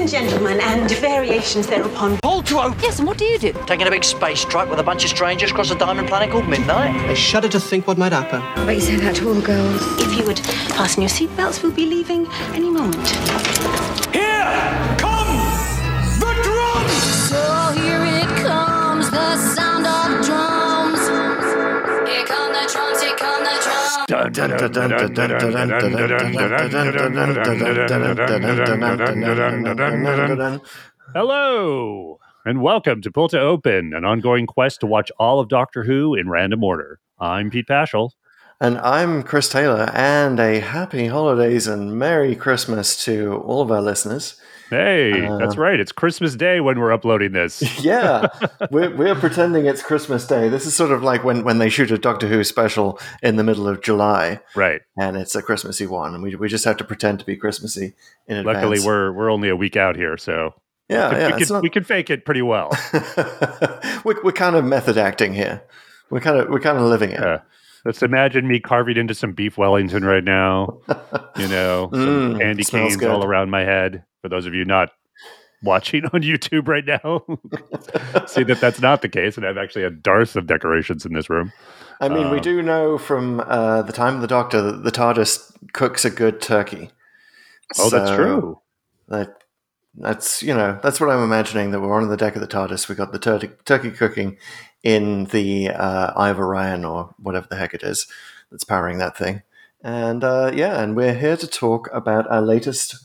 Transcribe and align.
and 0.00 0.08
gentlemen, 0.08 0.58
and 0.60 0.90
variations 0.92 1.66
thereupon. 1.66 2.18
Pull 2.22 2.42
to 2.44 2.58
open. 2.58 2.78
Yes, 2.80 2.98
and 2.98 3.06
what 3.06 3.18
do 3.18 3.26
you 3.26 3.38
do? 3.38 3.52
Taking 3.66 3.86
a 3.86 3.90
big 3.90 4.02
space 4.02 4.44
truck 4.44 4.70
with 4.70 4.78
a 4.78 4.82
bunch 4.82 5.04
of 5.04 5.10
strangers 5.10 5.50
across 5.50 5.70
a 5.70 5.74
diamond 5.74 6.08
planet 6.08 6.30
called 6.30 6.48
Midnight. 6.48 6.94
I 7.08 7.14
shudder 7.14 7.48
to 7.48 7.60
think 7.60 7.86
what 7.86 7.98
might 7.98 8.12
happen. 8.12 8.40
But 8.64 8.74
you 8.74 8.80
say 8.80 8.96
that 8.96 9.16
to 9.16 9.28
all 9.28 9.34
the 9.34 9.42
girls. 9.42 9.82
If 10.00 10.16
you 10.16 10.24
would 10.24 10.38
fasten 10.38 11.02
your 11.02 11.10
seatbelts, 11.10 11.62
we'll 11.62 11.72
be 11.72 11.84
leaving 11.84 12.26
any 12.54 12.70
moment. 12.70 13.06
Here 14.14 14.96
Hello, 31.14 32.18
and 32.44 32.60
welcome 32.60 33.02
to 33.02 33.12
Pull 33.12 33.28
to 33.28 33.38
Open, 33.38 33.94
an 33.94 34.04
ongoing 34.04 34.48
quest 34.48 34.80
to 34.80 34.88
watch 34.88 35.12
all 35.20 35.38
of 35.38 35.48
Doctor 35.48 35.84
Who 35.84 36.16
in 36.16 36.28
random 36.28 36.64
order. 36.64 36.98
I'm 37.20 37.50
Pete 37.50 37.68
Pachal. 37.68 38.10
And 38.60 38.78
I'm 38.78 39.22
Chris 39.22 39.48
Taylor, 39.48 39.92
and 39.94 40.40
a 40.40 40.58
happy 40.58 41.06
holidays 41.06 41.68
and 41.68 41.96
Merry 41.96 42.34
Christmas 42.34 43.04
to 43.04 43.36
all 43.36 43.62
of 43.62 43.70
our 43.70 43.80
listeners. 43.80 44.40
Hey, 44.70 45.26
Uh, 45.26 45.36
that's 45.38 45.56
right. 45.56 45.78
It's 45.80 45.92
Christmas 45.92 46.36
Day 46.36 46.60
when 46.60 46.78
we're 46.78 46.92
uploading 46.92 47.32
this. 47.32 47.60
Yeah, 47.84 48.28
we're, 48.70 48.94
we're 48.94 49.14
pretending 49.14 49.66
it's 49.66 49.82
Christmas 49.82 50.26
Day. 50.26 50.48
This 50.48 50.64
is 50.66 50.74
sort 50.76 50.92
of 50.92 51.02
like 51.02 51.24
when, 51.24 51.44
when 51.44 51.58
they 51.58 51.68
shoot 51.68 51.90
a 51.90 51.98
Doctor 51.98 52.26
Who 52.28 52.44
special 52.44 52.98
in 53.22 53.36
the 53.36 53.44
middle 53.44 53.66
of 53.66 53.82
July, 53.82 54.40
right. 54.54 54.80
and 54.98 55.16
it's 55.16 55.34
a 55.34 55.42
Christmassy 55.42 55.86
one, 55.86 56.14
and 56.14 56.22
we, 56.22 56.34
we 56.36 56.48
just 56.48 56.64
have 56.64 56.76
to 56.76 56.84
pretend 56.84 57.18
to 57.20 57.24
be 57.26 57.36
Christmassy 57.36 57.94
in 58.26 58.36
advance. 58.38 58.56
Luckily, 58.56 58.78
we're 58.84 59.12
we're 59.12 59.30
only 59.30 59.48
a 59.48 59.56
week 59.56 59.76
out 59.76 59.96
here, 59.96 60.16
so 60.16 60.54
yeah, 60.88 61.10
we, 61.10 61.16
yeah, 61.16 61.26
we 61.36 61.44
can 61.44 61.54
not- 61.54 61.62
we 61.62 61.70
can 61.70 61.84
fake 61.84 62.10
it 62.10 62.24
pretty 62.24 62.42
well. 62.42 62.70
we're, 64.04 64.22
we're 64.22 64.32
kind 64.32 64.56
of 64.56 64.64
method 64.64 64.98
acting 64.98 65.32
here. 65.32 65.62
We're 66.10 66.20
kind 66.20 66.38
of 66.38 66.48
we're 66.48 66.60
kind 66.60 66.76
of 66.78 66.84
living 66.84 67.10
it. 67.10 67.20
Yeah. 67.20 67.40
Let's 67.84 68.02
imagine 68.02 68.46
me 68.46 68.60
carving 68.60 68.98
into 68.98 69.14
some 69.14 69.32
beef 69.32 69.56
Wellington 69.56 70.04
right 70.04 70.22
now. 70.24 70.80
You 71.38 71.48
know, 71.48 71.88
some 71.92 72.34
Mm, 72.34 72.38
candy 72.38 72.64
canes 72.64 73.02
all 73.02 73.24
around 73.24 73.48
my 73.50 73.60
head. 73.64 74.04
For 74.22 74.28
those 74.28 74.46
of 74.46 74.54
you 74.54 74.64
not 74.64 74.90
watching 75.62 76.04
on 76.06 76.22
YouTube 76.22 76.68
right 76.68 76.84
now, 76.86 77.24
see 78.26 78.42
that 78.44 78.60
that's 78.60 78.80
not 78.80 79.02
the 79.02 79.08
case, 79.08 79.36
and 79.36 79.46
I've 79.46 79.58
actually 79.58 79.84
a 79.84 79.90
dearth 79.90 80.36
of 80.36 80.46
decorations 80.46 81.04
in 81.04 81.12
this 81.12 81.30
room. 81.30 81.52
I 82.00 82.08
mean, 82.08 82.30
we 82.30 82.38
Um, 82.38 82.42
do 82.42 82.62
know 82.62 82.96
from 82.98 83.40
uh, 83.40 83.82
the 83.82 83.92
time 83.92 84.14
of 84.14 84.20
the 84.22 84.26
Doctor 84.26 84.62
that 84.62 84.84
the 84.84 84.90
TARDIS 84.92 85.52
cooks 85.72 86.04
a 86.04 86.10
good 86.10 86.40
turkey. 86.40 86.90
Oh, 87.78 87.90
that's 87.90 88.10
true. 88.10 88.60
That 89.08 89.42
that's 89.94 90.42
you 90.42 90.54
know 90.54 90.78
that's 90.82 91.00
what 91.00 91.10
I'm 91.10 91.22
imagining 91.22 91.72
that 91.72 91.80
we're 91.80 92.00
on 92.00 92.08
the 92.08 92.16
deck 92.16 92.36
of 92.36 92.40
the 92.40 92.48
TARDIS. 92.48 92.88
We 92.88 92.94
got 92.94 93.12
the 93.12 93.18
turkey 93.18 93.50
turkey 93.64 93.90
cooking 93.90 94.38
in 94.82 95.24
the 95.26 95.68
uh, 95.70 96.12
Eye 96.16 96.30
of 96.30 96.38
Orion 96.38 96.84
or 96.84 97.14
whatever 97.18 97.46
the 97.50 97.56
heck 97.56 97.74
it 97.74 97.82
is 97.82 98.06
that's 98.50 98.64
powering 98.64 98.98
that 98.98 99.16
thing. 99.16 99.42
And 99.82 100.24
uh, 100.24 100.52
yeah, 100.54 100.80
and 100.80 100.96
we're 100.96 101.14
here 101.14 101.36
to 101.36 101.46
talk 101.46 101.88
about 101.92 102.26
our 102.30 102.42
latest 102.42 102.96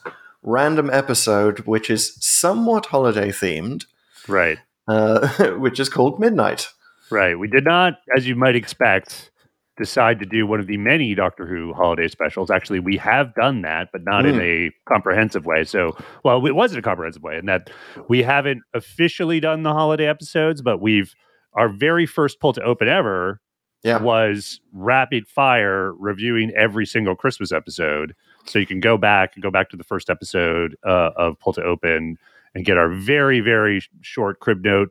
random 0.46 0.90
episode, 0.92 1.60
which 1.62 1.90
is 1.90 2.16
somewhat 2.20 2.86
holiday 2.88 3.30
themed, 3.30 3.86
Right. 4.28 4.60
uh, 4.88 5.28
which 5.58 5.80
is 5.80 5.90
called 5.90 6.20
Midnight. 6.20 6.70
Right. 7.12 7.38
We 7.38 7.48
did 7.48 7.66
not, 7.66 7.96
as 8.16 8.28
you 8.28 8.36
might 8.36 8.56
expect, 8.56 9.32
decide 9.78 10.20
to 10.20 10.26
do 10.26 10.48
one 10.48 10.60
of 10.60 10.68
the 10.68 10.78
many 10.78 11.14
Doctor 11.16 11.46
Who 11.46 11.74
holiday 11.74 12.08
specials. 12.08 12.50
Actually, 12.50 12.80
we 12.80 12.98
have 12.98 13.36
done 13.36 13.62
that, 13.64 13.90
but 13.92 14.04
not 14.06 14.26
in 14.26 14.40
a 14.40 14.72
comprehensive 14.88 15.46
way. 15.46 15.66
So, 15.66 15.98
well, 16.24 16.46
it 16.46 16.56
wasn't 16.56 16.80
a 16.80 16.82
comprehensive 16.82 17.22
way 17.24 17.38
in 17.38 17.46
that 17.48 17.70
we 18.08 18.24
haven't 18.24 18.62
officially 18.74 19.40
done 19.40 19.64
the 19.64 19.74
holiday 19.74 20.08
episodes, 20.08 20.62
but 20.62 20.82
we've 20.82 21.14
our 21.54 21.70
very 21.70 22.06
first 22.06 22.40
pull 22.40 22.54
to 22.54 22.62
open 22.64 22.88
ever 22.88 23.40
Yeah. 23.86 24.00
was 24.02 24.60
rapid 24.74 25.28
fire 25.28 25.94
reviewing 25.94 26.52
every 26.56 26.86
single 26.86 27.16
Christmas 27.16 27.52
episode. 27.52 28.16
So 28.46 28.60
you 28.60 28.66
can 28.66 28.80
go 28.80 28.98
back 28.98 29.36
and 29.36 29.44
go 29.44 29.50
back 29.52 29.70
to 29.70 29.78
the 29.78 29.84
first 29.84 30.10
episode 30.10 30.76
uh, 30.86 31.12
of 31.16 31.40
Pull 31.40 31.54
to 31.54 31.64
Open 31.64 32.18
and 32.54 32.66
get 32.66 32.78
our 32.78 32.90
very 32.90 33.40
very 33.42 33.82
short 34.02 34.40
crib 34.40 34.64
note 34.64 34.90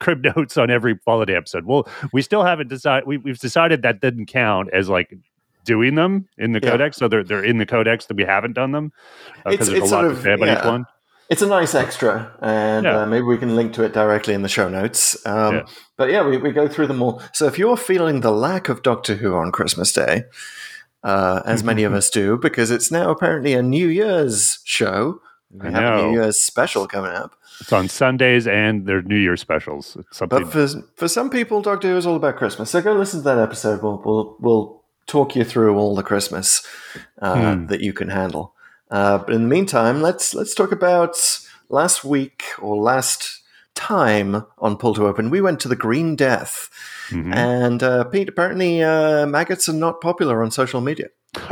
crib 0.00 0.22
notes 0.36 0.56
on 0.58 0.70
every 0.70 0.98
holiday 1.06 1.34
episode. 1.36 1.64
Well, 1.66 1.88
we 2.12 2.22
still 2.22 2.44
haven't 2.44 2.68
decided. 2.68 3.06
We, 3.06 3.16
we've 3.18 3.38
decided 3.38 3.82
that 3.82 4.00
didn't 4.00 4.26
count 4.26 4.68
as 4.72 4.88
like 4.88 5.14
doing 5.64 5.94
them 5.94 6.28
in 6.36 6.52
the 6.52 6.60
Yeah. 6.62 6.70
codex. 6.72 6.96
So 6.98 7.08
they're 7.08 7.24
they're 7.24 7.44
in 7.44 7.58
the 7.58 7.66
codex 7.66 8.06
that 8.06 8.16
we 8.16 8.24
haven't 8.24 8.52
done 8.52 8.72
them 8.72 8.92
because 9.44 9.52
It's- 9.54 9.68
there's 9.68 9.82
it's 9.84 9.92
a 9.92 9.94
lot 9.94 10.02
sort 10.02 10.16
to 10.16 10.22
say 10.22 10.32
about 10.34 10.58
each 10.58 10.64
one. 10.64 10.86
It's 11.34 11.42
a 11.42 11.46
nice 11.60 11.74
extra, 11.74 12.30
and 12.40 12.84
Yeah. 12.86 13.00
uh, 13.02 13.06
maybe 13.06 13.22
we 13.24 13.38
can 13.38 13.56
link 13.56 13.72
to 13.74 13.82
it 13.82 13.92
directly 13.92 14.34
in 14.34 14.42
the 14.42 14.48
show 14.48 14.68
notes. 14.68 15.16
Um, 15.26 15.54
Yeah. 15.54 15.62
But 15.96 16.10
yeah, 16.10 16.22
we, 16.28 16.36
we 16.38 16.52
go 16.52 16.68
through 16.68 16.86
them 16.88 17.02
all. 17.02 17.20
So 17.32 17.46
if 17.46 17.58
you're 17.58 17.76
feeling 17.76 18.20
the 18.20 18.30
lack 18.48 18.68
of 18.68 18.82
Doctor 18.82 19.14
Who 19.16 19.34
on 19.34 19.50
Christmas 19.52 19.92
Day, 19.92 20.24
uh, 21.02 21.42
as 21.44 21.62
many 21.64 21.82
of 21.84 21.92
us 22.00 22.08
do, 22.10 22.38
because 22.38 22.70
it's 22.70 22.90
now 22.90 23.10
apparently 23.10 23.52
a 23.54 23.62
New 23.62 23.88
Year's 23.88 24.60
show, 24.64 25.20
we 25.50 25.68
I 25.68 25.70
have 25.72 25.98
a. 25.98 26.02
New 26.06 26.12
Year's 26.20 26.38
special 26.40 26.86
coming 26.86 27.12
up. 27.12 27.32
It's 27.60 27.72
on 27.72 27.88
Sundays 27.88 28.46
and 28.48 28.86
their 28.86 29.02
New 29.02 29.16
Year 29.18 29.36
specials. 29.36 29.96
It's 29.98 30.16
something. 30.18 30.42
But 30.44 30.52
for 30.52 30.66
for 30.96 31.08
some 31.08 31.30
people, 31.30 31.62
Doctor 31.62 31.88
Who 31.88 31.96
is 31.96 32.06
all 32.06 32.16
about 32.16 32.36
Christmas. 32.36 32.70
So 32.70 32.80
go 32.82 32.92
listen 32.94 33.20
to 33.20 33.24
that 33.24 33.38
episode. 33.38 33.82
We'll 33.82 34.02
we'll, 34.04 34.36
we'll 34.40 34.82
talk 35.06 35.36
you 35.36 35.44
through 35.44 35.76
all 35.76 35.94
the 35.94 36.02
Christmas 36.02 36.66
uh, 37.22 37.54
Hmm. 37.54 37.66
that 37.66 37.80
you 37.82 37.92
can 37.92 38.08
handle. 38.08 38.53
Uh, 38.94 39.18
but 39.18 39.34
in 39.34 39.42
the 39.42 39.48
meantime, 39.48 40.00
let's 40.02 40.34
let's 40.34 40.54
talk 40.54 40.70
about 40.72 41.16
last 41.68 42.04
week 42.04 42.44
or 42.60 42.76
last 42.76 43.42
time 43.74 44.44
on 44.58 44.76
Pull 44.76 44.94
to 44.94 45.06
Open. 45.08 45.30
We 45.30 45.40
went 45.40 45.58
to 45.60 45.68
the 45.68 45.74
Green 45.86 46.14
Death, 46.14 46.70
Mhm. 47.10 47.34
and 47.34 47.82
uh, 47.82 48.04
Pete. 48.04 48.28
Apparently, 48.28 48.82
uh, 48.84 49.26
maggots 49.26 49.68
are 49.68 49.72
not 49.86 50.00
popular 50.00 50.42
on 50.44 50.50
social 50.52 50.80
media. 50.80 51.08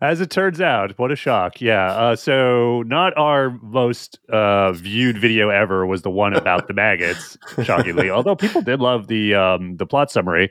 As 0.00 0.20
it 0.20 0.30
turns 0.30 0.60
out, 0.60 0.96
what 0.98 1.10
a 1.10 1.16
shock. 1.16 1.60
Yeah. 1.60 1.86
Uh, 1.92 2.14
so, 2.16 2.82
not 2.86 3.12
our 3.16 3.58
most 3.62 4.20
uh, 4.32 4.72
viewed 4.72 5.18
video 5.18 5.48
ever 5.48 5.84
was 5.86 6.02
the 6.02 6.10
one 6.10 6.34
about 6.34 6.68
the 6.68 6.74
maggots, 6.74 7.36
shockingly, 7.64 8.10
although 8.10 8.36
people 8.36 8.62
did 8.62 8.80
love 8.80 9.08
the, 9.08 9.34
um, 9.34 9.76
the 9.78 9.86
plot 9.86 10.12
summary. 10.12 10.50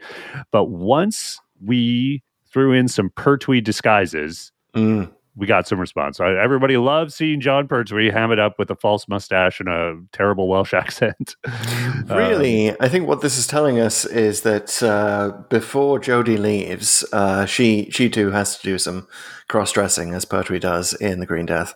But 0.52 0.66
once 0.66 1.40
we 1.64 2.22
threw 2.52 2.74
in 2.74 2.88
some 2.90 3.10
Pertwee 3.16 3.62
disguises, 3.62 4.52
Mm. 4.76 5.12
We 5.36 5.48
got 5.48 5.68
some 5.68 5.80
response. 5.80 6.20
Everybody 6.20 6.78
loves 6.78 7.16
seeing 7.16 7.42
Jon 7.42 7.68
Pertwee 7.68 8.12
ham 8.12 8.32
it 8.32 8.40
up 8.40 8.60
with 8.60 8.70
a 8.70 8.76
false 8.76 9.08
mustache 9.08 9.60
and 9.60 9.68
a 9.68 10.00
terrible 10.12 10.48
Welsh 10.48 10.74
accent. 10.76 11.36
Um, 11.46 12.18
Really, 12.18 12.80
I 12.80 12.88
think 12.88 13.08
what 13.08 13.22
this 13.22 13.38
is 13.38 13.48
telling 13.48 13.80
us 13.80 14.06
is 14.06 14.42
that 14.42 14.84
uh, 14.84 15.32
before 15.50 16.00
Jodie 16.00 16.38
leaves, 16.38 17.04
uh, 17.12 17.46
she 17.46 17.90
she 17.92 18.10
too 18.10 18.30
has 18.32 18.58
to 18.58 18.64
do 18.64 18.78
some 18.78 19.08
cross 19.48 19.72
dressing 19.72 20.14
as 20.14 20.26
Pertwee 20.26 20.60
does 20.60 20.94
in 20.94 21.20
the 21.20 21.26
Green 21.26 21.48
Death. 21.48 21.74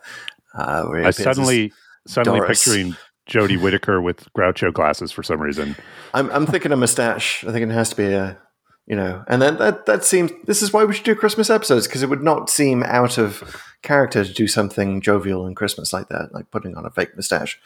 Uh, 0.53 0.83
where 0.83 1.05
I 1.05 1.11
suddenly, 1.11 1.73
suddenly 2.07 2.39
Doris. 2.39 2.63
picturing 2.63 2.95
Jodie 3.27 3.61
Whittaker 3.61 4.01
with 4.01 4.31
Groucho 4.33 4.73
glasses 4.73 5.11
for 5.11 5.23
some 5.23 5.41
reason. 5.41 5.75
I'm, 6.13 6.29
I'm 6.31 6.45
thinking 6.45 6.71
a 6.71 6.75
mustache. 6.75 7.43
I 7.43 7.51
think 7.51 7.69
it 7.69 7.73
has 7.73 7.89
to 7.89 7.95
be 7.95 8.13
a, 8.13 8.37
you 8.87 8.95
know, 8.95 9.23
and 9.27 9.41
then 9.41 9.57
that 9.57 9.85
that 9.85 10.03
seems. 10.05 10.31
This 10.45 10.61
is 10.61 10.71
why 10.73 10.85
we 10.85 10.93
should 10.93 11.03
do 11.05 11.13
Christmas 11.15 11.49
episodes 11.49 11.87
because 11.87 12.03
it 12.03 12.09
would 12.09 12.23
not 12.23 12.49
seem 12.49 12.83
out 12.83 13.17
of 13.17 13.61
character 13.83 14.23
to 14.23 14.33
do 14.33 14.47
something 14.47 15.01
jovial 15.01 15.45
and 15.45 15.55
Christmas 15.55 15.91
like 15.93 16.07
that, 16.09 16.29
like 16.33 16.49
putting 16.51 16.75
on 16.75 16.85
a 16.85 16.89
fake 16.89 17.15
mustache. 17.15 17.59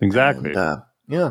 Exactly. 0.00 0.50
And, 0.50 0.58
uh, 0.58 0.76
yeah, 1.08 1.30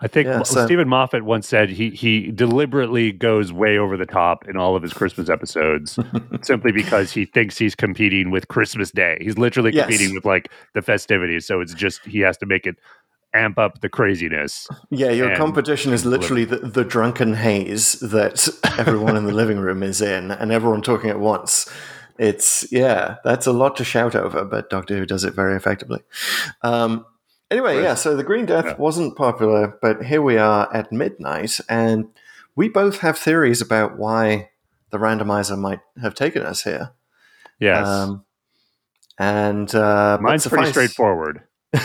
I 0.00 0.08
think 0.08 0.26
Yeah, 0.26 0.42
so- 0.42 0.64
Steven 0.64 0.88
Moffat 0.88 1.22
once 1.24 1.46
said 1.46 1.70
he 1.70 1.90
he 1.90 2.30
deliberately 2.32 3.12
goes 3.12 3.52
way 3.52 3.78
over 3.78 3.96
the 3.96 4.06
top 4.06 4.48
in 4.48 4.56
all 4.56 4.74
of 4.74 4.82
his 4.82 4.92
Christmas 4.92 5.28
episodes 5.28 5.98
simply 6.42 6.72
because 6.72 7.12
he 7.12 7.24
thinks 7.24 7.58
he's 7.58 7.74
competing 7.74 8.30
with 8.30 8.48
Christmas 8.48 8.90
Day. 8.90 9.18
He's 9.20 9.38
literally 9.38 9.72
Yes. 9.72 9.86
competing 9.86 10.14
with 10.14 10.24
like 10.24 10.50
the 10.74 10.82
festivities. 10.82 11.46
So 11.46 11.60
it's 11.60 11.74
just 11.74 12.04
he 12.04 12.20
has 12.20 12.36
to 12.38 12.46
make 12.46 12.66
it 12.66 12.76
amp 13.34 13.58
up 13.58 13.80
the 13.80 13.88
craziness. 13.88 14.68
yeah. 14.90 15.10
Your 15.10 15.34
competition 15.36 15.92
is 15.92 16.04
literally 16.04 16.44
the, 16.44 16.58
the 16.58 16.84
drunken 16.84 17.34
haze 17.34 17.94
that 18.00 18.48
everyone 18.78 19.16
in 19.16 19.24
the 19.24 19.32
living 19.32 19.58
room 19.58 19.82
is 19.82 20.00
in, 20.00 20.30
and 20.30 20.52
everyone 20.52 20.82
talking 20.82 21.10
at 21.10 21.20
once. 21.20 21.70
It's 22.18 22.70
yeah, 22.70 23.16
that's 23.24 23.46
a 23.46 23.52
lot 23.52 23.76
to 23.76 23.84
shout 23.84 24.14
over, 24.14 24.44
but 24.44 24.68
Doctor 24.70 24.96
Who 24.98 25.06
does 25.06 25.24
it 25.24 25.34
very 25.34 25.56
effectively. 25.56 26.00
Um, 26.62 27.06
anyway, 27.50 27.82
yeah. 27.82 27.94
So 27.94 28.14
the 28.16 28.22
Green 28.22 28.46
Death 28.46 28.66
Yeah. 28.66 28.76
wasn't 28.76 29.16
popular, 29.16 29.78
but 29.80 30.04
here 30.04 30.20
we 30.22 30.36
are 30.36 30.68
at 30.74 30.92
midnight, 30.92 31.58
and 31.68 32.08
we 32.54 32.68
both 32.68 32.98
have 32.98 33.16
theories 33.18 33.62
about 33.62 33.96
why 33.98 34.50
the 34.90 34.98
randomizer 34.98 35.58
might 35.58 35.80
have 36.02 36.14
taken 36.14 36.42
us 36.42 36.64
here. 36.64 36.90
Yes. 37.58 37.86
Um, 37.88 38.24
and 39.18 39.74
uh, 39.74 40.18
Mine's 40.20 40.46
pretty 40.46 40.70
straightforward. 40.70 41.42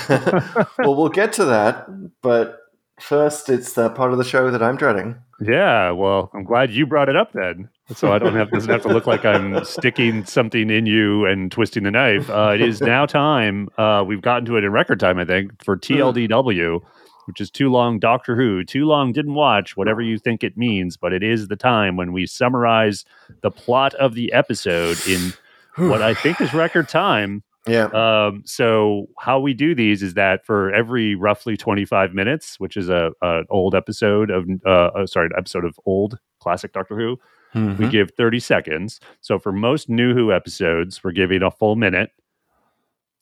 Well, 0.10 0.96
we'll 0.96 1.10
get 1.10 1.34
to 1.34 1.46
that, 1.46 1.88
but 2.22 2.68
First, 3.00 3.50
it's 3.50 3.74
the 3.74 3.92
part 3.92 4.12
of 4.12 4.18
the 4.18 4.24
show 4.24 4.50
that 4.50 4.64
I'm 4.64 4.76
dreading. 4.76 5.18
Yeah, 5.40 5.92
well, 5.92 6.32
I'm 6.34 6.44
glad 6.44 6.72
you 6.72 6.88
brought 6.88 7.10
it 7.10 7.16
up 7.16 7.32
then, 7.32 7.70
so 7.96 8.12
I 8.12 8.18
don't 8.18 8.34
have 8.34 8.50
doesn't 8.50 8.72
have 8.72 8.82
to 8.84 8.88
look 8.88 9.06
like 9.06 9.24
I'm 9.24 9.64
sticking 9.66 10.26
something 10.26 10.72
in 10.72 10.88
you 10.88 11.24
and 11.28 11.52
twisting 11.52 11.84
the 11.84 11.92
knife. 11.92 12.28
Uh, 12.28 12.54
it 12.56 12.62
is 12.62 12.82
now 12.82 13.06
time. 13.06 13.70
Uh, 13.78 14.04
we've 14.06 14.22
gotten 14.22 14.46
to 14.46 14.58
it 14.58 14.64
in 14.64 14.72
record 14.72 15.00
time, 15.00 15.20
I 15.20 15.26
think, 15.26 15.64
for 15.64 15.78
TLDW, 15.78 16.82
which 17.26 17.40
is 17.40 17.52
too 17.52 17.70
long. 17.70 18.00
Doctor 18.00 18.36
Who, 18.36 18.64
too 18.64 18.86
long. 18.86 19.12
Didn't 19.12 19.36
watch. 19.36 19.78
Whatever 19.78 20.02
you 20.02 20.18
think 20.18 20.44
it 20.44 20.58
means, 20.58 20.98
but 20.98 21.14
it 21.14 21.22
is 21.22 21.50
the 21.50 21.56
time 21.56 21.98
when 21.98 22.14
we 22.14 22.26
summarize 22.26 23.06
the 23.42 23.52
plot 23.52 23.94
of 23.96 24.16
the 24.16 24.34
episode 24.34 24.98
in 25.08 25.34
what 25.88 26.02
I 26.02 26.16
think 26.16 26.42
is 26.42 26.52
record 26.52 26.90
time. 26.90 27.44
Yeah. 27.68 27.86
Um, 27.88 28.44
so 28.46 29.08
how 29.20 29.40
we 29.40 29.54
do 29.54 29.76
these 29.76 30.02
is 30.04 30.14
that 30.16 30.46
for 30.46 30.74
every 30.74 31.16
roughly 31.16 31.58
25 31.58 32.14
minutes, 32.14 32.60
which 32.60 32.78
is 32.78 32.90
a, 32.90 33.12
a 33.22 33.42
old 33.50 33.76
episode 33.76 34.30
of 34.30 34.46
uh, 34.66 34.70
uh, 34.70 35.06
sorry, 35.08 35.26
an 35.28 35.32
episode 35.38 35.66
of 35.66 35.80
old 35.86 36.18
classic 36.40 36.74
Doctor 36.74 36.96
Who, 36.98 37.18
we 37.54 37.62
Mhm. 37.62 37.92
give 37.92 38.12
30 38.12 38.40
seconds. 38.40 39.00
So 39.22 39.40
for 39.40 39.52
most 39.52 39.90
New 39.90 40.14
Who 40.14 40.32
episodes, 40.32 41.04
we're 41.04 41.12
giving 41.12 41.42
a 41.44 41.50
full 41.52 41.76
minute. 41.76 42.12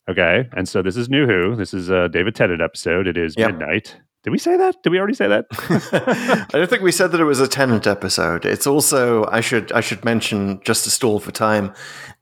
Okay, 0.08 0.48
and 0.52 0.68
so 0.68 0.82
this 0.82 0.96
is 0.96 1.08
New 1.08 1.26
Who. 1.26 1.56
This 1.56 1.74
is 1.74 1.88
a 1.90 2.08
David 2.08 2.34
Tennant 2.36 2.60
episode. 2.62 3.08
It 3.08 3.16
is 3.16 3.34
Yep. 3.36 3.50
midnight. 3.52 3.96
Did 4.22 4.30
we 4.30 4.38
say 4.38 4.56
that? 4.56 4.82
Did 4.82 4.90
we 4.90 4.98
already 4.98 5.14
say 5.14 5.26
that? 5.28 5.46
I 6.52 6.58
don't 6.58 6.68
think 6.70 6.82
we 6.82 6.92
said 6.92 7.12
that 7.12 7.20
it 7.20 7.24
was 7.24 7.40
a 7.40 7.48
Tennant 7.48 7.86
episode. 7.86 8.44
It's 8.44 8.66
also 8.66 9.24
I 9.30 9.40
should 9.40 9.72
I 9.72 9.80
should 9.80 10.04
mention 10.04 10.60
just 10.64 10.84
to 10.84 10.90
stall 10.90 11.18
for 11.18 11.32
time, 11.32 11.72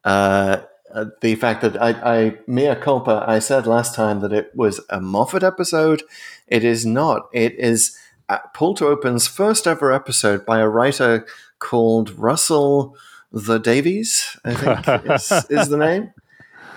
uh, 0.05 0.59
uh, 0.95 1.07
the 1.21 1.35
fact 1.35 1.61
that 1.63 1.81
I, 1.83 1.91
I 1.91 2.39
mea 2.47 2.75
culpa. 2.77 3.25
I 3.27 3.41
said 3.41 3.67
last 3.67 3.95
time 3.95 4.21
that 4.21 4.33
it 4.33 4.53
was 4.55 4.81
a 4.89 5.01
Moffat 5.01 5.43
episode. 5.43 6.03
It 6.47 6.65
is 6.65 6.87
not. 6.87 7.29
It 7.33 7.59
is 7.59 7.99
uh, 8.29 8.39
Pull 8.55 8.75
to 8.75 8.87
Open's 8.87 9.27
first 9.27 9.67
ever 9.67 9.93
episode 9.93 10.47
by 10.47 10.61
a 10.61 10.69
writer 10.69 11.27
called 11.59 12.11
Russell 12.19 12.97
the 13.33 13.59
Davies. 13.59 14.37
I 14.45 14.55
think 14.55 15.05
is, 15.11 15.33
is 15.51 15.69
the 15.69 15.79
name. 15.79 16.13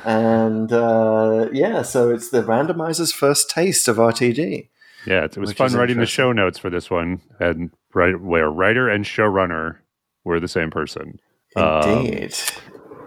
And 0.04 0.72
uh, 0.72 1.50
yeah, 1.52 1.82
so 1.84 2.10
it's 2.10 2.30
the 2.30 2.42
randomizer's 2.42 3.12
first 3.12 3.50
taste 3.50 3.88
of 3.88 3.98
RTD. 3.98 4.70
Yeah, 5.06 5.26
it, 5.26 5.38
was 5.38 5.54
fun 5.54 5.74
writing 5.74 6.00
the 6.00 6.06
show 6.06 6.32
notes 6.32 6.58
for 6.58 6.70
this 6.70 6.90
one, 6.90 7.22
and 7.40 7.72
right 7.94 8.20
where 8.20 8.50
writer 8.50 8.90
and 8.90 9.06
showrunner 9.06 9.78
were 10.26 10.40
the 10.40 10.48
same 10.48 10.70
person. 10.70 11.20
Um, 11.56 11.90
Indeed. 11.90 12.36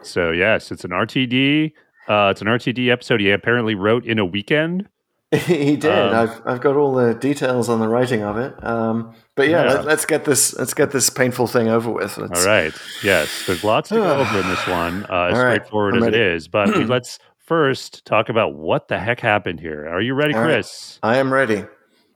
So 0.02 0.31
yes, 0.31 0.70
it's 0.70 0.85
an 0.85 0.91
RTD. 0.91 1.73
Uh, 2.08 2.29
it's 2.31 2.41
an 2.41 2.47
RTD 2.49 2.91
episode. 2.91 3.20
He 3.20 3.31
apparently 3.31 3.75
wrote 3.75 4.05
in 4.05 4.19
a 4.19 4.25
weekend. 4.25 4.88
he 5.31 5.76
did. 5.76 5.87
Um, 5.87 6.14
I've 6.14 6.43
I've 6.44 6.61
got 6.61 6.75
all 6.76 6.93
the 6.93 7.14
details 7.14 7.69
on 7.69 7.79
the 7.79 7.87
writing 7.87 8.23
of 8.25 8.37
it. 8.37 8.52
Um, 8.64 9.14
but 9.37 9.49
yeah, 9.49 9.62
Yeah. 9.64 9.73
Let, 9.75 9.85
let's 9.85 10.05
get 10.06 10.25
this 10.25 10.55
let's 10.58 10.75
get 10.75 10.91
this 10.91 11.08
painful 11.08 11.47
thing 11.47 11.69
over 11.69 11.91
with. 11.91 12.19
Let's, 12.19 12.41
All 12.41 12.47
right. 12.47 12.73
Yes, 13.05 13.47
there's 13.47 13.62
lots 13.62 13.91
to 13.91 13.97
go 13.97 14.20
over 14.20 14.41
in 14.41 14.49
this 14.49 14.67
one. 14.67 15.05
Uh, 15.08 15.26
as 15.26 15.38
right, 15.38 15.55
straightforward 15.55 15.94
I'm 15.94 16.03
as 16.03 16.08
it 16.08 16.14
is, 16.14 16.49
but 16.49 16.69
let's 16.88 17.20
first 17.38 18.05
talk 18.05 18.29
about 18.29 18.55
what 18.55 18.88
the 18.88 18.99
heck 18.99 19.20
happened 19.20 19.61
here. 19.61 19.88
Are 19.88 20.00
you 20.00 20.14
ready, 20.14 20.35
All 20.35 20.41
right. 20.41 20.46
Chris? 20.49 20.99
I 21.03 21.19
am 21.19 21.32
ready. 21.32 21.58
All 21.58 21.67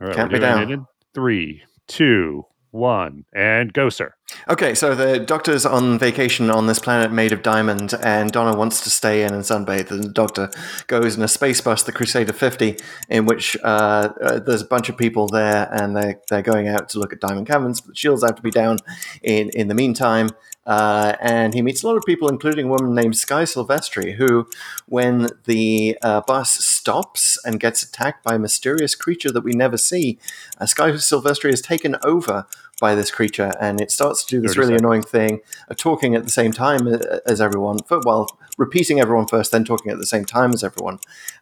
right, 0.01 0.17
Count 0.17 0.33
me 0.33 0.41
down. 0.41 0.87
three, 1.15 1.63
two, 1.87 2.47
one, 2.73 3.25
and 3.33 3.73
go, 3.73 3.89
sir. 3.91 4.13
Okay, 4.49 4.75
so 4.75 4.95
the 4.95 5.19
doctor's 5.19 5.65
on 5.65 5.99
vacation 5.99 6.51
on 6.51 6.67
this 6.67 6.79
planet 6.79 7.11
made 7.11 7.33
of 7.33 7.43
diamond, 7.43 7.95
and 8.03 8.31
Donna 8.31 8.57
wants 8.57 8.83
to 8.83 8.91
stay 8.91 9.25
in 9.25 9.33
and 9.33 9.43
sunbathe. 9.43 9.91
And 9.91 10.05
the 10.05 10.09
doctor 10.09 10.51
goes 10.87 11.17
in 11.17 11.23
a 11.23 11.29
space 11.29 11.61
bus, 11.61 11.83
the 11.83 11.93
Crusader 11.93 12.33
50, 12.33 12.77
in 13.09 13.27
which 13.27 13.57
uh, 13.63 14.11
uh, 14.21 14.39
there's 14.41 14.63
a 14.63 14.67
bunch 14.67 14.89
of 14.89 14.97
people 14.97 15.29
there, 15.29 15.69
and 15.73 15.97
they're, 15.97 16.21
they're 16.29 16.43
going 16.43 16.69
out 16.69 16.89
to 16.91 16.99
look 16.99 17.13
at 17.13 17.21
diamond 17.21 17.47
caverns. 17.47 17.81
But 17.81 17.97
Shields 17.97 18.23
have 18.23 18.37
to 18.37 18.43
be 18.43 18.51
down 18.51 18.79
in, 19.23 19.51
in 19.51 19.69
the 19.69 19.75
meantime. 19.75 20.31
Uh, 20.67 21.15
and 21.21 21.53
he 21.53 21.63
meets 21.63 21.83
a 21.83 21.87
lot 21.87 21.97
of 21.97 22.05
people, 22.05 22.29
including 22.29 22.67
a 22.67 22.69
woman 22.69 22.95
named 22.95 23.17
Sky 23.17 23.45
Silvestry, 23.45 24.15
who, 24.15 24.49
when 24.87 25.29
the 25.45 25.99
uh, 26.03 26.23
bus 26.23 26.53
stops 26.65 27.39
and 27.45 27.61
gets 27.61 27.83
attacked 27.83 28.25
by 28.25 28.37
a 28.37 28.39
mysterious 28.39 28.95
creature 28.95 29.31
that 29.31 29.45
we 29.45 29.53
never 29.53 29.77
see, 29.77 30.19
uh, 30.59 30.67
Sky 30.67 30.97
Silvestry 30.97 31.53
is 31.53 31.61
taken 31.61 31.97
over 32.03 32.47
by 32.81 32.95
this 32.95 33.11
creature, 33.11 33.53
and 33.61 33.81
it 33.81 33.91
starts 33.91 34.25
to 34.25 34.37
do 34.37 34.41
this 34.41 34.57
really 34.57 34.69
seconds. 34.69 34.83
annoying 34.83 35.03
thing, 35.03 35.41
of 35.69 35.77
talking 35.77 36.15
at 36.15 36.25
the 36.25 36.31
same 36.31 36.53
time 36.53 36.87
as 37.27 37.41
everyone, 37.41 37.79
for, 37.79 38.01
well, 38.05 38.29
repeating 38.59 39.01
everyone 39.01 39.27
first, 39.27 39.53
then 39.53 39.65
talking 39.65 39.93
at 39.93 39.99
the 39.99 40.07
same 40.07 40.25
time 40.25 40.53
as 40.53 40.65
everyone, 40.65 40.99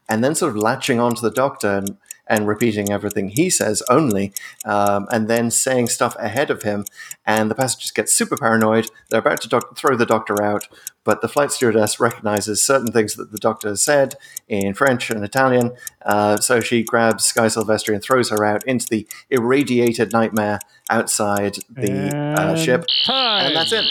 and 0.09 0.23
then 0.23 0.35
sort 0.35 0.51
of 0.51 0.57
latching 0.57 1.01
onto 1.01 1.23
the 1.23 1.31
doctor 1.31 1.79
and, 1.79 1.97
and 2.33 2.49
repeating 2.49 2.91
everything 2.91 3.29
he 3.29 3.51
says 3.51 3.83
only, 3.91 4.33
um, 4.65 5.07
and 5.13 5.29
then 5.29 5.51
saying 5.51 5.87
stuff 5.89 6.17
ahead 6.19 6.51
of 6.51 6.63
him, 6.63 6.87
and 7.27 7.51
the 7.51 7.55
passengers 7.55 7.91
get 7.91 8.09
super 8.09 8.39
paranoid. 8.39 8.91
They're 9.11 9.21
about 9.21 9.43
to 9.43 9.49
doc- 9.49 9.77
throw 9.77 9.97
the 9.97 10.07
doctor 10.07 10.43
out, 10.43 10.67
but 11.05 11.21
the 11.21 11.29
flight 11.29 11.53
stewardess 11.53 12.01
recognizes 12.01 12.63
certain 12.63 12.91
things 12.91 13.17
that 13.17 13.33
the 13.33 13.39
doctor 13.39 13.69
has 13.69 13.83
said 13.83 14.15
in 14.49 14.73
French 14.73 15.11
and 15.11 15.23
Italian, 15.23 15.73
uh, 16.07 16.39
so 16.39 16.61
she 16.61 16.83
grabs 16.83 17.25
Sky 17.25 17.49
Silvestry 17.49 17.95
and 17.95 18.03
throws 18.03 18.31
her 18.31 18.43
out 18.47 18.65
into 18.67 18.87
the 18.89 19.07
irradiated 19.29 20.11
nightmare 20.13 20.59
outside 20.89 21.59
the 21.69 22.17
uh, 22.17 22.57
ship, 22.57 22.87
and 23.09 23.55
that's 23.55 23.73
it. 23.73 23.85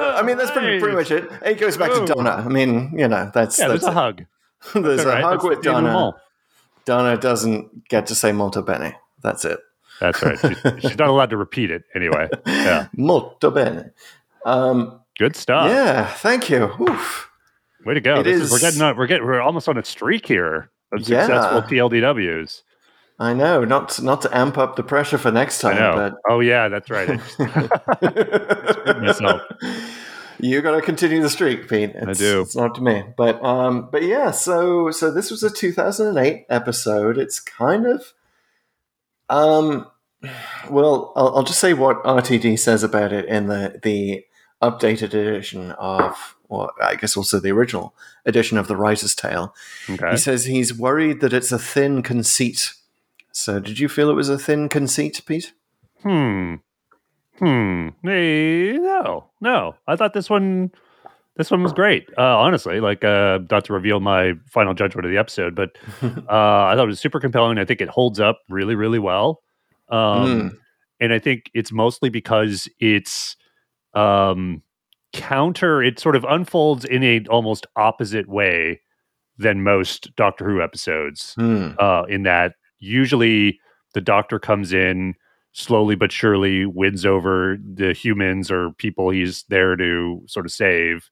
I 0.00 0.22
mean, 0.22 0.36
that's 0.36 0.50
pretty, 0.50 0.80
pretty 0.80 0.96
much 0.96 1.12
it. 1.12 1.30
It 1.42 1.58
goes 1.58 1.76
back 1.76 1.92
Ooh. 1.92 2.04
to 2.04 2.12
Donna. 2.12 2.30
I 2.44 2.48
mean, 2.48 2.92
you 2.98 3.06
know, 3.06 3.30
that's 3.32 3.58
Yeah, 3.58 3.68
that's 3.68 3.82
there's 3.84 3.84
a 3.84 3.92
hug. 3.92 4.24
there's 4.74 5.04
a 5.04 5.06
right, 5.06 5.22
hug 5.22 5.32
that's 5.34 5.44
with 5.44 5.62
the 5.62 5.70
end 5.70 5.78
of 5.78 5.84
them 5.84 5.92
Donna. 5.92 6.12
Donna 6.88 7.18
doesn't 7.18 7.86
get 7.90 8.06
to 8.06 8.14
say 8.14 8.32
molto 8.32 8.62
bene. 8.62 8.94
That's 9.22 9.44
it. 9.44 9.60
That's 10.00 10.22
right. 10.22 10.38
She's, 10.40 10.56
she's 10.80 10.98
not 10.98 11.08
allowed 11.08 11.28
to 11.30 11.36
repeat 11.36 11.70
it 11.70 11.82
anyway. 11.94 12.28
Yeah, 12.46 12.86
Molto 12.96 13.50
bene. 13.50 13.90
Um, 14.46 14.98
good 15.18 15.36
stuff. 15.36 15.68
yeah, 15.70 16.06
thank 16.06 16.48
you. 16.48 16.70
Oof. 16.80 17.28
Way 17.84 17.92
to 17.94 18.00
go! 18.00 18.22
This 18.22 18.40
is, 18.40 18.50
we're 18.50 18.58
getting 18.60 18.80
we're 18.96 19.06
getting 19.06 19.26
we're 19.26 19.40
almost 19.42 19.68
on 19.68 19.76
a 19.76 19.84
streak 19.84 20.26
here 20.26 20.70
of 20.90 21.00
Yeah. 21.06 21.26
successful 21.26 21.60
TLDWs. 21.62 22.62
I 23.18 23.34
know, 23.34 23.64
not 23.64 23.90
to, 23.90 24.04
not 24.04 24.22
to 24.22 24.34
amp 24.34 24.56
up 24.56 24.76
the 24.76 24.82
pressure 24.82 25.18
for 25.18 25.30
next 25.30 25.58
time, 25.60 25.76
know. 25.76 26.12
Oh 26.30 26.40
yeah, 26.40 26.68
that's 26.68 26.88
right. 26.88 27.20
but 27.36 28.98
myself. 29.02 29.42
You 30.38 30.60
got 30.62 30.76
to 30.76 30.82
continue 30.82 31.22
the 31.22 31.30
streak, 31.30 31.68
Pete. 31.68 31.92
It's, 31.94 32.18
do. 32.18 32.42
It's 32.42 32.56
not 32.56 32.70
up 32.70 32.74
to 32.76 32.82
me, 32.82 33.04
but 33.16 33.42
um, 33.44 33.88
but 33.90 34.02
yeah. 34.02 34.30
So 34.30 34.90
so 34.90 35.10
this 35.10 35.30
was 35.30 35.42
a 35.42 35.50
2008 35.50 36.46
episode. 36.48 37.18
It's 37.18 37.40
kind 37.40 37.86
of 37.86 38.12
um, 39.28 39.86
well, 40.70 41.12
I'll, 41.16 41.36
I'll 41.36 41.42
just 41.42 41.60
say 41.60 41.74
what 41.74 42.02
RTD 42.04 42.58
says 42.58 42.82
about 42.82 43.12
it 43.12 43.26
in 43.26 43.46
the 43.46 43.80
the 43.82 44.24
updated 44.62 45.14
edition 45.14 45.72
of, 45.72 46.36
or 46.48 46.72
I 46.82 46.96
guess 46.96 47.16
also 47.16 47.38
the 47.38 47.52
original 47.52 47.94
edition 48.26 48.58
of 48.58 48.68
the 48.68 48.76
Writer's 48.76 49.14
Tale. 49.14 49.54
Okay. 49.88 50.10
He 50.10 50.16
says 50.16 50.44
he's 50.44 50.76
worried 50.76 51.20
that 51.20 51.32
it's 51.32 51.52
a 51.52 51.58
thin 51.58 52.02
conceit. 52.02 52.74
So, 53.32 53.60
did 53.60 53.78
you 53.78 53.88
feel 53.88 54.10
it 54.10 54.14
was 54.14 54.28
a 54.28 54.38
thin 54.38 54.68
conceit, 54.68 55.22
Pete? 55.26 55.52
Hmm. 56.02 56.56
Hmm. 57.38 57.88
Eh, 58.06 58.72
no, 58.78 59.26
no. 59.40 59.74
I 59.86 59.96
thought 59.96 60.12
this 60.14 60.28
one, 60.30 60.70
this 61.36 61.50
one 61.50 61.62
was 61.62 61.72
great. 61.72 62.08
Uh, 62.18 62.38
honestly, 62.38 62.80
like 62.80 63.04
uh, 63.04 63.38
not 63.50 63.64
to 63.66 63.72
reveal 63.72 64.00
my 64.00 64.32
final 64.46 64.74
judgment 64.74 65.06
of 65.06 65.12
the 65.12 65.18
episode, 65.18 65.54
but 65.54 65.76
uh, 66.02 66.06
I 66.28 66.74
thought 66.74 66.84
it 66.84 66.86
was 66.86 67.00
super 67.00 67.20
compelling. 67.20 67.58
I 67.58 67.64
think 67.64 67.80
it 67.80 67.88
holds 67.88 68.18
up 68.20 68.40
really, 68.48 68.74
really 68.74 68.98
well. 68.98 69.42
Um, 69.88 70.58
And 71.00 71.12
I 71.12 71.20
think 71.20 71.48
it's 71.54 71.70
mostly 71.70 72.10
because 72.10 72.68
it's 72.80 73.36
um, 73.94 74.62
counter. 75.12 75.80
It 75.82 76.00
sort 76.00 76.16
of 76.16 76.24
unfolds 76.28 76.84
in 76.84 77.04
a 77.04 77.20
almost 77.30 77.66
opposite 77.76 78.28
way 78.28 78.80
than 79.38 79.62
most 79.62 80.14
Doctor 80.16 80.44
Who 80.50 80.60
episodes 80.60 81.34
Hmm. 81.38 81.68
uh, 81.78 82.02
in 82.08 82.24
that 82.24 82.54
usually 82.80 83.60
the 83.94 84.00
doctor 84.00 84.38
comes 84.40 84.72
in 84.72 85.14
slowly 85.58 85.96
but 85.96 86.12
surely 86.12 86.66
wins 86.66 87.04
over 87.04 87.58
the 87.74 87.92
humans 87.92 88.50
or 88.50 88.70
people 88.72 89.10
he's 89.10 89.42
there 89.44 89.76
to 89.76 90.22
sort 90.26 90.46
of 90.46 90.52
save. 90.52 91.10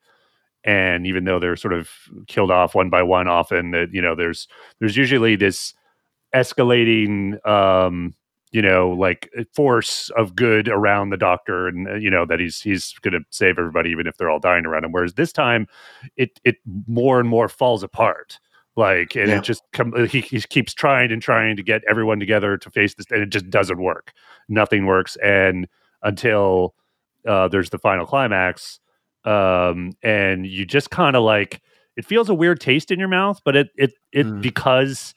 And 0.64 1.06
even 1.06 1.24
though 1.24 1.38
they're 1.38 1.56
sort 1.56 1.74
of 1.74 1.90
killed 2.26 2.50
off 2.50 2.74
one 2.74 2.90
by 2.90 3.02
one 3.02 3.28
often 3.28 3.72
that 3.72 3.92
you 3.92 4.02
know 4.02 4.14
there's 4.14 4.48
there's 4.80 4.96
usually 4.96 5.36
this 5.36 5.74
escalating 6.34 7.44
um 7.46 8.14
you 8.52 8.62
know 8.62 8.90
like 8.90 9.30
force 9.54 10.10
of 10.16 10.36
good 10.36 10.68
around 10.68 11.10
the 11.10 11.16
doctor 11.16 11.68
and 11.68 11.88
uh, 11.88 11.94
you 11.94 12.10
know 12.10 12.26
that 12.26 12.40
he's 12.40 12.60
he's 12.60 12.94
going 13.00 13.12
to 13.14 13.20
save 13.30 13.58
everybody 13.58 13.90
even 13.90 14.06
if 14.06 14.16
they're 14.16 14.30
all 14.30 14.40
dying 14.40 14.66
around 14.66 14.84
him. 14.84 14.92
Whereas 14.92 15.14
this 15.14 15.32
time 15.32 15.66
it 16.16 16.40
it 16.44 16.56
more 16.86 17.20
and 17.20 17.28
more 17.28 17.48
falls 17.48 17.82
apart 17.82 18.38
like 18.76 19.16
and 19.16 19.28
Yeah. 19.28 19.38
it 19.38 19.44
just 19.44 19.62
come 19.72 19.92
uh, 19.96 20.04
he, 20.04 20.20
he 20.20 20.40
keeps 20.40 20.74
trying 20.74 21.10
and 21.12 21.22
trying 21.22 21.56
to 21.56 21.62
get 21.62 21.82
everyone 21.88 22.18
together 22.20 22.56
to 22.58 22.70
face 22.70 22.94
this 22.94 23.06
and 23.10 23.22
it 23.22 23.30
just 23.30 23.48
doesn't 23.50 23.80
work 23.82 24.12
nothing 24.48 24.86
works 24.86 25.16
and 25.22 25.66
until 26.02 26.74
uh 27.26 27.48
there's 27.48 27.70
the 27.70 27.78
final 27.78 28.06
climax 28.06 28.78
um 29.24 29.92
and 30.02 30.46
you 30.46 30.64
just 30.64 30.90
kind 30.90 31.16
of 31.16 31.22
like 31.22 31.60
it 31.96 32.04
feels 32.04 32.28
a 32.28 32.34
weird 32.34 32.60
taste 32.60 32.90
in 32.90 32.98
your 32.98 33.08
mouth 33.08 33.40
but 33.44 33.56
it 33.56 33.68
it 33.76 33.92
it 34.12 34.26
Mm. 34.26 34.42
because 34.42 35.14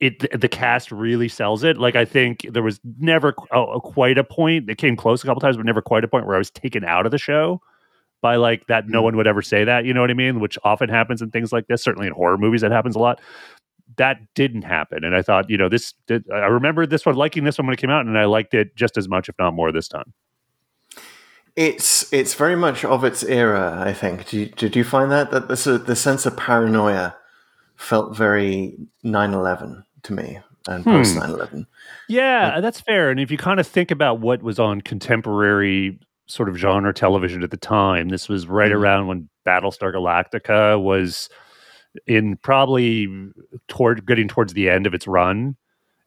it 0.00 0.40
the 0.40 0.48
cast 0.48 0.90
really 0.90 1.28
sells 1.28 1.62
it. 1.62 1.78
Like 1.78 1.94
I 1.94 2.04
think 2.04 2.44
there 2.50 2.64
was 2.64 2.80
never 2.98 3.36
a, 3.52 3.60
a 3.62 3.80
quite 3.80 4.18
a 4.18 4.24
point. 4.24 4.68
It 4.68 4.76
came 4.76 4.96
close 4.96 5.22
a 5.22 5.26
couple 5.28 5.40
times, 5.40 5.56
but 5.56 5.64
never 5.64 5.80
quite 5.80 6.02
a 6.02 6.08
point 6.08 6.26
where 6.26 6.34
I 6.34 6.38
was 6.38 6.50
taken 6.50 6.82
out 6.84 7.06
of 7.06 7.12
the 7.12 7.18
show 7.18 7.60
by 8.22 8.36
like 8.36 8.66
that. 8.68 8.88
No 8.88 9.00
mm. 9.00 9.04
one 9.04 9.16
would 9.16 9.26
ever 9.26 9.42
say 9.42 9.64
that. 9.64 9.84
You 9.84 9.92
know 9.92 10.00
what 10.00 10.10
I 10.10 10.14
mean? 10.14 10.40
Which 10.40 10.58
often 10.64 10.88
happens 10.88 11.20
in 11.20 11.30
things 11.30 11.52
like 11.52 11.66
this. 11.66 11.82
Certainly 11.82 12.06
in 12.06 12.14
horror 12.14 12.38
movies, 12.38 12.62
that 12.62 12.72
happens 12.72 12.96
a 12.96 12.98
lot. 12.98 13.20
That 13.96 14.16
didn't 14.34 14.62
happen, 14.62 15.04
and 15.04 15.14
I 15.14 15.20
thought, 15.20 15.50
you 15.50 15.58
know, 15.58 15.68
this. 15.68 15.92
Did, 16.06 16.24
I 16.32 16.46
remember 16.46 16.86
this 16.86 17.04
one, 17.04 17.14
liking 17.14 17.44
this 17.44 17.58
one 17.58 17.66
when 17.66 17.74
it 17.74 17.80
came 17.80 17.90
out, 17.90 18.06
and 18.06 18.16
I 18.16 18.24
liked 18.24 18.54
it 18.54 18.74
just 18.74 18.96
as 18.96 19.06
much, 19.06 19.28
if 19.28 19.34
not 19.38 19.52
more, 19.52 19.70
this 19.70 19.86
time. 19.86 20.14
It's 21.56 22.10
it's 22.10 22.32
very 22.32 22.56
much 22.56 22.86
of 22.86 23.04
its 23.04 23.22
era. 23.22 23.82
I 23.84 23.92
think. 23.92 24.30
Did 24.30 24.32
you, 24.32 24.46
did 24.46 24.76
you 24.76 24.84
find 24.84 25.12
that 25.12 25.30
that 25.30 25.48
this 25.48 25.64
the 25.64 25.94
sense 25.94 26.24
of 26.24 26.38
paranoia 26.38 27.16
felt 27.82 28.16
very 28.16 28.76
9-11 29.04 29.82
to 30.04 30.12
me 30.12 30.38
and 30.68 30.84
hmm. 30.84 30.90
post 30.90 31.16
9-11. 31.16 31.66
Yeah, 32.08 32.60
that's 32.60 32.80
fair. 32.80 33.10
And 33.10 33.20
if 33.20 33.30
you 33.30 33.38
kind 33.38 33.60
of 33.60 33.66
think 33.66 33.90
about 33.90 34.20
what 34.20 34.42
was 34.42 34.58
on 34.58 34.80
contemporary 34.80 35.98
sort 36.32 36.48
of 36.48 36.56
genre 36.56 36.92
television 36.94 37.42
at 37.42 37.50
the 37.50 37.56
time, 37.56 38.08
this 38.08 38.28
was 38.28 38.46
right 38.46 38.72
Mhm. 38.72 38.76
around 38.76 39.06
when 39.06 39.28
Battlestar 39.46 39.92
Galactica 39.92 40.80
was 40.82 41.28
in 42.06 42.36
probably 42.38 43.06
toward 43.68 44.06
getting 44.06 44.28
towards 44.28 44.54
the 44.54 44.70
end 44.70 44.86
of 44.86 44.94
its 44.94 45.06
run 45.06 45.56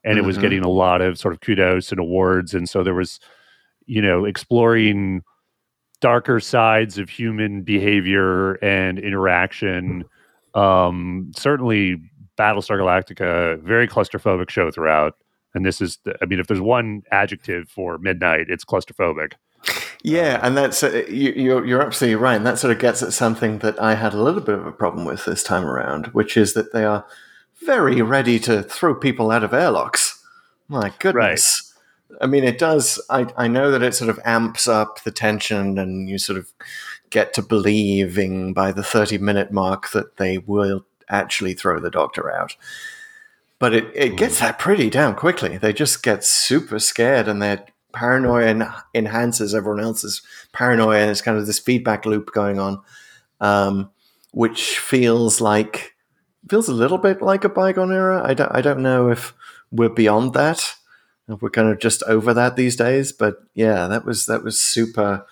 and 0.04 0.18
it 0.18 0.24
was 0.24 0.38
Mhm. 0.38 0.42
getting 0.42 0.64
a 0.64 0.70
lot 0.70 1.00
of 1.02 1.18
sort 1.20 1.34
of 1.34 1.42
kudos 1.42 1.92
and 1.92 2.00
awards 2.00 2.56
and 2.56 2.68
so 2.68 2.84
there 2.84 2.96
was 2.96 3.20
you 3.86 4.02
know 4.02 4.26
exploring 4.26 5.22
darker 6.02 6.40
sides 6.40 6.98
of 6.98 7.08
human 7.10 7.62
behavior 7.62 8.54
and 8.64 8.98
interaction 8.98 10.04
um 10.56 11.32
certainly 11.38 12.02
battlestar 12.38 12.80
galactica 12.80 13.62
very 13.62 13.88
claustrophobic 13.88 14.50
show 14.50 14.72
throughout 14.72 15.14
and 15.54 15.64
this 15.66 15.82
is 15.82 16.00
the, 16.04 16.16
i 16.22 16.26
mean 16.26 16.40
if 16.40 16.48
there's 16.48 16.60
one 16.62 17.04
adjective 17.12 17.70
for 17.70 18.00
midnight 18.00 18.48
it's 18.50 18.66
claustrophobic 18.66 19.34
Yeah, 20.04 20.40
and 20.42 20.56
that's 20.56 20.84
uh, 20.84 21.04
you, 21.10 21.34
you're 21.36 21.66
you're 21.66 21.82
absolutely 21.82 22.16
right, 22.16 22.36
and 22.36 22.46
that 22.46 22.60
sort 22.60 22.72
of 22.72 22.80
gets 22.80 23.02
at 23.02 23.14
something 23.14 23.60
that 23.60 23.82
I 23.82 23.96
had 23.96 24.14
a 24.14 24.22
little 24.22 24.42
bit 24.42 24.56
of 24.56 24.66
a 24.66 24.72
problem 24.72 25.06
with 25.06 25.26
this 25.26 25.44
time 25.44 25.66
around, 25.66 26.08
which 26.08 26.38
is 26.38 26.54
that 26.54 26.74
they 26.74 26.86
are 26.86 27.06
very 27.66 28.02
ready 28.02 28.40
to 28.40 28.64
throw 28.64 28.94
people 28.94 29.32
out 29.32 29.44
of 29.44 29.54
airlocks. 29.54 30.24
My 30.68 30.94
goodness. 31.00 31.74
I 32.22 32.28
mean, 32.28 32.44
it 32.44 32.58
does. 32.58 33.02
I, 33.10 33.28
I 33.36 33.48
know 33.48 33.72
that 33.72 33.84
it 33.84 33.94
sort 33.94 34.10
of 34.10 34.20
amps 34.24 34.68
up 34.68 35.04
the 35.04 35.12
tension, 35.12 35.78
and 35.78 36.10
you 36.10 36.18
sort 36.18 36.38
of 36.38 36.54
get 37.10 37.34
to 37.34 37.42
believing 37.42 38.54
by 38.54 38.72
the 38.72 38.84
30 38.84 39.18
minute 39.18 39.52
mark 39.52 39.92
that 39.92 40.18
they 40.18 40.38
will 40.40 40.86
actually 41.10 41.54
throw 41.54 41.80
the 41.80 41.92
doctor 41.92 42.32
out. 42.32 42.56
But 43.58 43.74
it, 43.74 43.92
it 43.96 44.18
gets 44.18 44.40
that 44.40 44.60
pretty 44.60 44.90
damn 44.90 45.16
quickly. 45.16 45.58
They 45.58 45.74
just 45.74 46.04
get 46.04 46.24
super 46.24 46.80
scared, 46.80 47.28
and 47.28 47.42
their 47.42 47.66
paranoia 47.96 48.46
en- 48.48 48.74
enhances 48.94 49.56
everyone 49.56 49.84
else's 49.84 50.22
paranoia, 50.54 51.00
and 51.00 51.10
it's 51.12 51.22
kind 51.22 51.38
of 51.38 51.48
this 51.48 51.60
feedback 51.60 52.06
loop 52.06 52.32
going 52.34 52.60
on, 52.60 52.82
um, 53.42 53.90
which 54.32 54.78
feels 54.78 55.42
like 55.42 55.96
feels 56.50 56.70
a 56.70 56.74
little 56.74 56.98
bit 57.00 57.22
like 57.22 57.44
a 57.44 57.50
bygone 57.50 57.92
era. 57.92 58.22
I 58.24 58.34
don't, 58.36 58.52
I 58.54 58.62
don't 58.62 58.84
know 58.84 59.10
if 59.10 59.34
we're 59.72 59.90
beyond 59.90 60.34
that. 60.34 60.76
If 61.28 61.42
we're 61.42 61.50
kind 61.50 61.70
of 61.70 61.80
just 61.80 62.04
over 62.04 62.36
that 62.36 62.56
these 62.56 62.76
days, 62.76 63.12
but 63.12 63.38
yeah, 63.56 63.88
that 63.88 64.06
was 64.06 64.28
that 64.28 64.44
was 64.44 64.62
super 64.62 65.26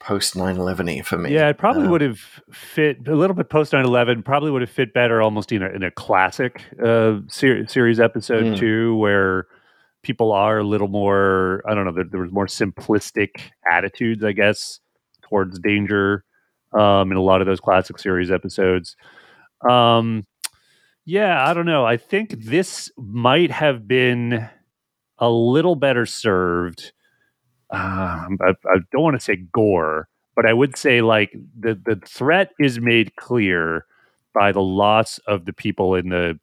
post 0.00 0.34
9-11 0.34 1.04
for 1.04 1.18
me. 1.18 1.34
Yeah, 1.34 1.48
it 1.48 1.58
probably 1.58 1.86
Uh, 1.88 1.90
would 1.90 2.00
have 2.00 2.20
fit 2.52 3.06
a 3.08 3.14
little 3.14 3.34
bit 3.36 3.50
post 3.50 3.72
9/11. 3.72 4.24
Probably 4.24 4.50
would 4.50 4.62
have 4.62 4.70
fit 4.70 4.94
better 4.94 5.20
almost 5.20 5.52
in 5.52 5.62
a 5.62 5.68
in 5.68 5.82
a 5.82 5.90
classic 5.90 6.62
uh, 6.82 7.18
ser- 7.28 7.66
series 7.66 8.00
episode 8.00 8.44
Mm. 8.44 8.56
too, 8.58 8.96
where 8.96 9.46
people 10.06 10.30
are 10.30 10.58
a 10.58 10.64
little 10.64 10.86
more. 10.86 11.64
I 11.68 11.74
don't 11.74 11.84
know. 11.84 11.92
There, 11.92 12.04
there 12.08 12.20
was 12.20 12.30
more 12.30 12.46
simplistic 12.46 13.40
attitudes, 13.70 14.22
I 14.22 14.30
guess, 14.30 14.78
towards 15.22 15.58
danger 15.58 16.24
um, 16.72 17.10
in 17.10 17.16
a 17.16 17.22
lot 17.22 17.40
of 17.40 17.48
those 17.48 17.58
classic 17.58 17.98
series 17.98 18.30
episodes. 18.30 18.96
Um, 19.68 20.24
yeah, 21.04 21.44
I 21.44 21.54
don't 21.54 21.66
know. 21.66 21.84
I 21.84 21.96
think 21.96 22.30
this 22.44 22.90
might 22.96 23.50
have 23.50 23.88
been 23.88 24.48
a 25.18 25.28
little 25.28 25.74
better 25.74 26.06
served. 26.06 26.92
Uh, 27.70 28.28
I, 28.40 28.50
I 28.50 28.78
don't 28.92 29.02
want 29.02 29.16
to 29.16 29.24
say 29.24 29.36
gore, 29.52 30.08
but 30.36 30.46
I 30.46 30.52
would 30.52 30.76
say 30.76 31.02
like 31.02 31.32
the 31.58 31.74
the 31.74 32.00
threat 32.06 32.52
is 32.60 32.78
made 32.78 33.16
clear 33.16 33.86
by 34.34 34.52
the 34.52 34.62
loss 34.62 35.18
of 35.26 35.46
the 35.46 35.52
people 35.52 35.96
in 35.96 36.10
the 36.10 36.38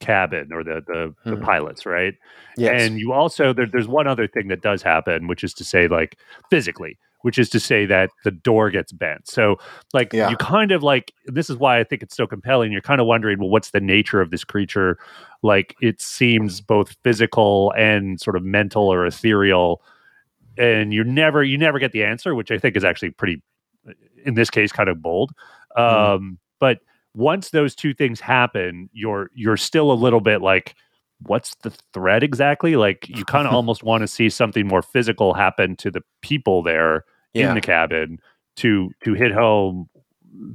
cabin 0.00 0.52
or 0.52 0.62
the 0.64 0.82
the, 0.86 1.14
the 1.30 1.36
Mhm. 1.36 1.42
pilots, 1.42 1.86
right? 1.86 2.14
yes. 2.56 2.82
And 2.82 2.98
you 2.98 3.12
also 3.12 3.52
there, 3.52 3.66
there's 3.66 3.88
one 3.88 4.06
other 4.06 4.26
thing 4.26 4.48
that 4.48 4.62
does 4.62 4.82
happen, 4.82 5.26
which 5.26 5.42
is 5.44 5.52
to 5.54 5.64
say 5.64 5.88
like 5.88 6.16
physically, 6.50 6.98
which 7.22 7.38
is 7.38 7.48
to 7.50 7.58
say 7.60 7.84
that 7.86 8.10
the 8.24 8.30
door 8.30 8.70
gets 8.70 8.92
bent. 8.92 9.26
So 9.28 9.56
like 9.92 10.12
Yeah. 10.12 10.30
you 10.30 10.36
kind 10.36 10.70
of 10.72 10.82
like 10.82 11.12
this 11.26 11.48
is 11.50 11.56
why 11.56 11.78
I 11.80 11.84
think 11.84 12.02
it's 12.02 12.16
so 12.16 12.26
compelling. 12.26 12.70
You're 12.72 12.80
kind 12.80 13.00
of 13.00 13.06
wondering, 13.06 13.38
well, 13.38 13.48
what's 13.50 13.70
the 13.70 13.80
nature 13.80 14.20
of 14.20 14.30
this 14.30 14.44
creature? 14.44 14.98
Like 15.42 15.74
it 15.82 16.00
seems 16.00 16.60
both 16.60 16.96
physical 17.02 17.72
and 17.76 18.20
sort 18.20 18.36
of 18.36 18.42
mental 18.44 18.84
or 18.92 19.04
ethereal. 19.06 19.82
And 20.56 20.92
you 20.94 21.02
never 21.02 21.42
you 21.42 21.58
never 21.58 21.78
get 21.80 21.92
the 21.92 22.04
answer, 22.04 22.34
which 22.34 22.50
I 22.50 22.58
think 22.58 22.76
is 22.76 22.84
actually 22.84 23.10
pretty 23.10 23.42
in 24.24 24.34
this 24.34 24.50
case 24.50 24.70
kind 24.72 24.88
of 24.88 25.02
bold. 25.02 25.32
Um, 25.76 26.38
but 26.60 26.78
once 27.14 27.50
those 27.50 27.74
two 27.74 27.94
things 27.94 28.20
happen, 28.20 28.88
you're 28.92 29.30
you're 29.34 29.56
still 29.56 29.92
a 29.92 29.94
little 29.94 30.20
bit 30.20 30.42
like, 30.42 30.74
what's 31.26 31.54
the 31.62 31.72
threat 31.92 32.22
exactly? 32.22 32.76
Like 32.76 33.08
you 33.08 33.24
kind 33.34 33.46
of 33.46 33.54
almost 33.54 33.82
want 33.82 34.02
to 34.02 34.08
see 34.08 34.28
something 34.28 34.66
more 34.66 34.82
physical 34.82 35.34
happen 35.34 35.76
to 35.76 35.90
the 35.90 36.02
people 36.22 36.62
there 36.62 37.04
Yeah. 37.32 37.48
in 37.50 37.54
the 37.54 37.60
cabin 37.60 38.18
to 38.56 38.90
to 39.04 39.14
hit 39.14 39.32
home 39.32 39.88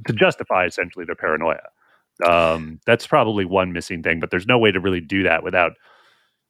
to 0.06 0.12
justify 0.12 0.66
essentially 0.66 1.04
their 1.04 1.14
paranoia. 1.14 1.60
Um, 2.28 2.80
that's 2.84 3.06
probably 3.06 3.46
one 3.46 3.72
missing 3.72 4.02
thing, 4.02 4.20
but 4.20 4.30
there's 4.30 4.46
no 4.46 4.58
way 4.58 4.70
to 4.70 4.78
really 4.80 5.00
do 5.00 5.22
that 5.22 5.42
without 5.42 5.72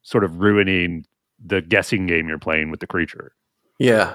sort 0.02 0.24
of 0.24 0.40
ruining 0.40 1.04
the 1.44 1.62
guessing 1.62 2.06
game 2.06 2.28
you're 2.28 2.38
playing 2.38 2.70
with 2.72 2.80
the 2.80 2.86
creature. 2.88 3.32
Yeah, 3.78 4.14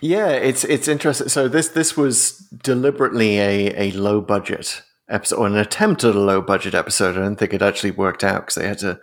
yeah, 0.00 0.28
it's 0.30 0.64
it's 0.64 0.88
interesting. 0.88 1.28
So 1.28 1.46
this 1.48 1.68
this 1.68 1.96
was 1.96 2.38
deliberately 2.62 3.38
a, 3.38 3.88
a 3.88 3.90
low 3.92 4.20
budget 4.20 4.82
episode, 5.08 5.36
or 5.38 5.46
an 5.46 5.56
attempt 5.56 6.04
at 6.04 6.14
a 6.14 6.20
low 6.20 6.40
budget 6.40 6.74
episode. 6.74 7.16
I 7.16 7.20
don't 7.20 7.36
think 7.36 7.54
it 7.54 7.62
actually 7.62 7.92
worked 7.92 8.24
out 8.24 8.42
because 8.42 8.54
they 8.56 8.66
had 8.68 8.78
to 8.80 8.98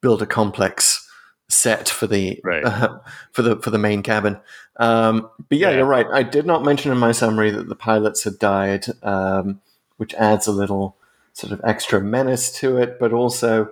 build 0.00 0.22
a 0.22 0.26
complex 0.26 1.00
set 1.48 1.88
for 1.88 2.06
the 2.06 2.40
Right. 2.42 2.64
for 3.32 3.42
the 3.42 3.56
for 3.56 3.70
the 3.70 3.78
main 3.78 4.02
cabin. 4.02 4.38
Um, 4.76 5.28
but 5.48 5.58
yeah, 5.58 5.70
Yeah. 5.70 5.76
you're 5.78 5.86
right. 5.86 6.06
I 6.12 6.22
did 6.22 6.46
not 6.46 6.64
mention 6.64 6.90
in 6.90 6.98
my 6.98 7.12
summary 7.12 7.50
that 7.50 7.68
the 7.68 7.76
pilots 7.76 8.24
had 8.24 8.38
died, 8.38 8.86
um, 9.02 9.60
which 9.98 10.14
adds 10.14 10.46
a 10.46 10.52
little 10.52 10.96
sort 11.32 11.52
of 11.52 11.60
extra 11.64 12.00
menace 12.00 12.50
to 12.60 12.76
it, 12.78 12.98
but 12.98 13.12
also. 13.12 13.70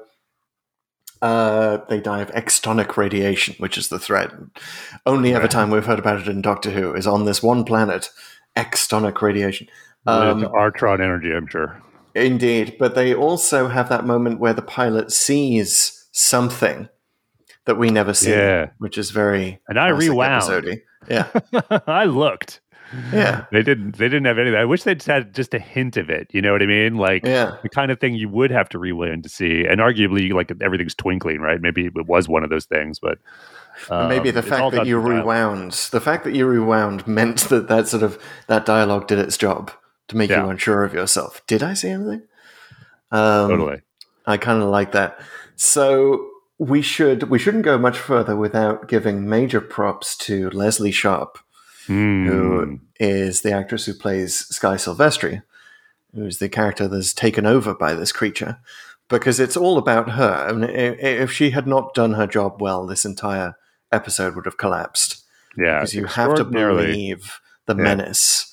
Uh, 1.20 1.78
they 1.88 2.00
die 2.00 2.20
of 2.20 2.32
extonic 2.32 2.96
radiation, 2.96 3.54
which 3.58 3.78
is 3.78 3.88
the 3.90 3.98
threat. 4.00 4.32
Only 5.06 5.32
ever 5.32 5.46
time 5.46 5.70
we've 5.70 5.86
heard 5.86 6.00
about 6.00 6.20
it 6.20 6.26
in 6.26 6.42
Doctor 6.42 6.70
Who 6.72 6.92
is 6.94 7.06
on 7.06 7.26
this 7.26 7.40
one 7.40 7.62
planet, 7.64 8.10
extonic 8.56 9.22
radiation. 9.22 9.68
Um, 10.06 10.42
Artron 10.42 11.00
energy, 11.00 11.32
I'm 11.32 11.47
sure. 11.47 11.80
Indeed, 12.14 12.76
but 12.78 12.94
they 12.94 13.14
also 13.14 13.68
have 13.68 13.88
that 13.88 14.04
moment 14.04 14.40
where 14.40 14.52
the 14.52 14.62
pilot 14.62 15.12
sees 15.12 16.06
something 16.12 16.88
that 17.64 17.76
we 17.78 17.90
never 17.90 18.12
see, 18.12 18.30
Yeah. 18.30 18.71
which 18.78 18.99
is 18.99 19.11
very 19.11 19.61
And 19.68 19.78
I 19.78 19.88
rewound. 19.88 20.42
episode-y. 20.42 20.78
Yeah, 21.09 21.28
I 21.87 22.04
looked. 22.04 22.61
yeah, 23.12 23.47
They 23.50 23.62
didn't. 23.62 23.97
They 23.97 24.06
didn't 24.09 24.26
have 24.26 24.38
anything. 24.38 24.59
I 24.59 24.66
wish 24.66 24.82
they'd 24.82 25.02
had 25.02 25.35
just 25.35 25.54
a 25.54 25.59
hint 25.59 25.97
of 25.97 26.11
it. 26.11 26.28
You 26.32 26.42
know 26.42 26.52
what 26.52 26.62
I 26.62 26.66
mean? 26.66 26.97
Like 26.97 27.25
yeah. 27.25 27.56
the 27.62 27.71
kind 27.71 27.90
of 27.90 27.99
thing 27.99 28.14
you 28.14 28.28
would 28.28 28.50
have 28.50 28.68
to 28.71 28.78
rewind 28.78 29.23
to 29.23 29.28
see. 29.30 29.64
And 29.64 29.80
arguably, 29.80 30.32
like 30.32 30.52
everything's 30.61 30.94
twinkling, 30.94 31.40
right? 31.40 31.61
Maybe 31.62 31.87
it 31.87 32.06
was 32.06 32.28
one 32.28 32.44
of 32.44 32.50
those 32.50 32.66
things, 32.66 32.99
but 32.99 33.18
And 33.90 34.09
maybe 34.11 34.28
um, 34.28 34.35
the 34.35 34.42
fact 34.42 34.73
that 34.73 34.87
you 34.87 34.99
rewound, 34.99 35.73
the 35.92 36.00
fact 36.00 36.25
that 36.25 36.35
you 36.35 36.44
rewound 36.47 37.06
meant 37.06 37.49
that 37.49 37.68
that 37.68 37.88
sort 37.88 38.02
of 38.02 38.23
that 38.49 38.66
dialogue 38.66 39.06
did 39.09 39.18
its 39.18 39.38
job 39.38 39.71
to 40.09 40.16
make 40.16 40.30
Yeah. 40.30 40.44
you 40.44 40.50
unsure 40.50 40.85
of 40.85 40.94
yourself. 40.94 41.42
Did 41.47 41.62
I 41.62 41.75
see 41.75 41.88
anything? 41.90 42.23
Um, 43.11 43.50
totally. 43.50 43.82
I 44.26 44.37
kind 44.37 44.62
of 44.62 44.68
like 44.68 44.92
that. 44.92 45.21
So 45.56 46.28
we 46.59 46.82
should 46.82 47.25
we 47.25 47.38
shouldn't 47.38 47.64
go 47.64 47.76
much 47.78 47.99
further 47.99 48.37
without 48.37 48.88
giving 48.88 49.28
major 49.28 49.61
props 49.61 50.16
to 50.16 50.49
Lesley 50.50 50.92
Sharp, 50.92 51.38
Hmm. 51.87 52.26
who 52.26 52.80
is 53.00 53.42
the 53.42 53.52
actress 53.52 53.87
who 53.87 53.94
plays 53.94 54.47
Sky 54.47 54.76
Silvestry, 54.76 55.42
who's 56.14 56.38
the 56.38 56.49
character 56.49 56.87
that's 56.88 57.12
taken 57.12 57.47
over 57.47 57.75
by 57.75 57.94
this 57.94 58.12
creature, 58.12 58.59
because 59.09 59.40
it's 59.40 59.56
all 59.56 59.76
about 59.78 60.11
her. 60.11 60.47
I 60.49 60.52
mean, 60.52 60.71
if 60.71 61.32
she 61.32 61.50
had 61.50 61.66
not 61.66 61.94
done 61.94 62.12
her 62.14 62.26
job 62.28 62.61
well, 62.62 62.87
this 62.87 63.04
entire 63.04 63.56
episode 63.90 64.37
would 64.37 64.47
have 64.47 64.56
collapsed. 64.59 65.23
yeah, 65.56 65.80
Because 65.80 65.94
you 65.94 66.06
have 66.06 66.35
to 66.37 66.44
believe 66.44 67.40
the 67.66 67.75
Yeah. 67.76 67.82
menace. 67.82 68.51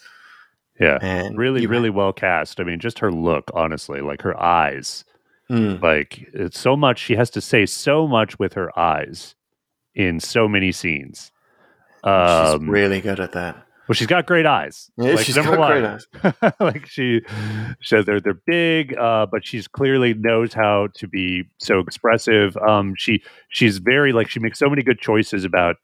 Yeah, 0.79 0.97
And 1.01 1.37
really, 1.37 1.65
really 1.67 1.89
well 1.89 2.13
cast. 2.13 2.59
I 2.59 2.63
mean, 2.63 2.79
just 2.79 2.99
her 2.99 3.11
look, 3.11 3.51
honestly, 3.53 4.01
like 4.01 4.21
her 4.21 4.39
eyes. 4.41 5.03
Mm. 5.51 5.81
Like 5.81 6.27
it's 6.33 6.59
so 6.59 6.75
much 6.77 6.99
she 6.99 7.15
has 7.15 7.29
to 7.31 7.41
say 7.41 7.65
so 7.65 8.07
much 8.07 8.37
with 8.39 8.53
her 8.53 8.77
eyes 8.79 9.35
in 9.95 10.19
so 10.19 10.47
many 10.47 10.71
scenes. 10.71 11.31
She's 12.03 12.09
Um, 12.09 12.69
really 12.69 13.01
good 13.01 13.19
at 13.19 13.33
that. 13.33 13.55
well, 13.87 13.93
she's 13.95 14.07
got 14.07 14.25
great 14.25 14.45
eyes. 14.45 14.89
Yeah, 14.97 15.15
Like, 15.15 15.25
she's 15.25 15.35
got 15.35 15.47
great 15.57 15.83
eyes. 15.83 16.53
like 16.61 16.85
she, 16.85 17.21
so 17.81 18.01
they're 18.03 18.21
they're 18.21 18.39
big, 18.45 18.95
uh, 18.97 19.25
but 19.29 19.45
she's 19.45 19.67
clearly 19.67 20.13
knows 20.13 20.53
how 20.53 20.87
to 20.93 21.07
be 21.07 21.43
so 21.57 21.79
expressive. 21.79 22.55
Um, 22.57 22.93
she 22.95 23.21
she's 23.49 23.79
very 23.79 24.13
like 24.13 24.29
she 24.29 24.39
makes 24.39 24.59
so 24.59 24.69
many 24.69 24.83
good 24.83 24.99
choices 24.99 25.43
about 25.43 25.75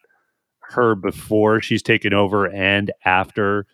her 0.70 0.96
before 0.96 1.60
she's 1.60 1.82
taken 1.82 2.14
over 2.14 2.46
and 2.46 2.92
after. 3.04 3.66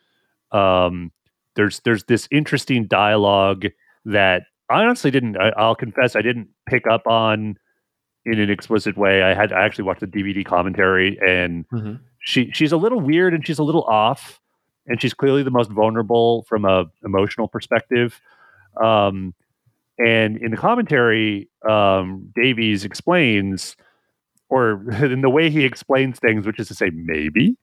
Um, 0.52 1.12
there's 1.56 1.80
there's 1.82 2.04
this 2.06 2.28
interesting 2.32 2.88
dialogue 2.88 3.66
that 4.06 4.44
I 4.70 4.84
honestly 4.84 5.12
didn't. 5.12 5.38
I, 5.38 5.50
I'll 5.58 5.76
confess 5.76 6.16
I 6.16 6.22
didn't 6.22 6.48
pick 6.68 6.88
up 6.88 7.08
on 7.08 7.56
in 8.26 8.40
an 8.40 8.50
explicit 8.50 8.98
way. 8.98 9.24
I 9.24 9.34
had 9.34 9.52
I 9.52 9.66
actually 9.66 9.86
watched 9.86 10.02
the 10.02 10.08
DVD 10.08 10.46
commentary 10.46 11.18
and 11.28 11.66
Mhm. 11.70 12.00
she 12.20 12.52
she's 12.54 12.72
a 12.72 12.78
little 12.78 13.00
weird 13.00 13.34
and 13.34 13.46
she's 13.46 13.60
a 13.60 13.64
little 13.64 13.84
off 13.84 14.40
and 14.88 15.02
she's 15.02 15.14
clearly 15.14 15.44
the 15.44 15.52
most 15.52 15.72
vulnerable 15.72 16.44
from 16.48 16.66
a 16.66 16.86
emotional 17.04 17.48
perspective 17.48 18.20
um 18.82 19.34
and 20.00 20.38
in 20.38 20.52
the 20.52 20.58
commentary 20.58 21.50
um 21.68 22.32
davies 22.36 22.86
explains 22.86 23.76
or 24.50 24.84
in 25.04 25.22
the 25.22 25.30
way 25.30 25.50
he 25.50 25.66
explains 25.66 26.20
things 26.20 26.46
which 26.46 26.60
is 26.60 26.68
to 26.68 26.74
say 26.76 26.90
maybe 26.94 27.58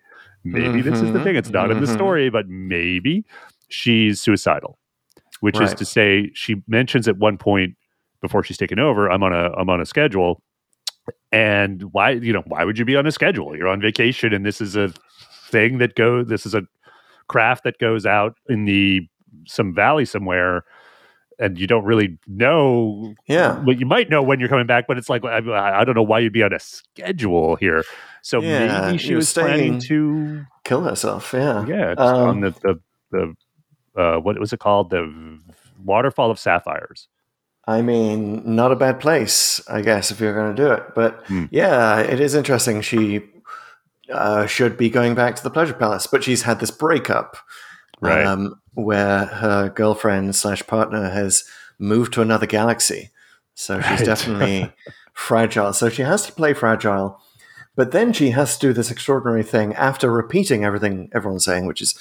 maybe 0.52 0.80
this 0.80 1.00
is 1.00 1.12
the 1.12 1.22
thing. 1.22 1.36
It's 1.36 1.50
not 1.50 1.70
in 1.70 1.80
the 1.80 1.86
mhm. 1.86 1.94
story 1.94 2.30
but 2.30 2.48
maybe 2.48 3.24
she's 3.68 4.20
suicidal 4.20 4.78
which 5.40 5.60
is 5.60 5.72
to 5.74 5.84
say 5.84 6.30
she 6.34 6.56
mentions 6.66 7.06
at 7.06 7.18
one 7.18 7.38
point 7.38 7.76
before 8.20 8.42
she's 8.42 8.56
taken 8.56 8.78
over 8.78 9.08
i'm 9.10 9.22
on 9.22 9.32
a 9.32 9.52
i'm 9.52 9.70
on 9.70 9.80
a 9.80 9.86
schedule. 9.86 10.42
And 11.32 11.82
why 11.92 12.10
you 12.10 12.32
know 12.32 12.42
why 12.46 12.64
would 12.64 12.78
you 12.78 12.84
be 12.84 12.96
on 12.96 13.06
a 13.06 13.12
schedule? 13.12 13.56
You're 13.56 13.68
on 13.68 13.80
vacation 13.80 14.32
and 14.32 14.44
this 14.44 14.60
is 14.60 14.76
a 14.76 14.92
thing 15.50 15.78
that 15.78 15.94
go 15.94 16.22
this 16.22 16.44
is 16.44 16.54
a 16.54 16.62
craft 17.28 17.64
that 17.64 17.78
goes 17.78 18.06
out 18.06 18.36
in 18.48 18.64
the 18.64 19.08
some 19.46 19.74
valley 19.74 20.04
somewhere 20.04 20.64
and 21.38 21.58
you 21.58 21.66
don't 21.66 21.84
really 21.84 22.18
know 22.26 23.14
Yeah. 23.26 23.58
well 23.64 23.76
you 23.76 23.86
might 23.86 24.10
know 24.10 24.22
when 24.22 24.40
you're 24.40 24.48
coming 24.48 24.66
back 24.66 24.86
but 24.88 24.98
it's 24.98 25.08
like 25.08 25.24
i, 25.24 25.38
I 25.80 25.84
don't 25.84 25.94
know 25.94 26.02
why 26.02 26.18
you'd 26.18 26.32
be 26.32 26.42
on 26.42 26.52
a 26.52 26.58
schedule 26.58 27.56
here 27.56 27.84
so 28.22 28.40
Yeah, 28.40 28.86
maybe 28.86 28.98
she 28.98 29.14
was 29.14 29.32
planning 29.32 29.78
to 29.80 30.44
Kill 30.64 30.82
herself. 30.82 31.32
Yeah. 31.32 31.64
yeah 31.66 31.94
Um, 31.96 32.28
on 32.28 32.40
the 32.40 32.50
the, 32.62 32.80
the 33.12 33.36
uh, 34.02 34.18
what 34.18 34.38
was 34.38 34.52
it 34.52 34.60
called 34.60 34.90
the 34.90 35.38
waterfall 35.84 36.30
of 36.30 36.38
sapphires 36.38 37.08
I 37.66 37.82
mean, 37.82 38.56
not 38.56 38.72
a 38.72 38.76
bad 38.76 38.98
place, 38.98 39.60
I 39.68 39.82
guess, 39.82 40.10
if 40.10 40.20
you're 40.20 40.32
going 40.32 40.56
to 40.56 40.62
do 40.62 40.72
it. 40.72 40.94
But 40.94 41.22
Hmm. 41.26 41.44
yeah, 41.50 41.98
it 42.00 42.18
is 42.18 42.34
interesting. 42.34 42.80
She 42.80 43.20
uh, 44.10 44.46
should 44.46 44.78
be 44.78 44.88
going 44.88 45.14
back 45.14 45.36
to 45.36 45.42
the 45.42 45.50
pleasure 45.50 45.74
palace, 45.74 46.06
but 46.06 46.24
she's 46.24 46.42
had 46.42 46.60
this 46.60 46.70
breakup, 46.70 47.36
Right. 48.00 48.24
Um, 48.24 48.60
where 48.74 49.26
her 49.26 49.68
girlfriend 49.70 50.36
slash 50.36 50.64
partner 50.66 51.10
has 51.10 51.44
moved 51.78 52.12
to 52.14 52.22
another 52.22 52.46
galaxy, 52.46 53.10
so 53.54 53.80
she's 53.80 53.98
Right. 54.00 54.04
definitely 54.06 54.72
fragile. 55.14 55.72
So 55.72 55.88
she 55.88 56.02
has 56.02 56.24
to 56.26 56.32
play 56.32 56.54
fragile, 56.54 57.20
but 57.74 57.90
then 57.92 58.12
she 58.12 58.30
has 58.30 58.56
to 58.56 58.68
do 58.68 58.72
this 58.72 58.90
extraordinary 58.90 59.42
thing 59.42 59.74
after 59.74 60.10
repeating 60.12 60.64
everything 60.64 61.10
everyone's 61.12 61.44
saying, 61.44 61.66
which 61.66 61.82
is 61.82 61.98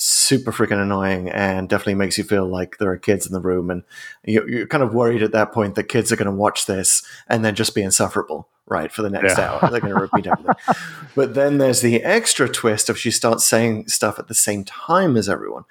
super 0.00 0.52
freaking 0.52 0.80
annoying 0.80 1.28
and 1.28 1.68
definitely 1.68 1.94
makes 1.94 2.16
you 2.18 2.22
feel 2.24 2.46
like 2.46 2.78
there 2.78 2.90
are 2.90 2.98
kids 2.98 3.26
in 3.26 3.32
the 3.32 3.40
room 3.40 3.68
and 3.68 3.82
you're, 4.24 4.48
you're 4.48 4.66
kind 4.66 4.84
of 4.84 4.94
worried 4.94 5.22
at 5.24 5.32
that 5.32 5.50
point 5.50 5.74
that 5.74 5.84
kids 5.88 6.12
are 6.12 6.16
going 6.16 6.26
to 6.26 6.30
watch 6.30 6.66
this 6.66 7.02
and 7.26 7.44
then 7.44 7.54
just 7.56 7.74
be 7.74 7.82
insufferable 7.82 8.48
right 8.70 8.90
for 8.92 9.02
the 9.02 9.10
next 9.10 9.38
Yeah. 9.38 9.50
hour. 9.52 9.70
They're 9.70 9.80
going 9.80 9.94
to 9.94 10.00
repeat 10.00 10.26
everything. 10.26 10.54
But 11.14 11.34
then 11.34 11.58
there's 11.58 11.80
the 11.80 12.02
extra 12.04 12.48
twist 12.48 12.88
of 12.88 12.96
she 12.98 13.10
starts 13.10 13.44
saying 13.44 13.88
stuff 13.88 14.18
at 14.20 14.28
the 14.28 14.34
same 14.34 14.64
time 14.64 15.16
as 15.16 15.28
everyone. 15.28 15.64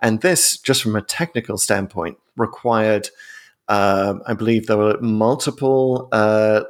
And 0.00 0.20
this 0.22 0.56
just 0.56 0.82
from 0.82 0.96
a 0.96 1.02
technical 1.02 1.58
standpoint 1.58 2.16
required 2.36 3.08
um, 3.68 4.20
i 4.26 4.34
believe 4.34 4.66
there 4.66 4.76
were 4.76 4.98
multiple 5.00 6.08
uh, 6.12 6.64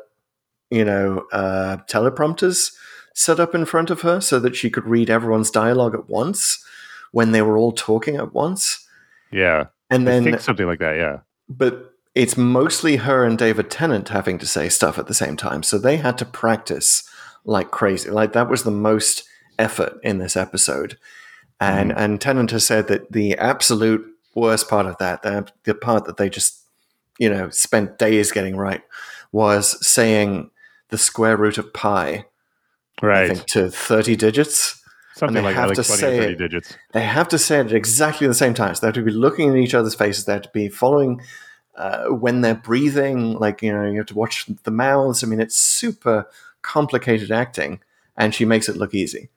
you 0.70 0.84
know 0.84 1.24
uh, 1.32 1.78
teleprompters 1.88 2.72
set 3.14 3.40
up 3.40 3.54
in 3.54 3.64
front 3.64 3.90
of 3.90 4.02
her 4.02 4.20
so 4.20 4.38
that 4.40 4.54
she 4.56 4.68
could 4.70 4.84
read 4.84 5.08
everyone's 5.10 5.50
dialogue 5.50 5.94
at 5.94 6.08
once 6.08 6.64
when 7.12 7.32
they 7.32 7.42
were 7.42 7.56
all 7.56 7.70
talking 7.72 8.16
at 8.16 8.32
once. 8.34 8.86
Yeah. 9.30 9.66
And 9.90 10.08
i 10.08 10.12
then 10.12 10.24
think 10.24 10.40
something 10.40 10.66
like 10.66 10.80
that 10.80 10.96
yeah. 10.96 11.18
But 11.48 11.93
it's 12.14 12.36
mostly 12.36 12.96
her 12.96 13.24
and 13.24 13.36
David 13.36 13.70
Tennant 13.70 14.08
having 14.08 14.38
to 14.38 14.46
say 14.46 14.68
stuff 14.68 14.98
at 14.98 15.06
the 15.06 15.14
same 15.14 15.36
time. 15.36 15.62
So 15.62 15.78
they 15.78 15.96
had 15.96 16.16
to 16.18 16.24
practice 16.24 17.08
like 17.44 17.70
crazy. 17.70 18.10
Like 18.10 18.32
that 18.32 18.48
was 18.48 18.62
the 18.62 18.70
most 18.70 19.24
effort 19.58 19.98
in 20.02 20.18
this 20.18 20.36
episode. 20.36 20.96
And 21.60 21.90
mm-hmm. 21.90 21.98
and 21.98 22.20
Tennant 22.20 22.50
has 22.52 22.66
said 22.66 22.88
that 22.88 23.12
the 23.12 23.36
absolute 23.36 24.06
worst 24.34 24.68
part 24.68 24.86
of 24.86 24.96
that, 24.98 25.22
the, 25.22 25.48
the 25.64 25.74
part 25.74 26.04
that 26.06 26.16
they 26.16 26.28
just, 26.28 26.60
you 27.18 27.28
know, 27.28 27.50
spent 27.50 27.98
days 27.98 28.32
getting 28.32 28.56
right, 28.56 28.82
was 29.32 29.84
saying 29.86 30.50
the 30.90 30.98
square 30.98 31.36
root 31.36 31.58
of 31.58 31.72
pi, 31.72 32.26
right 33.02 33.28
think, 33.28 33.46
to 33.46 33.70
30 33.70 34.16
digits. 34.16 34.80
something 35.14 35.34
they 35.34 35.42
like 35.42 35.54
have 35.54 35.68
like 35.68 35.76
to 35.76 35.84
20 35.84 35.92
or 35.92 36.06
say 36.06 36.18
30 36.18 36.32
it. 36.32 36.36
digits 36.36 36.76
They 36.92 37.02
have 37.02 37.28
to 37.28 37.38
say 37.38 37.60
it 37.60 37.66
at 37.66 37.72
exactly 37.72 38.26
the 38.26 38.34
same 38.34 38.54
time. 38.54 38.74
So 38.74 38.80
they 38.80 38.88
have 38.88 38.94
to 38.94 39.02
be 39.02 39.12
looking 39.12 39.48
in 39.48 39.56
each 39.56 39.74
other's 39.74 39.94
faces. 39.94 40.24
They 40.24 40.32
have 40.32 40.42
to 40.42 40.50
be 40.52 40.68
following 40.68 41.20
uh, 41.76 42.06
when 42.06 42.40
they're 42.40 42.54
breathing. 42.54 43.34
Like 43.34 43.62
you 43.62 43.72
know, 43.72 43.84
you 43.84 43.98
have 43.98 44.06
to 44.06 44.14
watch 44.14 44.46
the 44.64 44.70
mouths. 44.70 45.22
I 45.22 45.26
mean, 45.26 45.40
it's 45.40 45.56
super 45.56 46.26
complicated 46.62 47.30
acting, 47.30 47.80
and 48.16 48.34
she 48.34 48.44
makes 48.44 48.68
it 48.68 48.76
look 48.76 48.94
easy. 48.94 49.28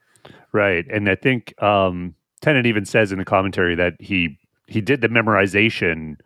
Right. 0.51 0.85
And 0.87 1.09
I 1.09 1.15
think 1.15 1.61
um 1.61 2.15
Tennant 2.41 2.65
even 2.65 2.85
says 2.85 3.11
in 3.11 3.19
the 3.19 3.25
commentary 3.25 3.75
that 3.75 3.93
he 3.99 4.37
he 4.67 4.81
did 4.81 5.01
the 5.01 5.09
memorization 5.09 6.17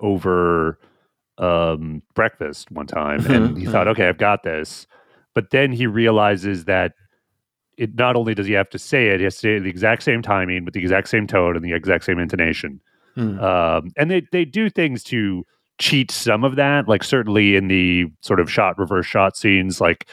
over 0.00 0.78
um 1.38 2.02
breakfast 2.14 2.70
one 2.70 2.86
time 2.86 3.26
and 3.26 3.56
he 3.58 3.66
thought, 3.66 3.88
okay, 3.88 4.08
I've 4.08 4.18
got 4.18 4.42
this. 4.42 4.86
But 5.34 5.50
then 5.50 5.72
he 5.72 5.86
realizes 5.86 6.64
that 6.64 6.92
it 7.76 7.94
not 7.94 8.16
only 8.16 8.34
does 8.34 8.46
he 8.46 8.54
have 8.54 8.70
to 8.70 8.78
say 8.78 9.08
it, 9.08 9.20
he 9.20 9.24
has 9.24 9.34
to 9.34 9.40
say 9.40 9.52
it 9.54 9.56
at 9.58 9.62
the 9.64 9.68
exact 9.68 10.02
same 10.02 10.22
timing 10.22 10.64
with 10.64 10.72
the 10.72 10.80
exact 10.80 11.08
same 11.08 11.26
tone 11.26 11.56
and 11.56 11.64
the 11.64 11.74
exact 11.74 12.04
same 12.04 12.18
intonation. 12.18 12.80
Hmm. 13.16 13.40
Um, 13.40 13.90
and 13.96 14.10
they 14.10 14.22
they 14.30 14.44
do 14.44 14.70
things 14.70 15.02
to 15.04 15.44
cheat 15.78 16.10
some 16.10 16.44
of 16.44 16.56
that, 16.56 16.88
like 16.88 17.02
certainly 17.02 17.56
in 17.56 17.68
the 17.68 18.06
sort 18.20 18.40
of 18.40 18.50
shot 18.50 18.78
reverse 18.78 19.06
shot 19.06 19.36
scenes, 19.36 19.80
like 19.80 20.06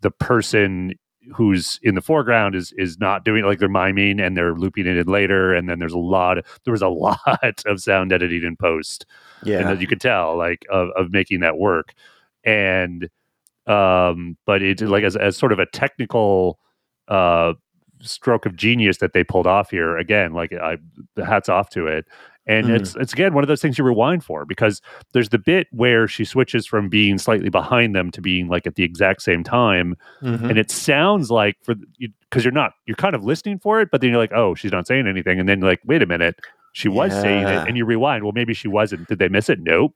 the 0.00 0.10
person 0.10 0.94
who's 1.34 1.78
in 1.82 1.94
the 1.94 2.00
foreground 2.00 2.54
is 2.54 2.72
is 2.76 2.98
not 2.98 3.24
doing 3.24 3.44
like 3.44 3.58
they're 3.58 3.68
miming 3.68 4.20
and 4.20 4.36
they're 4.36 4.54
looping 4.54 4.86
it 4.86 4.96
in 4.96 5.06
later 5.06 5.54
and 5.54 5.68
then 5.68 5.78
there's 5.78 5.92
a 5.92 5.98
lot 5.98 6.38
there 6.64 6.72
was 6.72 6.82
a 6.82 6.88
lot 6.88 7.62
of 7.66 7.80
sound 7.80 8.12
editing 8.12 8.44
in 8.44 8.56
post 8.56 9.04
Yeah, 9.42 9.60
and 9.60 9.68
as 9.68 9.80
you 9.80 9.86
could 9.86 10.00
tell 10.00 10.36
like 10.36 10.64
of, 10.70 10.88
of 10.96 11.12
making 11.12 11.40
that 11.40 11.58
work. 11.58 11.92
And 12.44 13.10
um 13.66 14.38
but 14.46 14.62
it 14.62 14.80
like 14.80 15.04
as, 15.04 15.16
as 15.16 15.36
sort 15.36 15.52
of 15.52 15.58
a 15.58 15.66
technical 15.66 16.58
uh 17.08 17.52
stroke 18.00 18.46
of 18.46 18.56
genius 18.56 18.98
that 18.98 19.12
they 19.12 19.24
pulled 19.24 19.46
off 19.46 19.70
here 19.70 19.98
again 19.98 20.32
like 20.32 20.52
i 20.52 20.78
the 21.16 21.26
hats 21.26 21.48
off 21.48 21.68
to 21.68 21.86
it 21.86 22.06
and 22.48 22.66
Mhm. 22.66 22.76
it's 22.76 22.96
it's 22.96 23.12
again 23.12 23.34
one 23.34 23.44
of 23.44 23.48
those 23.48 23.60
things 23.62 23.78
you 23.78 23.84
rewind 23.84 24.24
for 24.24 24.44
because 24.44 24.80
there's 25.12 25.28
the 25.28 25.38
bit 25.38 25.68
where 25.70 26.08
she 26.08 26.24
switches 26.24 26.66
from 26.66 26.88
being 26.88 27.18
slightly 27.18 27.50
behind 27.50 27.94
them 27.94 28.10
to 28.10 28.20
being 28.20 28.48
like 28.48 28.66
at 28.66 28.74
the 28.74 28.82
exact 28.82 29.22
same 29.22 29.44
time. 29.44 29.94
Mhm. 30.22 30.48
and 30.50 30.58
it 30.58 30.70
sounds 30.70 31.30
like 31.30 31.56
for 31.62 31.74
because 32.30 32.44
you're 32.44 32.52
not 32.52 32.72
you're 32.86 32.96
kind 32.96 33.14
of 33.14 33.22
listening 33.24 33.58
for 33.58 33.80
it 33.80 33.88
but 33.92 34.00
then 34.00 34.10
you're 34.10 34.18
like 34.18 34.32
oh 34.32 34.54
she's 34.54 34.72
not 34.72 34.86
saying 34.86 35.06
anything. 35.06 35.38
And 35.38 35.48
then 35.48 35.60
like 35.60 35.80
wait 35.84 36.02
a 36.02 36.06
minute. 36.06 36.40
She 36.72 36.88
was 36.88 37.12
saying 37.12 37.46
it. 37.46 37.66
And 37.68 37.76
you 37.76 37.84
rewind 37.84 38.24
well 38.24 38.32
maybe 38.32 38.54
she 38.54 38.68
wasn't. 38.68 39.08
Did 39.08 39.18
they 39.18 39.28
miss 39.28 39.48
it? 39.48 39.60
Nope. 39.60 39.94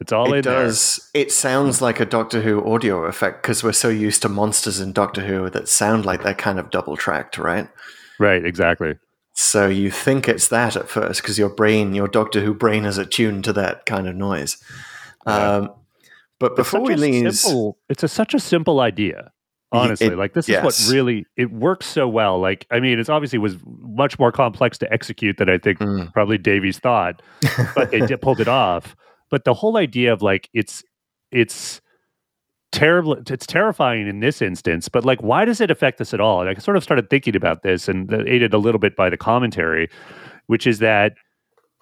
It's 0.00 0.12
all 0.12 0.32
in 0.32 0.38
it 0.38 0.42
does. 0.42 1.10
It 1.12 1.32
sounds 1.32 1.82
like 1.82 1.98
a 1.98 2.04
Doctor 2.06 2.40
Who 2.42 2.64
audio 2.72 3.04
effect 3.04 3.42
because 3.42 3.64
we're 3.64 3.72
so 3.72 3.88
used 3.88 4.22
to 4.22 4.28
monsters 4.28 4.78
in 4.78 4.92
Doctor 4.92 5.22
Who 5.22 5.50
that 5.50 5.68
sound 5.68 6.04
like 6.06 6.22
they're 6.22 6.34
kind 6.34 6.60
of 6.60 6.70
double 6.70 6.96
tracked, 6.96 7.36
right? 7.38 7.68
right 8.20 8.44
exactly 8.44 8.94
So 9.40 9.68
you 9.68 9.92
think 9.92 10.28
it's 10.28 10.48
that 10.48 10.74
at 10.74 10.88
first 10.88 11.22
because 11.22 11.38
your 11.38 11.48
brain, 11.48 11.94
your 11.94 12.08
Doctor 12.08 12.40
Who 12.40 12.52
brain, 12.52 12.84
is 12.84 12.98
attuned 12.98 13.44
to 13.44 13.52
that 13.52 13.86
kind 13.86 14.08
of 14.08 14.16
noise. 14.16 14.56
Yeah. 15.26 15.56
Um, 15.58 15.70
but 16.40 16.56
before 16.56 16.80
we 16.80 16.96
leave, 16.96 17.32
simple, 17.36 17.78
it's 17.88 18.02
a, 18.02 18.08
such 18.08 18.34
a 18.34 18.40
simple 18.40 18.80
idea 18.80 19.30
honestly 19.70 20.06
it- 20.06 20.16
like 20.16 20.32
this 20.32 20.48
is 20.48 20.56
what 20.64 20.74
really 20.90 21.26
it 21.36 21.52
works 21.52 21.84
so 21.86 22.08
well 22.08 22.40
like 22.40 22.66
i 22.70 22.80
mean 22.80 22.98
it's 22.98 23.10
obviously 23.10 23.38
was 23.38 23.54
much 23.66 24.18
more 24.18 24.32
complex 24.32 24.78
to 24.78 24.90
execute 24.90 25.36
than 25.36 25.50
i 25.50 25.58
think 25.58 25.78
Mm. 25.78 26.10
probably 26.14 26.38
davies 26.38 26.78
thought 26.78 27.20
but 27.74 27.90
they 27.90 28.00
did, 28.00 28.18
pulled 28.22 28.40
it 28.40 28.48
off 28.48 28.96
but 29.30 29.44
the 29.44 29.52
whole 29.52 29.76
idea 29.76 30.10
of 30.10 30.22
like 30.22 30.48
it's 30.54 30.82
it's 31.32 31.82
terrible 32.72 33.14
it's 33.30 33.46
terrifying 33.46 34.06
in 34.06 34.20
this 34.20 34.42
instance 34.42 34.88
but 34.88 35.04
like 35.04 35.22
why 35.22 35.44
does 35.44 35.60
it 35.60 35.70
affect 35.70 36.00
us 36.00 36.12
at 36.12 36.20
all 36.20 36.40
and 36.42 36.50
i 36.50 36.54
sort 36.60 36.76
of 36.76 36.82
started 36.82 37.08
thinking 37.08 37.34
about 37.34 37.62
this 37.62 37.88
and 37.88 38.12
aided 38.26 38.52
a 38.52 38.58
little 38.58 38.78
bit 38.78 38.94
by 38.94 39.08
the 39.08 39.16
commentary 39.16 39.88
which 40.48 40.66
is 40.66 40.78
that 40.78 41.14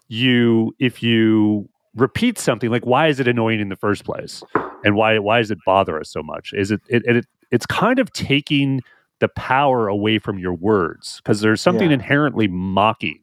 you 0.08 0.74
if 0.78 1.02
you 1.02 1.68
repeat 1.94 2.38
something, 2.38 2.70
like 2.70 2.84
why 2.84 3.08
is 3.08 3.18
it 3.20 3.26
annoying 3.26 3.58
in 3.58 3.68
the 3.70 3.76
first 3.76 4.04
place, 4.04 4.42
and 4.84 4.94
why 4.94 5.18
why 5.18 5.38
does 5.38 5.50
it 5.50 5.58
bother 5.64 5.98
us 5.98 6.10
so 6.10 6.22
much? 6.22 6.52
Is 6.52 6.70
it 6.70 6.80
it, 6.88 7.02
it 7.06 7.26
it's 7.50 7.66
kind 7.66 7.98
of 7.98 8.12
taking 8.12 8.82
the 9.20 9.28
power 9.28 9.88
away 9.88 10.18
from 10.18 10.38
your 10.38 10.52
words 10.54 11.20
because 11.22 11.40
there's 11.40 11.60
something 11.60 11.88
Yeah. 11.88 11.94
inherently 11.94 12.48
mocking 12.48 13.18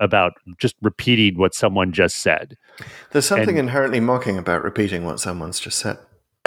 about 0.00 0.32
just 0.58 0.74
repeating 0.82 1.38
what 1.38 1.54
someone 1.54 1.92
just 1.92 2.16
said. 2.18 2.56
There's 3.12 3.26
something 3.26 3.50
And- 3.50 3.68
inherently 3.68 4.00
mocking 4.00 4.38
about 4.38 4.64
repeating 4.64 5.04
what 5.04 5.20
someone's 5.20 5.60
just 5.60 5.78
said. 5.78 5.98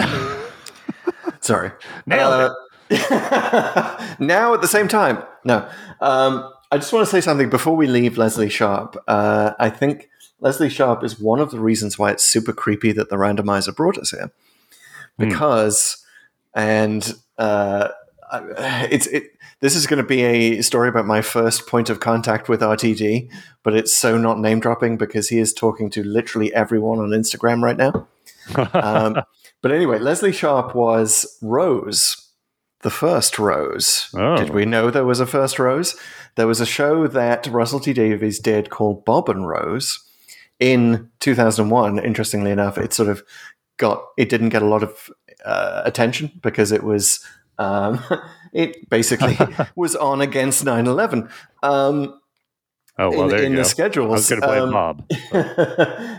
Sorry. 1.40 1.70
Nailed 2.06 2.52
Uh, 2.90 4.16
now 4.18 4.52
at 4.54 4.60
the 4.60 4.68
same 4.68 4.88
time. 4.88 5.22
No. 5.44 5.68
Um, 6.00 6.52
I 6.72 6.78
just 6.78 6.92
want 6.92 7.04
to 7.06 7.10
say 7.10 7.20
something 7.20 7.50
before 7.50 7.76
we 7.76 7.86
leave 7.86 8.18
Lesley 8.18 8.48
Sharp. 8.48 8.96
Uh, 9.08 9.52
I 9.58 9.70
think 9.70 10.08
Lesley 10.40 10.68
Sharp 10.68 11.04
is 11.04 11.20
one 11.20 11.40
of 11.40 11.50
the 11.50 11.60
reasons 11.60 11.98
why 11.98 12.10
it's 12.10 12.24
super 12.24 12.52
creepy 12.52 12.92
that 12.92 13.10
the 13.10 13.16
randomizer 13.16 13.74
brought 13.74 13.98
us 13.98 14.10
here. 14.10 14.30
Because, 15.18 16.04
and 16.54 17.14
uh, 17.38 17.88
it's 18.90 19.06
it. 19.08 19.24
This 19.60 19.76
is 19.76 19.86
going 19.86 20.00
to 20.02 20.08
be 20.08 20.22
a 20.22 20.62
story 20.62 20.88
about 20.88 21.04
my 21.04 21.20
first 21.20 21.66
point 21.66 21.90
of 21.90 22.00
contact 22.00 22.48
with 22.48 22.62
RTD, 22.62 23.30
but 23.62 23.74
it's 23.74 23.94
so 23.94 24.16
not 24.16 24.38
name 24.38 24.58
dropping 24.58 24.96
because 24.96 25.28
he 25.28 25.38
is 25.38 25.52
talking 25.52 25.90
to 25.90 26.02
literally 26.02 26.54
everyone 26.54 26.98
on 26.98 27.10
Instagram 27.10 27.62
right 27.62 27.76
now. 27.76 28.06
Um, 28.72 29.20
but 29.62 29.72
anyway, 29.72 29.98
Lesley 29.98 30.32
Sharp 30.32 30.74
was 30.74 31.38
Rose, 31.42 32.28
the 32.82 32.90
first 32.90 33.38
Rose. 33.38 34.08
Oh. 34.14 34.36
Did 34.36 34.50
we 34.50 34.64
know 34.64 34.90
there 34.90 35.04
was 35.04 35.20
a 35.20 35.26
first 35.26 35.58
Rose? 35.58 35.96
There 36.36 36.46
was 36.46 36.60
a 36.60 36.66
show 36.66 37.06
that 37.06 37.46
Russell 37.46 37.80
T 37.80 37.92
Davies 37.92 38.38
did 38.38 38.70
called 38.70 39.04
Bob 39.04 39.28
and 39.28 39.46
Rose 39.46 39.98
in 40.58 41.10
2001. 41.20 41.98
Interestingly 41.98 42.50
enough, 42.50 42.78
it 42.78 42.92
sort 42.92 43.08
of 43.08 43.22
got 43.76 44.04
it 44.16 44.28
didn't 44.28 44.50
get 44.50 44.62
a 44.62 44.66
lot 44.66 44.82
of 44.82 45.10
uh, 45.44 45.82
attention 45.84 46.30
because 46.42 46.72
it 46.72 46.84
was 46.84 47.24
um, 47.58 48.02
it 48.52 48.88
basically 48.88 49.38
was 49.76 49.96
on 49.96 50.20
against 50.20 50.64
9/11. 50.64 51.30
Um, 51.62 52.19
Oh 53.02 53.10
well, 53.10 53.22
in, 53.22 53.28
there 53.28 53.42
in 53.42 53.52
go. 53.52 53.58
the 53.58 53.64
schedules. 53.64 54.06
I 54.08 54.10
was 54.12 54.28
going 54.28 54.40
to 54.42 54.46
play 54.46 54.58
Um, 54.60 54.70
Bob. 54.72 55.04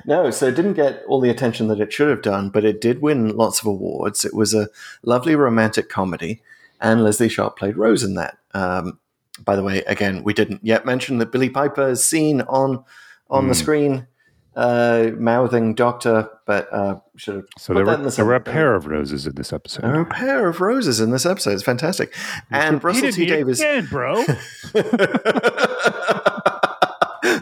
no, 0.06 0.32
so 0.32 0.48
it 0.48 0.56
didn't 0.56 0.74
get 0.74 1.04
all 1.08 1.20
the 1.22 1.30
attention 1.30 1.68
that 1.68 1.80
it 1.80 1.94
should 1.94 2.10
have 2.10 2.22
done, 2.22 2.50
but 2.50 2.66
it 2.66 2.82
did 2.82 3.02
win 3.02 3.36
lots 3.38 3.60
of 3.60 3.68
awards. 3.68 4.26
It 4.26 4.34
was 4.34 4.54
a 4.54 4.68
lovely 5.04 5.36
romantic 5.36 5.90
comedy, 5.90 6.42
and 6.80 7.04
Lesley 7.04 7.30
Sharp 7.30 7.58
played 7.58 7.78
Rose 7.78 8.04
in 8.04 8.16
that. 8.16 8.38
Um, 8.54 9.00
by 9.46 9.56
the 9.56 9.64
way, 9.64 9.84
again, 9.84 10.24
we 10.24 10.34
didn't 10.34 10.60
yet 10.64 10.86
mention 10.86 11.18
that 11.20 11.32
Billie 11.32 11.50
Piper 11.50 11.90
is 11.90 12.04
seen 12.04 12.42
on 12.42 12.84
on 13.30 13.44
Hmm. 13.44 13.50
the 13.50 13.56
screen 13.56 14.08
uh, 14.56 15.12
mouthing 15.18 15.74
"Doctor," 15.74 16.30
but 16.46 16.68
uh, 16.74 16.96
should 17.16 17.36
have 17.36 17.46
So 17.58 17.74
there 17.74 17.86
were, 17.86 17.96
the 17.96 18.10
there 18.10 18.26
were 18.26 18.36
a 18.36 18.42
pair 18.42 18.76
of 18.76 18.86
roses 18.88 19.26
in 19.26 19.36
this 19.36 19.54
episode. 19.54 19.84
There 19.84 19.96
are 19.96 20.02
a 20.02 20.06
pair 20.06 20.48
of 20.50 20.60
roses 20.60 21.00
in 21.00 21.12
this 21.12 21.26
episode. 21.26 21.54
It's 21.54 21.64
fantastic, 21.64 22.14
and 22.52 22.84
Russell 22.84 23.12
T 23.12 23.26
Davies. 23.26 23.60
again, 23.62 23.86
bro. 23.90 24.22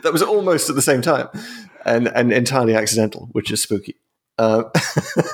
that 0.04 0.14
was 0.14 0.22
almost 0.22 0.70
at 0.70 0.76
the 0.76 0.82
same 0.82 1.02
time 1.02 1.28
and, 1.86 2.08
and 2.10 2.32
entirely 2.34 2.76
accidental, 2.76 3.30
which 3.32 3.52
is 3.52 3.62
spooky. 3.62 3.96
Uh, 4.38 4.64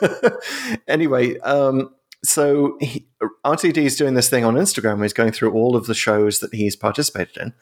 anyway, 0.88 1.38
um, 1.40 1.94
so 2.24 2.78
he, 2.82 3.08
RTD 3.46 3.78
is 3.78 3.96
doing 3.96 4.14
this 4.16 4.30
thing 4.30 4.44
on 4.44 4.56
Instagram 4.56 4.96
where 4.96 5.04
he's 5.04 5.14
going 5.14 5.32
through 5.32 5.52
all 5.54 5.76
of 5.76 5.86
the 5.86 5.94
shows 5.94 6.40
that 6.40 6.54
he's 6.54 6.76
participated 6.76 7.38
in. 7.38 7.54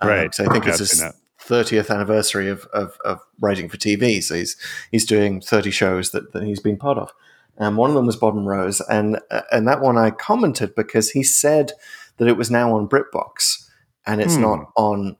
Um, 0.00 0.08
Right. 0.08 0.34
so 0.34 0.44
I 0.46 0.52
think 0.52 0.66
it's 0.66 0.78
his 0.78 0.98
that. 1.00 1.14
30th 1.42 1.90
anniversary 1.94 2.48
of, 2.48 2.64
of, 2.72 2.96
of 3.04 3.20
writing 3.40 3.68
for 3.68 3.76
TV. 3.76 4.22
So 4.22 4.34
he's, 4.34 4.56
he's 4.90 5.04
doing 5.06 5.40
30 5.40 5.70
shows 5.70 6.10
that, 6.10 6.32
that 6.32 6.42
he's 6.42 6.60
been 6.60 6.76
part 6.76 6.98
of. 6.98 7.10
And 7.56 7.76
one 7.76 7.90
of 7.90 7.96
them 7.96 8.06
was 8.06 8.16
Bob 8.16 8.36
and 8.36 8.46
Rose. 8.46 8.80
And, 8.82 9.18
uh, 9.30 9.42
and 9.50 9.66
that 9.66 9.80
one 9.80 9.98
I 9.98 10.10
commented 10.10 10.74
because 10.74 11.10
he 11.10 11.22
said 11.22 11.72
that 12.18 12.28
it 12.28 12.36
was 12.36 12.50
now 12.50 12.74
on 12.76 12.88
BritBox 12.88 13.68
and 14.06 14.20
it's 14.20 14.36
Hmm. 14.36 14.42
not 14.42 14.70
on 14.76 15.16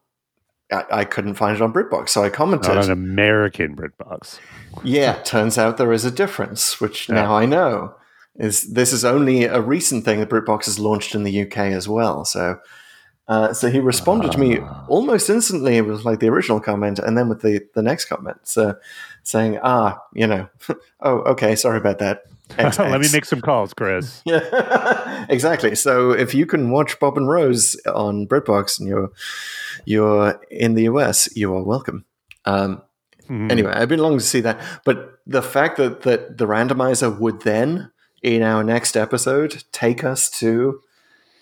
I, 0.71 0.85
I 0.91 1.05
couldn't 1.05 1.35
find 1.35 1.57
it 1.57 1.63
on 1.63 1.73
BritBox, 1.73 2.11
so 2.11 2.23
I 2.23 2.31
commented. 2.31 2.75
Not 2.75 2.85
an 2.85 2.91
American 2.91 3.75
BritBox. 3.77 4.39
yeah, 4.85 5.15
turns 5.23 5.59
out 5.59 5.77
there 5.77 5.93
is 5.93 6.05
a 6.05 6.11
difference, 6.11 6.81
which 6.81 7.09
now 7.09 7.35
I 7.35 7.47
know. 7.47 7.95
Is 8.37 8.73
this 8.73 8.93
is 8.93 9.05
only 9.05 9.45
a 9.45 9.61
recent 9.61 10.05
thing 10.05 10.21
that 10.21 10.29
BritBox 10.29 10.67
has 10.67 10.79
launched 10.79 11.15
in 11.15 11.25
the 11.25 11.43
UK 11.43 11.59
as 11.59 11.89
well. 11.89 12.25
So, 12.25 12.61
uh, 13.27 13.53
so 13.53 13.69
he 13.69 13.81
responded 13.81 14.31
to 14.33 14.39
me 14.39 14.59
almost 14.87 15.29
instantly. 15.29 15.77
It 15.77 15.87
was 15.87 16.05
like 16.05 16.21
the 16.21 16.29
original 16.29 16.61
comment, 16.61 17.01
and 17.01 17.19
then 17.19 17.29
with 17.29 17.43
the 17.43 17.67
the 17.75 17.83
next 17.83 18.05
comment, 18.05 18.39
so 18.45 18.77
saying, 19.25 19.59
"Ah, 19.63 20.01
you 20.15 20.27
know, 20.27 20.49
oh, 21.01 21.19
okay, 21.23 21.57
sorry 21.57 21.79
about 21.79 21.99
that." 21.99 22.23
Let 22.59 23.01
me 23.01 23.09
make 23.13 23.25
some 23.25 23.41
calls, 23.41 23.75
Chris. 23.75 24.23
Yeah, 24.25 25.27
exactly. 25.29 25.75
So 25.75 26.13
if 26.13 26.35
you 26.35 26.47
can 26.47 26.71
watch 26.71 26.99
Bob 26.99 27.17
and 27.19 27.29
Rose 27.29 27.77
on 27.87 28.27
BritBox 28.27 28.79
and 28.81 28.89
you're 28.89 29.11
you're 29.85 30.41
in 30.51 30.75
the 30.75 30.85
US, 30.85 31.29
you 31.37 31.55
are 31.55 31.63
welcome. 31.63 32.05
Um, 32.45 32.83
Mhm. 33.29 33.53
Anyway, 33.53 33.71
I've 33.71 33.91
been 33.91 34.01
longing 34.01 34.21
to 34.21 34.25
see 34.25 34.41
that, 34.41 34.59
but 34.87 35.19
the 35.27 35.43
fact 35.43 35.77
that 35.77 36.01
that 36.03 36.39
the 36.39 36.47
randomizer 36.47 37.15
would 37.21 37.43
then, 37.43 37.91
in 38.23 38.43
our 38.43 38.65
next 38.65 38.97
episode, 38.97 39.65
take 39.71 40.03
us 40.03 40.31
to 40.39 40.81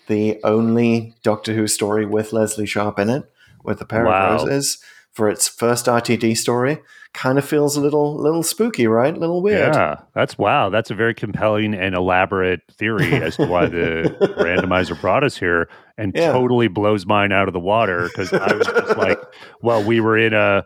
the 0.07 0.37
only 0.43 1.15
Doctor 1.23 1.53
Who 1.53 1.65
story 1.67 2.05
with 2.05 2.33
Lesley 2.33 2.65
Sharp 2.65 2.99
in 2.99 3.09
it, 3.09 3.23
with 3.63 3.79
a 3.79 3.85
pair 3.85 4.03
Wow. 4.03 4.35
of 4.35 4.41
roses 4.43 4.79
for 5.13 5.29
its 5.29 5.47
first 5.47 5.85
RTD 5.85 6.35
story, 6.35 6.79
kind 7.13 7.37
of 7.37 7.45
feels 7.45 7.75
a 7.77 7.81
little 7.81 8.15
little 8.15 8.43
spooky, 8.43 8.87
right? 8.87 9.15
A 9.15 9.19
little 9.19 9.41
weird. 9.41 9.73
Yeah, 9.73 10.01
that's 10.13 10.37
wow. 10.37 10.69
That's 10.69 10.91
a 10.91 10.95
very 10.95 11.13
compelling 11.13 11.73
and 11.73 11.95
elaborate 11.95 12.61
theory 12.71 13.13
as 13.21 13.35
to 13.37 13.45
why 13.47 13.67
the 13.67 14.15
randomizer 14.39 14.99
brought 14.99 15.23
us 15.23 15.37
here, 15.37 15.69
and 15.97 16.13
Yeah. 16.15 16.31
totally 16.31 16.67
blows 16.67 17.05
mine 17.05 17.31
out 17.31 17.47
of 17.47 17.53
the 17.53 17.59
water 17.59 18.09
because 18.09 18.31
I 18.33 18.53
was 18.53 18.67
just 18.67 18.97
like, 18.97 19.19
well, 19.61 19.83
we 19.83 19.99
were 19.99 20.17
in 20.17 20.33
a 20.33 20.63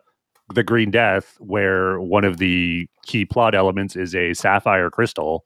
the 0.54 0.64
Green 0.64 0.92
Death 0.92 1.38
where 1.40 2.00
one 2.02 2.26
of 2.26 2.38
the 2.38 2.88
key 3.06 3.24
plot 3.26 3.56
elements 3.56 3.96
is 3.96 4.14
a 4.14 4.34
sapphire 4.34 4.90
crystal, 4.90 5.46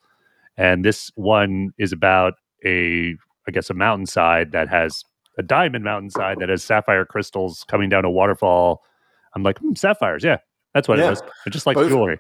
and 0.57 0.83
this 0.83 1.11
one 1.15 1.69
is 1.77 1.91
about 1.91 2.33
a, 2.65 3.15
I 3.47 3.51
guess, 3.51 3.69
a 3.69 3.75
mountainside 3.75 4.51
that 4.53 4.67
has 4.69 5.03
a 5.37 5.43
diamond 5.43 5.83
mountainside 5.83 6.39
that 6.39 6.49
has 6.49 6.63
sapphire 6.63 7.05
crystals 7.05 7.63
coming 7.67 7.89
down 7.89 8.05
a 8.05 8.09
waterfall. 8.09 8.81
I'm 9.35 9.43
like, 9.43 9.59
hmm, 9.59 9.73
sapphires, 9.75 10.23
yeah, 10.23 10.37
that's 10.75 10.87
what 10.87 10.99
Yeah. 10.99 11.07
it 11.07 11.09
was. 11.09 11.23
I 11.47 11.49
just 11.49 11.65
like 11.65 11.75
Both- 11.75 11.89
jewelry. 11.89 12.19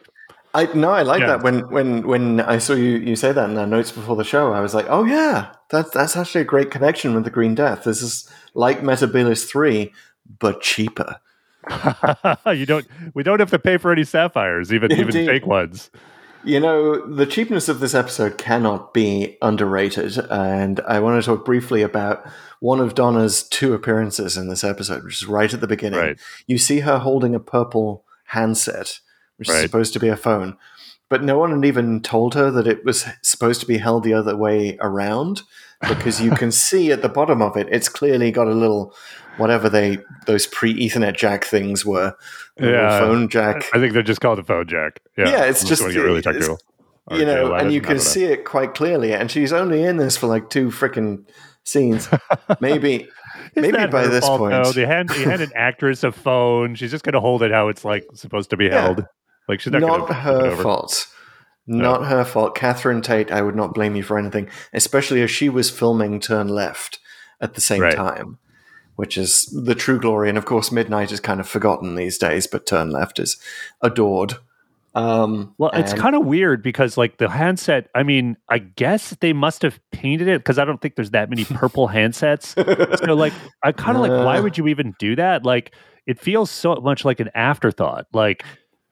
I 0.55 0.67
no, 0.73 0.89
I 0.89 1.01
like 1.03 1.19
Yeah. 1.19 1.27
that. 1.27 1.43
When 1.43 1.69
when 1.69 2.07
when 2.07 2.39
I 2.39 2.57
saw 2.59 2.73
you 2.73 2.91
you 2.97 3.15
say 3.17 3.31
that 3.33 3.49
in 3.49 3.57
our 3.57 3.67
notes 3.67 3.91
before 3.91 4.15
the 4.15 4.23
show, 4.23 4.53
I 4.53 4.61
was 4.61 4.73
like, 4.73 4.85
oh 4.89 5.03
yeah, 5.03 5.47
that's 5.69 5.89
that's 5.91 6.15
actually 6.15 6.41
a 6.41 6.45
great 6.45 6.71
connection 6.71 7.13
with 7.13 7.25
the 7.25 7.29
Green 7.29 7.53
Death. 7.55 7.83
This 7.83 8.01
is 8.01 8.27
like 8.53 8.79
Metebelis 8.81 9.47
three, 9.47 9.91
but 10.39 10.61
cheaper. 10.61 11.17
you 12.53 12.65
don't. 12.65 12.87
We 13.13 13.23
don't 13.23 13.39
have 13.41 13.49
to 13.49 13.59
pay 13.59 13.77
for 13.77 13.91
any 13.91 14.05
sapphires, 14.05 14.71
even 14.73 14.91
even 15.01 15.11
fake 15.11 15.45
ones. 15.45 15.89
You 16.45 16.59
know, 16.59 17.05
the 17.05 17.25
cheapness 17.25 17.67
of 17.67 17.79
this 17.79 17.95
episode 17.95 18.37
cannot 18.37 18.93
be 18.93 19.35
underrated, 19.41 20.17
and 20.29 20.79
I 20.87 20.99
want 20.99 21.21
to 21.21 21.25
talk 21.25 21.43
briefly 21.43 21.81
about 21.81 22.23
one 22.59 22.79
of 22.79 22.93
Donna's 22.95 23.43
two 23.43 23.73
appearances 23.73 24.37
in 24.37 24.47
this 24.47 24.63
episode, 24.63 25.03
which 25.03 25.21
is 25.23 25.27
right 25.27 25.51
at 25.53 25.59
the 25.59 25.67
beginning. 25.67 25.99
Right. 25.99 26.19
You 26.47 26.59
see 26.59 26.81
her 26.81 26.99
holding 26.99 27.33
a 27.35 27.39
purple 27.39 28.04
handset, 28.25 28.99
which 29.37 29.49
is 29.49 29.61
supposed 29.61 29.93
to 29.93 29.99
be 29.99 30.07
a 30.09 30.17
phone, 30.17 30.57
but 31.09 31.23
no 31.23 31.37
one 31.37 31.51
had 31.51 31.65
even 31.65 32.01
told 32.01 32.33
her 32.33 32.49
that 32.51 32.67
it 32.67 32.83
was 32.85 33.05
supposed 33.21 33.61
to 33.61 33.67
be 33.67 33.77
held 33.77 34.03
the 34.03 34.13
other 34.13 34.35
way 34.35 34.77
around 34.81 35.41
because 35.87 36.21
you 36.21 36.31
can 36.31 36.51
see 36.67 36.91
at 36.91 37.01
the 37.01 37.09
bottom 37.09 37.41
of 37.41 37.55
it, 37.57 37.67
it's 37.71 37.89
clearly 37.89 38.31
got 38.31 38.47
a 38.47 38.51
little 38.53 38.93
whatever 39.37 39.67
they 39.69 39.97
those 40.25 40.47
pre 40.47 40.73
Ethernet 40.73 41.15
jack 41.15 41.43
things 41.43 41.85
were, 41.85 42.15
Yeah. 42.59 42.99
phone 42.99 43.27
jack. 43.27 43.65
I 43.73 43.79
think 43.79 43.93
they're 43.93 44.01
just 44.01 44.21
called 44.21 44.39
a 44.39 44.43
phone 44.43 44.67
jack. 44.67 45.01
Yeah, 45.17 45.29
Yeah, 45.29 45.43
it's 45.45 45.61
I'm 45.63 45.67
just- 45.67 45.83
to 45.83 45.93
get 45.93 45.99
really 45.99 46.21
technical. 46.21 46.59
You 47.11 47.23
know, 47.23 47.49
J11, 47.51 47.61
and 47.61 47.71
you 47.71 47.81
can 47.81 47.99
see 47.99 48.23
it 48.23 48.45
quite 48.45 48.73
clearly. 48.73 49.13
And 49.13 49.29
she's 49.29 49.53
only 49.53 49.83
in 49.83 49.97
this 49.97 50.17
for 50.17 50.25
like 50.25 50.49
two 50.49 50.69
freaking 50.69 51.23
scenes. 51.63 52.09
Maybe, 52.59 53.07
maybe 53.55 53.87
by 53.87 54.07
this 54.07 54.25
fault, 54.25 54.39
point, 54.39 54.51
though? 54.63 54.71
they 54.71 54.85
had 54.85 55.07
they 55.09 55.23
had 55.23 55.41
an 55.41 55.51
actress 55.55 56.03
a 56.03 56.11
phone. 56.11 56.75
She's 56.75 56.91
just 56.91 57.03
going 57.03 57.13
to 57.13 57.19
hold 57.19 57.41
it 57.43 57.51
how 57.51 57.67
it's 57.69 57.83
like 57.85 58.05
supposed 58.13 58.49
to 58.51 58.57
be 58.57 58.65
Yeah. 58.65 58.81
held. 58.81 59.05
Like 59.47 59.59
she's 59.59 59.71
not, 59.73 59.81
not 59.81 60.13
her 60.13 60.55
fault. 60.55 61.07
Not 61.67 62.05
her 62.07 62.23
fault. 62.23 62.55
Catherine 62.55 63.01
Tate, 63.01 63.31
I 63.31 63.41
would 63.41 63.55
not 63.55 63.73
blame 63.73 63.95
you 63.95 64.03
for 64.03 64.17
anything, 64.19 64.49
especially 64.73 65.21
as 65.23 65.31
she 65.31 65.49
was 65.49 65.69
filming 65.71 66.19
Turn 66.19 66.47
Left 66.47 66.99
at 67.41 67.53
the 67.55 67.61
same 67.61 67.81
Right. 67.81 67.95
time, 67.95 68.37
which 68.95 69.17
is 69.17 69.45
the 69.65 69.73
true 69.75 69.99
glory. 69.99 70.29
And 70.29 70.37
of 70.37 70.45
course, 70.45 70.71
Midnight 70.71 71.11
is 71.11 71.19
kind 71.19 71.39
of 71.39 71.47
forgotten 71.47 71.95
these 71.95 72.17
days, 72.17 72.45
but 72.47 72.65
Turn 72.67 72.91
Left 72.91 73.19
is 73.19 73.37
adored. 73.81 74.35
Um, 74.95 75.53
Well, 75.57 75.71
it's 75.73 75.91
and- 75.91 76.01
kind 76.01 76.15
of 76.15 76.25
weird 76.25 76.63
because 76.63 76.97
like 76.97 77.17
the 77.17 77.29
handset. 77.29 77.89
I 77.93 78.03
mean, 78.03 78.37
I 78.49 78.59
guess 78.59 79.11
they 79.21 79.33
must 79.33 79.61
have 79.61 79.79
painted 79.91 80.27
it 80.27 80.39
because 80.39 80.57
I 80.57 80.65
don't 80.65 80.81
think 80.81 80.95
there's 80.95 81.11
that 81.11 81.29
many 81.29 81.43
purple 81.45 81.87
handsets. 81.89 82.55
so 83.05 83.13
like, 83.13 83.33
I 83.63 83.71
kind 83.73 83.97
of 83.97 84.01
like, 84.01 84.11
why 84.11 84.37
Uh. 84.37 84.41
would 84.43 84.57
you 84.57 84.67
even 84.67 84.95
do 84.99 85.15
that? 85.17 85.43
Like, 85.45 85.73
it 86.07 86.19
feels 86.19 86.49
so 86.49 86.75
much 86.75 87.03
like 87.03 87.19
an 87.19 87.29
afterthought. 87.35 88.05
Like, 88.13 88.43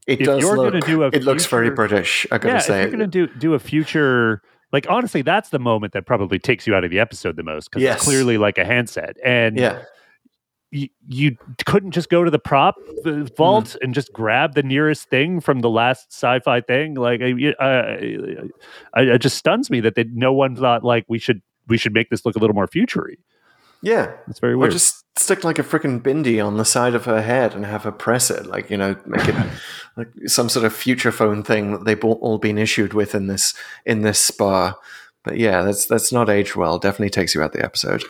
It 0.05 0.19
If 0.19 0.25
does 0.25 0.41
you're 0.41 0.57
look. 0.57 0.73
gonna 0.73 0.85
do 0.85 1.03
a 1.03 1.07
it 1.07 1.23
looks 1.23 1.45
very 1.45 1.69
British. 1.69 2.27
I 2.31 2.37
gotta 2.37 2.55
yeah, 2.55 2.59
say. 2.59 2.81
if 2.83 2.89
you're 2.91 2.97
going 2.97 3.09
to 3.09 3.27
do 3.27 3.33
do 3.39 3.53
a 3.53 3.59
future, 3.59 4.41
like 4.73 4.85
honestly, 4.89 5.21
that's 5.21 5.47
the 5.49 5.59
moment 5.59 5.93
that 5.93 6.05
probably 6.05 6.39
takes 6.39 6.67
you 6.67 6.75
out 6.75 6.83
of 6.83 6.91
the 6.91 6.99
episode 6.99 7.37
the 7.37 7.43
most 7.43 7.69
because 7.69 7.83
Yes. 7.83 7.95
it's 7.97 8.03
clearly 8.05 8.37
like 8.37 8.57
a 8.57 8.65
handset, 8.65 9.15
and 9.23 9.57
yeah, 9.57 9.83
you, 10.73 10.89
you 11.07 11.37
couldn't 11.65 11.91
just 11.91 12.09
go 12.09 12.23
to 12.23 12.31
the 12.31 12.39
prop 12.39 12.75
uh, 13.05 13.23
vault 13.37 13.65
Mm. 13.65 13.77
and 13.81 13.93
just 13.93 14.11
grab 14.11 14.55
the 14.55 14.63
nearest 14.63 15.09
thing 15.09 15.39
from 15.39 15.59
the 15.61 15.69
last 15.69 16.11
sci-fi 16.11 16.61
thing. 16.61 16.95
Like, 16.95 17.21
I, 17.21 17.53
I, 17.59 18.37
I, 18.93 19.01
it 19.03 19.19
just 19.19 19.37
stuns 19.37 19.69
me 19.69 19.79
that 19.81 19.95
they, 19.95 20.03
no 20.05 20.33
one 20.33 20.55
thought 20.55 20.83
like 20.83 21.05
we 21.07 21.19
should 21.19 21.41
we 21.67 21.77
should 21.77 21.93
make 21.93 22.09
this 22.09 22.25
look 22.25 22.35
a 22.35 22.39
little 22.39 22.55
more 22.55 22.67
futury. 22.67 23.19
yeah. 23.81 24.11
It's 24.27 24.39
very 24.39 24.55
weird. 24.55 24.71
Or 24.71 24.73
just 24.73 25.05
stick 25.17 25.43
like 25.43 25.59
a 25.59 25.63
freaking 25.63 26.01
bindi 26.01 26.43
on 26.45 26.57
the 26.57 26.65
side 26.65 26.95
of 26.95 27.05
her 27.05 27.21
head 27.21 27.53
and 27.53 27.65
have 27.65 27.83
her 27.83 27.91
press 27.91 28.31
it, 28.31 28.47
like 28.47 28.69
you 28.69 28.77
know, 28.77 28.95
make 29.05 29.27
it 29.27 29.35
like 29.95 30.07
some 30.25 30.49
sort 30.49 30.65
of 30.65 30.73
future 30.73 31.11
phone 31.11 31.43
thing 31.43 31.71
that 31.71 31.85
they've 31.85 32.03
all- 32.03 32.19
all 32.21 32.37
been 32.39 32.57
issued 32.57 32.93
with 32.93 33.13
in 33.15 33.27
this 33.27 33.53
in 33.85 34.01
this 34.01 34.19
spa. 34.19 34.73
But 35.23 35.37
yeah, 35.37 35.61
that's 35.61 35.85
that's 35.85 36.11
not 36.11 36.29
aged 36.29 36.55
well. 36.55 36.79
Definitely 36.79 37.11
takes 37.11 37.33
you 37.35 37.41
out 37.43 37.53
the 37.53 37.63
episode. 37.63 38.03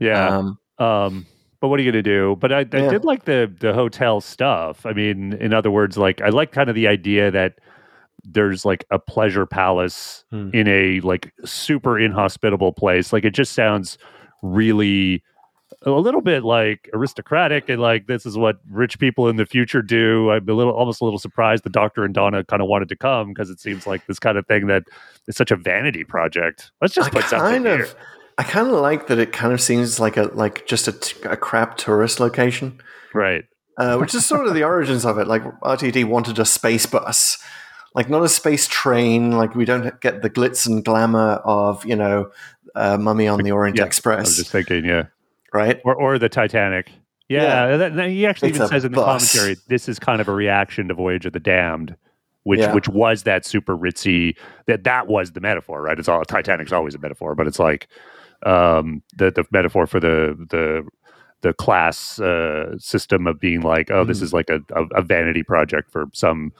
yeah. 0.00 0.28
Um, 0.28 0.58
Um, 0.78 1.26
but 1.60 1.68
what 1.68 1.80
are 1.80 1.82
you 1.82 1.90
going 1.92 2.02
to 2.04 2.10
do? 2.10 2.36
But 2.40 2.52
I, 2.52 2.58
I 2.60 2.66
Yeah. 2.84 2.90
did 2.90 3.04
like 3.04 3.24
the 3.24 3.52
the 3.60 3.72
hotel 3.72 4.20
stuff. 4.20 4.84
I 4.86 4.92
mean, 4.92 5.32
in 5.34 5.52
other 5.52 5.70
words, 5.70 5.96
like 5.98 6.20
I 6.20 6.28
like 6.28 6.52
kind 6.52 6.68
of 6.68 6.74
the 6.74 6.86
idea 6.88 7.30
that 7.30 7.58
there's 8.24 8.64
like 8.64 8.84
a 8.90 8.98
pleasure 8.98 9.46
palace 9.46 10.24
Hmm. 10.30 10.50
in 10.52 10.68
a 10.68 11.00
like 11.00 11.32
super 11.44 11.98
inhospitable 11.98 12.72
place. 12.72 13.12
Like 13.12 13.24
it 13.24 13.34
just 13.34 13.52
sounds 13.52 13.96
really 14.42 15.22
a 15.82 15.90
little 15.90 16.20
bit 16.20 16.42
like 16.44 16.90
aristocratic 16.92 17.68
and 17.68 17.80
like 17.80 18.06
this 18.08 18.26
is 18.26 18.36
what 18.36 18.58
rich 18.70 18.98
people 18.98 19.28
in 19.28 19.36
the 19.36 19.46
future 19.46 19.80
do. 19.82 20.30
I'm 20.30 20.48
a 20.48 20.52
little 20.52 20.72
almost 20.72 21.00
a 21.00 21.04
little 21.04 21.18
surprised 21.20 21.62
the 21.62 21.70
doctor 21.70 22.04
and 22.04 22.12
Donna 22.12 22.42
kind 22.44 22.60
of 22.60 22.68
wanted 22.68 22.88
to 22.88 22.96
come 22.96 23.28
because 23.28 23.48
it 23.50 23.60
seems 23.60 23.86
like 23.86 24.04
this 24.06 24.18
kind 24.18 24.36
of 24.38 24.46
thing 24.46 24.66
that 24.66 24.84
is 25.28 25.36
such 25.36 25.50
a 25.50 25.56
vanity 25.56 26.04
project. 26.04 26.72
Let's 26.80 26.94
just 26.94 27.08
I 27.10 27.12
put 27.12 27.24
something 27.26 27.66
of, 27.66 27.78
here. 27.78 27.88
I 28.38 28.44
kind 28.44 28.68
of 28.68 28.74
like 28.74 29.08
that. 29.08 29.18
It 29.18 29.32
kind 29.32 29.52
of 29.52 29.60
seems 29.60 29.98
like 30.00 30.16
a 30.16 30.30
like 30.32 30.66
just 30.66 30.86
a, 30.88 30.92
t- 30.92 31.16
a 31.24 31.36
crap 31.36 31.76
tourist 31.76 32.20
location. 32.20 32.80
Right. 33.12 33.44
uh, 33.76 33.96
which 33.98 34.14
is 34.14 34.24
sort 34.24 34.46
of 34.46 34.54
the 34.54 34.62
origins 34.72 35.04
of 35.04 35.18
it. 35.18 35.26
Like 35.26 35.42
RTD 35.62 36.04
wanted 36.04 36.38
a 36.38 36.44
space 36.44 36.86
bus, 36.86 37.38
like 37.94 38.08
not 38.08 38.22
a 38.22 38.28
space 38.28 38.68
train. 38.68 39.32
Like 39.32 39.54
we 39.54 39.64
don't 39.64 40.00
get 40.00 40.22
the 40.22 40.30
glitz 40.30 40.66
and 40.66 40.84
glamour 40.84 41.40
of 41.44 41.84
you 41.84 41.96
know 41.96 42.30
uh, 42.76 42.96
Mummy 42.96 43.26
on 43.26 43.40
the 43.42 43.50
Orient 43.50 43.76
Yeah, 43.76 43.84
I 43.84 44.16
was 44.20 44.36
just 44.36 44.50
thinking, 44.52 44.84
yeah. 44.84 45.06
right? 45.52 45.80
or 45.84 45.94
or 45.94 46.18
the 46.18 46.28
Titanic. 46.28 46.90
Yeah, 47.28 47.42
Yeah. 47.70 47.76
that- 47.76 47.96
that- 47.96 48.08
he 48.10 48.24
actually 48.24 48.50
It's 48.50 48.56
even 48.56 48.68
says 48.68 48.84
in 48.86 48.92
the 48.92 48.96
bus. 48.96 49.32
commentary 49.34 49.56
this 49.66 49.88
is 49.88 49.98
kind 49.98 50.20
of 50.20 50.28
a 50.28 50.32
reaction 50.32 50.88
to 50.88 50.94
Voyage 50.94 51.26
of 51.26 51.32
the 51.34 51.40
Damned, 51.40 51.96
which 52.44 52.60
Yeah. 52.60 52.72
which 52.72 52.88
was 52.88 53.24
that 53.24 53.44
super 53.44 53.76
ritzy 53.76 54.36
that 54.66 54.84
that 54.84 55.08
was 55.08 55.32
the 55.32 55.40
metaphor, 55.40 55.82
right? 55.82 55.98
It's 55.98 56.08
all 56.08 56.24
Titanic's 56.24 56.72
always 56.72 56.94
a 56.94 56.98
metaphor, 56.98 57.34
but 57.34 57.46
it's 57.46 57.58
like 57.58 57.88
um, 58.44 59.02
the 59.16 59.30
the 59.30 59.44
metaphor 59.50 59.86
for 59.86 60.00
the 60.00 60.36
the 60.50 60.86
the 61.42 61.52
class 61.52 62.18
uh, 62.20 62.76
system 62.78 63.26
of 63.26 63.38
being 63.38 63.60
like, 63.60 63.90
oh, 63.92 64.04
this 64.04 64.18
Mhm. 64.18 64.22
is 64.24 64.32
like 64.32 64.50
a, 64.50 64.60
a, 64.74 64.84
a 64.96 65.02
vanity 65.02 65.42
project 65.44 65.90
for 65.90 66.06
some 66.12 66.52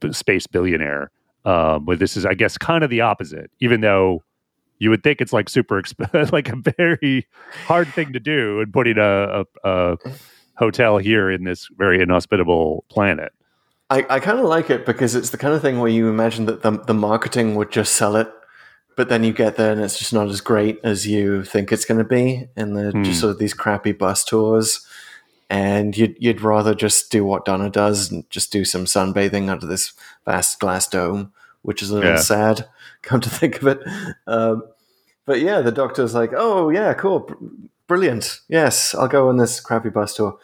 b- 0.00 0.12
space 0.12 0.46
billionaire. 0.46 1.10
Um, 1.44 1.84
but 1.84 1.98
this 1.98 2.16
is, 2.16 2.24
I 2.24 2.32
guess, 2.34 2.56
kind 2.56 2.82
of 2.82 2.88
the 2.88 3.02
opposite. 3.02 3.50
Even 3.60 3.82
though 3.82 4.22
you 4.78 4.88
would 4.90 5.02
think 5.02 5.20
it's 5.20 5.34
like 5.34 5.48
super, 5.50 5.80
exp- 5.80 6.32
like 6.32 6.48
a 6.48 6.56
very 6.76 7.26
hard 7.66 7.88
thing 7.88 8.12
to 8.14 8.18
do, 8.20 8.60
and 8.60 8.72
putting 8.72 8.96
a, 8.96 9.42
a, 9.42 9.44
a 9.64 9.96
hotel 10.56 10.96
here 10.96 11.30
in 11.30 11.44
this 11.44 11.68
very 11.76 12.00
inhospitable 12.00 12.84
planet. 12.88 13.32
I, 13.90 14.04
I 14.08 14.18
kind 14.20 14.38
of 14.38 14.46
like 14.46 14.70
it 14.70 14.86
because 14.86 15.14
it's 15.14 15.28
the 15.30 15.36
kind 15.38 15.52
of 15.54 15.60
thing 15.60 15.78
where 15.78 15.90
you 15.90 16.08
imagine 16.08 16.46
that 16.46 16.62
the 16.62 16.70
the 16.72 16.94
marketing 16.94 17.54
would 17.54 17.70
just 17.70 17.92
sell 17.96 18.16
it, 18.16 18.28
but 18.96 19.08
then 19.08 19.22
you 19.24 19.32
get 19.32 19.56
there 19.56 19.72
and 19.72 19.80
it's 19.80 19.98
just 19.98 20.12
not 20.12 20.28
as 20.28 20.40
great 20.40 20.78
as 20.82 21.06
you 21.06 21.44
think 21.44 21.70
it's 21.70 21.84
going 21.84 21.98
to 21.98 22.04
be, 22.04 22.48
and 22.56 22.76
they're 22.76 22.90
Hmm. 22.92 23.02
just 23.04 23.20
sort 23.20 23.30
of 23.30 23.38
these 23.38 23.54
crappy 23.54 23.92
bus 23.92 24.24
tours. 24.24 24.84
And 25.48 25.96
you'd 25.96 26.16
you'd 26.18 26.40
rather 26.40 26.74
just 26.74 27.12
do 27.12 27.24
what 27.24 27.44
Donna 27.44 27.70
does 27.70 28.10
and 28.10 28.28
just 28.30 28.50
do 28.50 28.64
some 28.64 28.84
sunbathing 28.84 29.48
under 29.48 29.64
this 29.66 29.92
vast 30.24 30.58
glass 30.58 30.88
dome, 30.88 31.32
which 31.62 31.82
is 31.82 31.90
a 31.90 31.94
little 31.94 32.10
Yeah. 32.10 32.16
sad. 32.16 32.68
Come 33.02 33.20
to 33.20 33.30
think 33.30 33.62
of 33.62 33.68
it, 33.68 33.80
um, 34.26 34.64
but 35.24 35.38
yeah, 35.40 35.60
the 35.60 35.70
doctor's 35.70 36.14
like, 36.14 36.32
"Oh 36.36 36.70
yeah, 36.70 36.94
cool, 36.94 37.30
brilliant. 37.86 38.40
Yes, 38.48 38.92
I'll 38.96 39.06
go 39.06 39.28
on 39.28 39.36
this 39.36 39.60
crappy 39.60 39.90
bus 39.90 40.14
tour." 40.16 40.36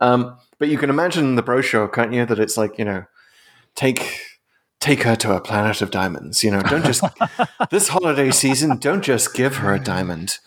Um, 0.00 0.36
but 0.58 0.68
you 0.68 0.76
can 0.76 0.90
imagine 0.90 1.36
the 1.36 1.42
brochure, 1.42 1.88
can't 1.88 2.12
you? 2.12 2.26
That 2.26 2.38
it's 2.38 2.58
like 2.58 2.78
you 2.78 2.84
know, 2.84 3.04
take 3.74 4.20
take 4.80 5.02
her 5.02 5.14
to 5.14 5.34
a 5.34 5.40
planet 5.40 5.82
of 5.82 5.90
diamonds. 5.90 6.42
You 6.42 6.50
know, 6.50 6.62
don't 6.62 6.84
just 6.84 7.04
this 7.70 7.88
holiday 7.88 8.30
season. 8.30 8.78
Don't 8.78 9.02
just 9.02 9.34
give 9.34 9.56
her 9.56 9.74
a 9.74 9.78
diamond. 9.78 10.38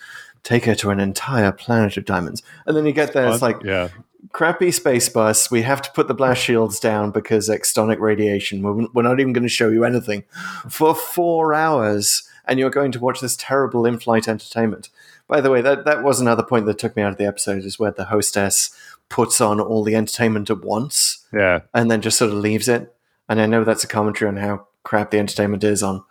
Take 0.44 0.66
her 0.66 0.76
to 0.76 0.90
an 0.90 1.00
entire 1.00 1.52
planet 1.52 1.96
of 1.96 2.06
diamonds. 2.06 2.44
And 2.66 2.76
then 2.76 2.86
you 2.86 2.92
get 2.92 3.14
there, 3.14 3.32
it's 3.32 3.42
like 3.42 3.64
yeah, 3.64 3.90
crappy 4.34 4.72
space 4.72 5.08
bus. 5.08 5.50
We 5.50 5.62
have 5.62 5.82
to 5.84 5.92
put 5.92 6.08
the 6.08 6.14
blast 6.14 6.42
shields 6.42 6.80
down 6.80 7.12
because 7.12 7.48
extonic 7.48 8.00
radiation. 8.00 8.62
We're, 8.62 8.88
we're 8.94 9.04
not 9.04 9.20
even 9.20 9.32
going 9.32 9.44
to 9.44 9.50
show 9.50 9.70
you 9.70 9.86
anything 9.86 10.24
for 10.70 10.94
four 10.94 11.54
hours, 11.54 12.28
and 12.46 12.60
you're 12.60 12.70
going 12.70 12.92
to 12.94 13.00
watch 13.00 13.22
this 13.22 13.38
terrible 13.38 13.86
in-flight 13.86 14.28
entertainment. 14.28 14.90
By 15.28 15.40
the 15.40 15.50
way, 15.50 15.62
that 15.62 15.86
that 15.86 16.04
was 16.04 16.20
another 16.20 16.44
point 16.44 16.66
that 16.66 16.78
took 16.78 16.96
me 16.98 17.04
out 17.04 17.14
of 17.14 17.18
the 17.18 17.26
episode 17.28 17.64
is 17.64 17.80
where 17.80 17.92
the 17.92 18.06
hostess 18.06 18.76
puts 19.08 19.40
on 19.40 19.62
all 19.62 19.84
the 19.84 19.96
entertainment 19.96 20.50
at 20.50 20.64
once 20.64 21.26
yeah, 21.32 21.62
and 21.74 21.90
then 21.90 22.02
just 22.02 22.18
sort 22.18 22.32
of 22.32 22.38
leaves 22.38 22.68
it. 22.68 22.94
And 23.34 23.42
I 23.42 23.48
know 23.48 23.64
that's 23.64 23.84
a 23.84 23.88
commentary 23.88 24.30
on 24.30 24.38
how 24.38 24.68
crap 24.84 25.10
the 25.10 25.18
entertainment 25.18 25.64
is 25.64 25.82
on, 25.82 26.04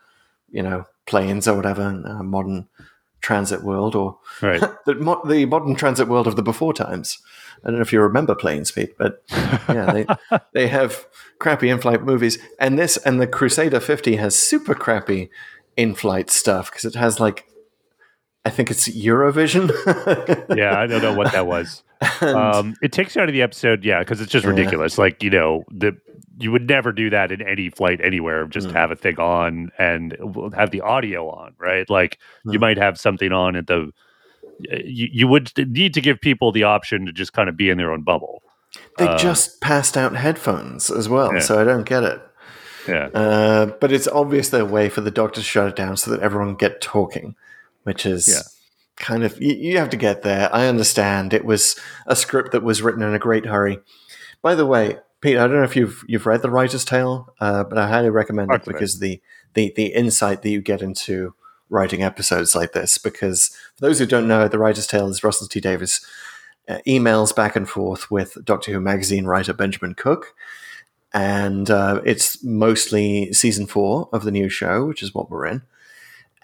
you 0.51 0.61
know, 0.61 0.87
planes 1.07 1.47
or 1.47 1.55
whatever, 1.55 1.89
in 1.89 2.05
a 2.05 2.21
modern 2.21 2.67
transit 3.21 3.63
world 3.63 3.95
or 3.95 4.19
right. 4.41 4.61
the, 4.87 4.97
mo- 4.97 5.23
the 5.25 5.45
modern 5.45 5.77
transit 5.77 6.09
world 6.09 6.27
of 6.27 6.35
the 6.35 6.43
before 6.43 6.73
times. 6.73 7.23
I 7.63 7.69
don't 7.69 7.77
know 7.77 7.83
if 7.83 7.93
you 7.93 8.01
remember 8.01 8.35
planes, 8.35 8.73
Pete, 8.73 8.99
but 8.99 9.23
yeah, 9.31 9.93
they, 9.93 10.39
they 10.53 10.67
have 10.67 11.07
crappy 11.39 11.69
in-flight 11.69 12.03
movies, 12.03 12.39
and 12.59 12.77
this 12.77 12.97
and 12.97 13.21
the 13.21 13.29
Crusader 13.29 13.79
50 13.79 14.17
has 14.17 14.37
super 14.37 14.75
crappy 14.75 15.31
in-flight 15.77 16.29
stuff 16.29 16.73
because 16.73 16.85
it 16.85 16.97
has 16.97 17.21
like, 17.21 17.47
I 18.45 18.51
think 18.51 18.69
it's 18.69 18.89
Eurovision. 18.89 19.71
yeah, 20.57 20.77
I 20.77 20.89
don't 20.89 21.03
know 21.03 21.15
what 21.15 21.31
that 21.31 21.47
was. 21.47 21.85
Um, 22.23 22.75
it 22.83 22.93
takes 22.93 23.15
you 23.17 23.23
out 23.23 23.29
of 23.29 23.33
the 23.33 23.43
episode, 23.43 23.85
yeah, 23.85 24.01
because 24.01 24.21
it's 24.21 24.31
just 24.33 24.45
Yeah. 24.45 24.51
ridiculous. 24.51 24.99
Like 24.99 25.23
you 25.23 25.31
know, 25.31 25.65
the 25.71 25.97
you 26.39 26.51
would 26.51 26.69
never 26.69 26.93
do 26.93 27.11
that 27.11 27.31
in 27.31 27.43
any 27.43 27.69
flight 27.69 28.01
anywhere. 28.03 28.47
Just 28.47 28.69
Mm. 28.69 28.73
have 28.73 28.91
a 28.91 28.97
thing 28.97 29.19
on 29.21 29.71
and 29.79 30.17
have 30.57 30.71
the 30.71 30.81
audio 30.81 31.29
on, 31.29 31.53
right? 31.59 31.89
Like 31.91 32.19
you 32.45 32.59
Mm. 32.59 32.61
might 32.63 32.79
have 32.79 32.99
something 32.99 33.33
on 33.33 33.57
at 33.57 33.67
the. 33.67 33.91
You, 34.61 35.09
you 35.13 35.29
would 35.29 35.51
need 35.57 35.93
to 35.95 36.01
give 36.01 36.21
people 36.21 36.53
the 36.53 36.63
option 36.65 37.07
to 37.07 37.13
just 37.13 37.33
kind 37.33 37.49
of 37.49 37.57
be 37.57 37.69
in 37.71 37.79
their 37.79 37.91
own 37.93 38.03
bubble. 38.03 38.43
they 38.99 39.07
Uh, 39.07 39.19
just 39.19 39.61
passed 39.61 39.97
out 39.99 40.17
headphones 40.17 40.91
as 40.91 41.09
well, 41.09 41.35
Yeah. 41.35 41.41
so 41.41 41.61
I 41.61 41.65
don't 41.65 41.85
get 41.85 42.03
it. 42.05 42.21
Yeah, 42.89 43.09
Uh, 43.15 43.67
but 43.67 43.93
it's 43.93 44.09
obviously 44.09 44.61
a 44.61 44.65
way 44.65 44.89
for 44.89 45.03
the 45.03 45.11
doctor 45.11 45.41
to 45.41 45.45
shut 45.45 45.69
it 45.69 45.77
down 45.77 45.97
so 45.97 46.11
that 46.11 46.21
everyone 46.21 46.55
get 46.55 46.81
talking, 46.81 47.35
which 47.83 48.07
is 48.07 48.27
Yeah. 48.29 48.41
Kind 49.03 49.25
of 49.25 49.39
you, 49.43 49.55
you 49.55 49.79
have 49.79 49.91
to 49.91 49.97
get 49.99 50.23
there. 50.23 50.49
I 50.55 50.67
understand 50.67 51.35
it 51.35 51.45
was 51.45 51.77
a 52.07 52.17
script 52.17 52.53
that 52.53 52.63
was 52.63 52.81
written 52.81 53.03
in 53.03 53.15
a 53.15 53.19
great 53.19 53.45
hurry. 53.45 53.79
By 54.41 54.55
the 54.55 54.65
way, 54.65 54.99
Pete, 55.21 55.37
I 55.37 55.47
don't 55.47 55.57
know 55.57 55.65
if 55.65 55.77
you've 55.77 56.03
you've 56.09 56.27
read 56.27 56.41
the 56.41 56.51
writer's 56.51 56.85
tale, 56.85 57.35
uh, 57.41 57.65
but 57.65 57.77
I 57.77 57.89
highly 57.89 58.11
recommend 58.11 58.53
it 58.53 58.65
because 58.65 58.99
the, 58.99 59.21
the 59.53 59.73
the 59.77 59.89
insight 59.89 60.41
that 60.43 60.51
you 60.51 60.63
get 60.63 60.81
into 60.81 61.35
writing 61.69 62.03
episodes 62.03 62.55
like 62.55 62.73
this. 62.73 62.97
Because 62.97 63.49
for 63.77 63.87
those 63.87 63.99
who 63.99 64.07
don't 64.07 64.29
know, 64.29 64.49
the 64.49 64.59
writer's 64.59 64.87
tale 64.87 65.09
is 65.09 65.23
Russell 65.23 65.49
T 65.49 65.61
Davies 65.61 66.05
uh, 66.69 66.79
emails 66.87 67.35
back 67.35 67.57
and 67.57 67.69
forth 67.69 68.11
with 68.11 68.39
Doctor 68.45 68.73
Who 68.73 68.81
magazine 68.81 69.27
writer 69.27 69.53
Benjamin 69.53 69.95
Cook 69.95 70.35
and 71.13 71.71
uh, 71.71 72.01
it's 72.05 72.43
mostly 72.43 73.33
season 73.33 73.67
four 73.67 74.09
of 74.13 74.25
the 74.25 74.31
new 74.31 74.49
show, 74.49 74.87
which 74.87 75.03
is 75.03 75.15
what 75.15 75.31
we're 75.31 75.47
in. 75.47 75.63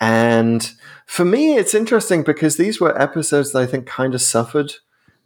And 0.00 0.70
for 1.06 1.24
me, 1.24 1.56
it's 1.56 1.74
interesting 1.74 2.22
because 2.22 2.56
these 2.56 2.80
were 2.80 3.00
episodes 3.00 3.52
that 3.52 3.62
I 3.62 3.66
think 3.66 3.86
kind 3.86 4.14
of 4.14 4.22
suffered. 4.22 4.74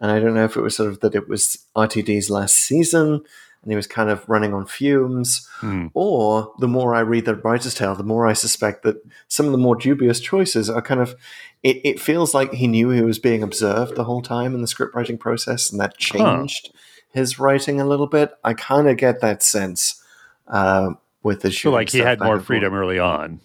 And 0.01 0.11
I 0.11 0.19
don't 0.19 0.35
know 0.35 0.45
if 0.45 0.57
it 0.57 0.63
was 0.63 0.77
sort 0.77 0.91
of 0.91 1.01
that 1.01 1.15
it 1.15 1.29
was 1.29 1.65
RTD's 1.77 2.31
last 2.31 2.57
season 2.57 3.23
and 3.63 3.71
he 3.71 3.77
was 3.77 3.87
kind 3.87 4.11
of 4.11 4.29
running 4.29 4.53
on 4.53 4.67
fumes, 4.67 5.49
Hmm. 5.61 5.87
or 5.95 6.53
the 6.59 6.67
more 6.67 6.97
I 6.97 7.01
read 7.01 7.27
the 7.27 7.37
writer's 7.37 7.75
tale, 7.75 7.95
the 7.95 8.03
more 8.03 8.27
I 8.27 8.33
suspect 8.33 8.83
that 8.83 8.97
some 9.29 9.47
of 9.47 9.53
the 9.53 9.59
more 9.59 9.77
dubious 9.77 10.19
choices 10.19 10.69
are 10.69 10.83
kind 10.83 11.01
of. 11.01 11.15
It, 11.63 11.81
it 11.85 12.01
feels 12.01 12.35
like 12.35 12.55
he 12.55 12.67
knew 12.67 12.91
he 12.91 13.03
was 13.03 13.21
being 13.21 13.41
observed 13.45 13.95
the 13.95 14.03
whole 14.03 14.21
time 14.21 14.57
in 14.57 14.63
the 14.63 14.67
script 14.67 14.97
writing 14.97 15.17
process, 15.17 15.71
and 15.71 15.81
that 15.81 15.97
changed 15.97 16.73
his 17.13 17.39
writing 17.39 17.81
a 17.81 17.87
little 17.87 18.09
bit. 18.09 18.33
I 18.43 18.55
kind 18.55 18.89
of 18.89 18.97
get 18.97 19.21
that 19.21 19.45
sense 19.45 20.03
uh, 20.49 20.95
with 21.23 21.43
the 21.43 21.53
so 21.53 21.71
like 21.71 21.91
he 21.91 22.01
had 22.01 22.19
more 22.19 22.41
freedom 22.41 22.75
early 22.75 22.99
on 22.99 23.41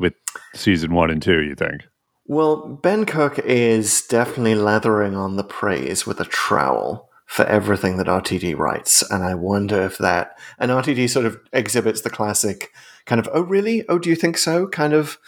with 0.00 0.14
season 0.54 0.92
one 0.94 1.10
and 1.10 1.22
two. 1.22 1.40
You 1.42 1.54
think? 1.54 1.82
Well, 2.26 2.78
Ben 2.82 3.04
Cook 3.06 3.38
is 3.40 4.02
definitely 4.02 4.54
lathering 4.54 5.16
on 5.16 5.36
the 5.36 5.44
praise 5.44 6.06
with 6.06 6.20
a 6.20 6.24
trowel 6.24 7.08
for 7.26 7.44
everything 7.44 7.96
that 7.96 8.06
RTD 8.08 8.56
writes, 8.58 9.02
and 9.08 9.22
I 9.22 9.34
wonder 9.34 9.80
if 9.82 9.98
that 9.98 10.36
and 10.58 10.70
RTD 10.72 11.08
sort 11.08 11.26
of 11.26 11.38
exhibits 11.52 12.00
the 12.00 12.10
classic 12.10 12.72
kind 13.06 13.20
of 13.20 13.28
"oh 13.32 13.42
really? 13.42 13.84
Oh, 13.88 13.98
do 13.98 14.10
you 14.10 14.16
think 14.16 14.36
so?" 14.38 14.66
kind 14.66 14.92
of 14.92 15.18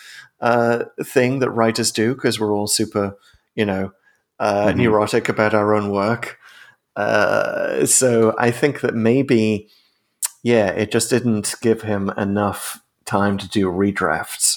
uh, 0.40 0.84
thing 1.04 1.38
that 1.38 1.50
writers 1.50 1.92
do 1.92 2.14
because 2.16 2.40
we're 2.40 2.52
all 2.52 2.66
super, 2.66 3.16
you 3.54 3.64
know, 3.64 3.92
uh, 4.40 4.66
Mhm. 4.72 4.76
neurotic 4.78 5.28
about 5.28 5.54
our 5.54 5.72
own 5.72 5.90
work. 5.90 6.38
Uh, 6.96 7.86
so 7.86 8.34
I 8.38 8.50
think 8.50 8.80
that 8.80 8.94
maybe, 8.94 9.68
yeah, 10.42 10.66
it 10.70 10.90
just 10.90 11.10
didn't 11.10 11.54
give 11.62 11.82
him 11.82 12.10
enough 12.16 12.80
time 13.04 13.38
to 13.38 13.48
do 13.48 13.66
redrafts 13.66 14.51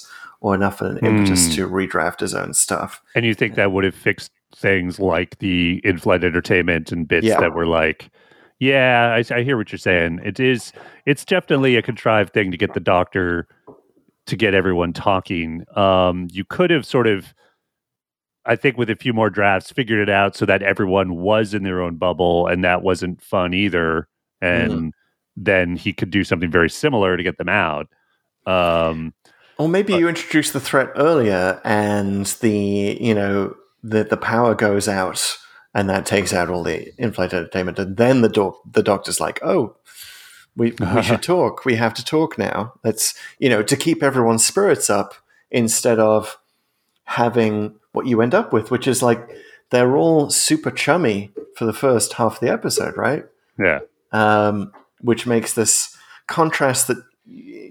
or 0.45 0.53
enough 0.53 0.79
of 0.79 0.91
an 0.91 0.97
impetus 1.03 1.47
Hmm. 1.47 1.53
to 1.53 1.67
redraft 1.67 2.19
his 2.19 2.35
own 2.35 2.53
stuff. 2.53 3.01
And 3.15 3.25
you 3.25 3.33
think 3.33 3.55
that 3.55 3.71
would 3.71 3.83
have 3.83 3.95
fixed 3.95 4.31
things 4.55 4.99
like 4.99 5.39
the 5.39 5.81
in-flight 5.83 6.23
entertainment 6.23 6.91
and 6.91 7.07
bits 7.07 7.25
Yeah. 7.25 7.39
that 7.39 7.55
were 7.55 7.65
like, 7.65 8.11
yeah, 8.59 9.11
I, 9.19 9.35
I 9.35 9.41
hear 9.41 9.57
what 9.57 9.71
you're 9.71 9.79
saying. 9.79 10.21
It 10.23 10.39
is, 10.39 10.71
it's 11.07 11.25
definitely 11.25 11.77
a 11.77 11.81
contrived 11.81 12.31
thing 12.31 12.51
to 12.51 12.57
get 12.57 12.75
the 12.75 12.79
doctor 12.79 13.47
to 14.27 14.35
get 14.35 14.53
everyone 14.53 14.93
talking. 14.93 15.65
Um, 15.75 16.27
you 16.31 16.45
could 16.45 16.69
have 16.69 16.85
sort 16.85 17.07
of, 17.07 17.33
I 18.45 18.55
think, 18.55 18.77
with 18.77 18.91
a 18.91 18.95
few 18.95 19.13
more 19.13 19.31
drafts, 19.31 19.71
figured 19.71 19.99
it 20.07 20.11
out 20.11 20.35
so 20.35 20.45
that 20.45 20.61
everyone 20.61 21.15
was 21.15 21.55
in 21.55 21.63
their 21.63 21.81
own 21.81 21.95
bubble, 21.95 22.45
and 22.45 22.63
that 22.63 22.83
wasn't 22.83 23.19
fun 23.19 23.55
either. 23.55 24.07
And 24.41 24.93
then 25.35 25.75
he 25.75 25.91
could 25.91 26.11
do 26.11 26.23
something 26.23 26.51
very 26.51 26.69
similar 26.69 27.17
to 27.17 27.23
get 27.23 27.39
them 27.39 27.49
out. 27.49 27.87
Um, 28.45 29.11
Or 29.57 29.69
maybe 29.69 29.93
you 29.93 30.07
introduce 30.09 30.51
the 30.51 30.59
threat 30.59 30.91
earlier, 30.95 31.61
and 31.63 32.25
the 32.25 32.97
you 32.99 33.13
know 33.13 33.55
the 33.83 34.03
the 34.03 34.17
power 34.17 34.55
goes 34.55 34.87
out, 34.87 35.37
and 35.73 35.89
that 35.89 36.05
takes 36.05 36.33
out 36.33 36.49
all 36.49 36.63
the 36.63 36.93
in-flight 37.01 37.33
entertainment, 37.33 37.79
and 37.79 37.97
then 37.97 38.21
the 38.21 38.29
doc- 38.29 38.61
the 38.69 38.83
doctor's 38.83 39.19
like, 39.19 39.39
oh. 39.43 39.75
We, 40.57 40.71
we 40.71 41.03
should 41.03 41.21
talk. 41.35 41.65
We 41.65 41.75
have 41.75 41.93
to 41.95 42.05
talk 42.05 42.37
now. 42.37 42.75
Let's, 42.81 43.13
you 43.39 43.49
know, 43.49 43.61
to 43.61 43.75
keep 43.75 44.01
everyone's 44.01 44.45
spirits 44.45 44.89
up 44.89 45.13
instead 45.51 45.99
of 45.99 46.37
having 47.03 47.75
what 47.91 48.05
you 48.05 48.21
end 48.21 48.33
up 48.33 48.53
with, 48.53 48.71
which 48.71 48.87
is 48.87 49.03
like 49.03 49.29
they're 49.69 49.97
all 49.97 50.29
super 50.29 50.71
chummy 50.71 51.31
for 51.57 51.65
the 51.65 51.73
first 51.73 52.13
half 52.13 52.35
of 52.35 52.39
the 52.39 52.49
episode, 52.49 52.95
right? 52.95 53.25
yeah. 53.59 53.79
um, 54.11 54.71
which 55.01 55.25
makes 55.27 55.53
this 55.53 55.95
contrast 56.27 56.87
that 56.87 57.03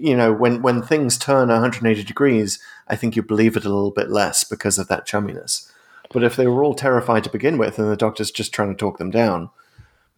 you 0.05 0.17
know 0.17 0.33
when 0.33 0.61
when 0.63 0.83
things 0.83 1.17
turn 1.19 1.49
180 1.49 2.03
degrees 2.05 2.59
i 2.89 2.97
think 2.97 3.17
you 3.17 3.23
believe 3.23 3.57
it 3.57 3.65
a 3.65 3.69
little 3.75 3.91
bit 3.91 4.11
less 4.11 4.45
because 4.45 4.79
of 4.79 4.89
that 4.89 5.07
chumminess 5.07 5.71
but 6.13 6.23
if 6.23 6.37
they 6.37 6.47
were 6.47 6.63
all 6.65 6.75
terrified 6.75 7.25
to 7.25 7.31
begin 7.31 7.57
with 7.59 7.79
and 7.79 7.91
the 7.91 7.97
doctor's 7.97 8.31
just 8.31 8.53
trying 8.53 8.69
to 8.69 8.77
talk 8.77 8.99
them 8.99 9.11
down 9.11 9.49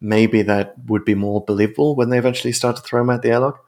maybe 0.01 0.41
that 0.41 0.73
would 0.87 1.05
be 1.05 1.15
more 1.15 1.43
believable 1.43 1.95
when 1.95 2.09
they 2.09 2.17
eventually 2.17 2.51
start 2.51 2.75
to 2.75 2.81
throw 2.81 3.01
them 3.01 3.09
out 3.09 3.21
the 3.21 3.29
airlock 3.31 3.63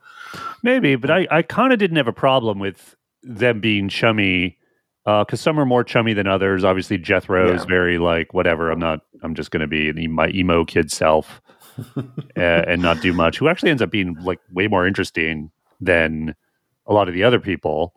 Maybe, 0.62 0.94
but 0.94 1.10
I, 1.10 1.26
I 1.30 1.42
kind 1.42 1.72
of 1.72 1.78
didn't 1.78 1.96
have 1.96 2.06
a 2.06 2.12
problem 2.12 2.58
with 2.60 2.94
them 3.22 3.60
being 3.60 3.88
chummy 3.88 4.58
because 5.04 5.40
some 5.40 5.58
are 5.58 5.64
more 5.66 5.82
chummy 5.82 6.12
than 6.12 6.26
others. 6.28 6.62
Obviously, 6.64 6.98
Jethro 6.98 7.52
is 7.54 7.62
Yeah. 7.62 7.66
very 7.66 7.98
like 7.98 8.32
whatever. 8.34 8.70
I'm 8.70 8.78
not. 8.78 9.00
I'm 9.22 9.34
just 9.34 9.50
going 9.50 9.62
to 9.62 9.66
be 9.66 9.88
an 9.88 10.12
my 10.12 10.28
emo 10.28 10.64
kid 10.64 10.92
self 10.92 11.40
uh, 11.96 12.02
and 12.36 12.80
not 12.82 13.00
do 13.00 13.12
much. 13.12 13.38
Who 13.38 13.48
actually 13.48 13.70
ends 13.70 13.82
up 13.82 13.90
being 13.90 14.14
like 14.22 14.38
way 14.52 14.68
more 14.68 14.86
interesting 14.86 15.50
than 15.80 16.34
a 16.86 16.92
lot 16.92 17.08
of 17.08 17.14
the 17.14 17.24
other 17.24 17.40
people. 17.40 17.94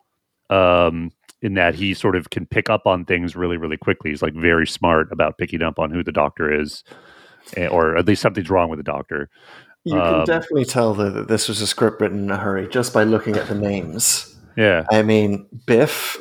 Um, 0.50 1.12
in 1.42 1.56
that 1.56 1.76
he 1.76 1.94
sort 1.94 2.16
of 2.16 2.30
can 2.30 2.46
pick 2.46 2.70
up 2.70 2.88
on 2.88 3.04
things 3.04 3.36
really, 3.36 3.58
really 3.58 3.76
quickly. 3.76 4.12
He's 4.12 4.22
like 4.22 4.34
very 4.34 4.66
smart 4.66 5.12
about 5.12 5.38
picking 5.38 5.62
up 5.62 5.78
on 5.78 5.92
who 5.92 6.02
the 6.02 6.12
doctor 6.14 6.50
is, 6.62 6.86
eh, 7.58 7.68
or 7.68 7.98
at 7.98 8.08
least 8.08 8.22
something's 8.22 8.50
wrong 8.50 8.70
with 8.70 8.78
the 8.80 8.84
doctor. 8.84 9.30
you 9.84 9.92
can 9.94 10.20
Um, 10.22 10.24
definitely 10.26 10.64
tell 10.64 10.94
though 10.94 11.10
that 11.10 11.28
this 11.28 11.50
was 11.50 11.60
a 11.60 11.68
script 11.68 12.00
written 12.00 12.20
in 12.24 12.32
a 12.32 12.38
hurry 12.38 12.70
just 12.70 12.94
by 12.94 13.04
looking 13.04 13.36
at 13.36 13.48
the 13.50 13.56
names 13.56 14.34
Yeah, 14.56 14.86
i 14.90 15.02
mean 15.02 15.46
biff 15.66 16.16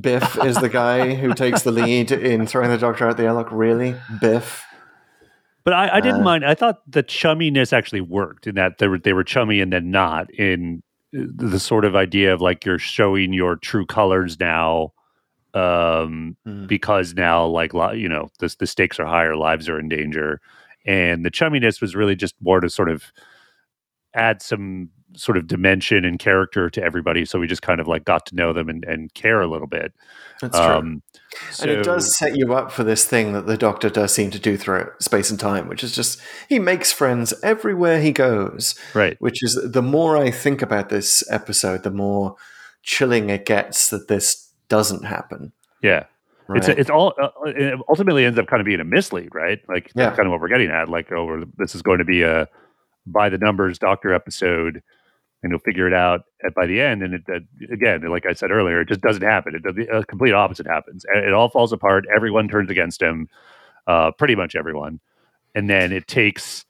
biff 0.00 0.38
is 0.44 0.54
the 0.58 0.68
guy 0.68 1.14
who 1.16 1.34
takes 1.34 1.62
the 1.62 1.72
lead 1.72 2.12
in 2.12 2.46
throwing 2.46 2.70
the 2.70 2.78
doctor 2.78 3.08
out 3.08 3.16
the 3.16 3.24
airlock 3.24 3.48
really 3.50 3.96
biff 4.20 4.62
But 5.64 5.74
I, 5.74 5.96
I 5.96 6.00
didn't 6.00 6.22
Uh, 6.22 6.24
mind. 6.24 6.44
I 6.44 6.54
thought 6.54 6.80
the 6.90 7.02
chumminess 7.02 7.72
actually 7.72 8.00
worked 8.00 8.46
in 8.46 8.54
that 8.54 8.78
they 8.78 8.88
were 8.88 8.98
they 8.98 9.12
were 9.12 9.24
chummy 9.24 9.60
and 9.60 9.72
then 9.72 9.90
not 9.90 10.30
in 10.34 10.82
uh, 11.16 11.24
the 11.34 11.60
sort 11.60 11.84
of 11.84 11.94
idea 11.94 12.32
of 12.32 12.40
like 12.40 12.64
you're 12.64 12.78
showing 12.78 13.32
your 13.32 13.56
true 13.56 13.84
colors 13.86 14.38
now, 14.40 14.92
um, 15.54 16.36
Mm. 16.46 16.66
because 16.66 17.14
now 17.14 17.44
like 17.46 17.72
you 17.94 18.08
know 18.08 18.28
the 18.38 18.54
the 18.58 18.66
stakes 18.66 18.98
are 18.98 19.06
higher, 19.06 19.36
lives 19.36 19.68
are 19.68 19.78
in 19.78 19.88
danger, 19.88 20.40
and 20.86 21.24
the 21.24 21.30
chumminess 21.30 21.80
was 21.80 21.94
really 21.94 22.16
just 22.16 22.34
more 22.40 22.60
to 22.60 22.70
sort 22.70 22.88
of 22.90 23.12
add 24.14 24.40
some 24.42 24.88
sort 25.16 25.36
of 25.36 25.46
dimension 25.46 26.04
and 26.04 26.18
character 26.18 26.70
to 26.70 26.82
everybody. 26.82 27.24
So 27.24 27.38
we 27.38 27.46
just 27.46 27.62
kind 27.62 27.80
of 27.80 27.88
like 27.88 28.04
got 28.04 28.26
to 28.26 28.34
know 28.36 28.52
them 28.52 28.68
and, 28.68 28.84
and 28.84 29.12
care 29.14 29.40
a 29.40 29.46
little 29.48 29.66
bit. 29.66 29.92
that's 30.40 30.56
true 30.56 30.66
Um, 30.66 31.02
and 31.60 31.70
it 31.70 31.84
does 31.84 32.16
set 32.16 32.36
you 32.36 32.54
up 32.54 32.72
for 32.72 32.84
this 32.84 33.04
thing 33.04 33.32
that 33.32 33.46
the 33.46 33.56
Doctor 33.56 33.90
does 33.90 34.12
seem 34.12 34.30
to 34.30 34.38
do 34.38 34.56
throughout 34.56 35.02
space 35.02 35.30
and 35.30 35.38
time, 35.38 35.68
which 35.68 35.82
is 35.84 35.94
just 35.94 36.20
he 36.48 36.58
makes 36.58 36.92
friends 36.92 37.34
everywhere 37.42 38.00
he 38.00 38.12
goes. 38.12 38.74
right. 38.94 39.16
Which 39.20 39.42
is 39.42 39.58
the 39.72 39.82
more 39.82 40.16
I 40.16 40.30
think 40.30 40.62
about 40.62 40.88
this 40.88 41.22
episode, 41.30 41.82
the 41.82 41.90
more 41.90 42.36
chilling 42.82 43.30
it 43.30 43.44
gets 43.46 43.90
that 43.90 44.08
this 44.08 44.50
doesn't 44.68 45.04
happen. 45.04 45.52
Yeah. 45.82 46.04
Right? 46.48 46.58
It's 46.58 46.68
it's 46.68 46.90
all 46.90 47.14
uh, 47.20 47.28
it 47.46 47.78
ultimately 47.88 48.24
ends 48.24 48.38
up 48.38 48.46
kind 48.48 48.60
of 48.60 48.64
being 48.66 48.80
a 48.80 48.84
mislead, 48.84 49.34
right? 49.34 49.60
Like 49.68 49.90
Yeah. 49.94 50.06
that's 50.06 50.16
kind 50.16 50.26
of 50.26 50.32
what 50.32 50.40
we're 50.40 50.48
getting 50.48 50.70
at. 50.70 50.88
Like, 50.88 51.12
oh, 51.12 51.44
this 51.58 51.74
is 51.74 51.82
going 51.82 51.98
to 51.98 52.04
be 52.04 52.22
a 52.22 52.48
by 53.06 53.28
the 53.28 53.38
numbers 53.38 53.78
doctor 53.78 54.12
episode, 54.12 54.82
and 55.42 55.50
you'll 55.50 55.60
figure 55.60 55.86
it 55.86 55.94
out 55.94 56.22
at, 56.44 56.54
by 56.54 56.66
the 56.66 56.80
end. 56.80 57.02
And 57.02 57.14
it, 57.14 57.26
that 57.26 57.42
again, 57.72 58.02
like 58.10 58.26
I 58.26 58.32
said 58.32 58.50
earlier, 58.50 58.80
it 58.80 58.88
just 58.88 59.00
doesn't 59.00 59.22
happen. 59.22 59.54
It, 59.54 59.62
the 59.74 59.88
uh, 59.88 60.02
complete 60.04 60.32
opposite 60.32 60.66
happens. 60.66 61.04
It, 61.14 61.24
it 61.24 61.32
all 61.32 61.48
falls 61.48 61.72
apart. 61.72 62.04
Everyone 62.14 62.48
turns 62.48 62.70
against 62.70 63.00
him, 63.00 63.28
uh, 63.86 64.10
pretty 64.12 64.34
much 64.34 64.54
everyone, 64.54 65.00
and 65.54 65.68
then 65.70 65.92
it 65.92 66.06
takes 66.06 66.64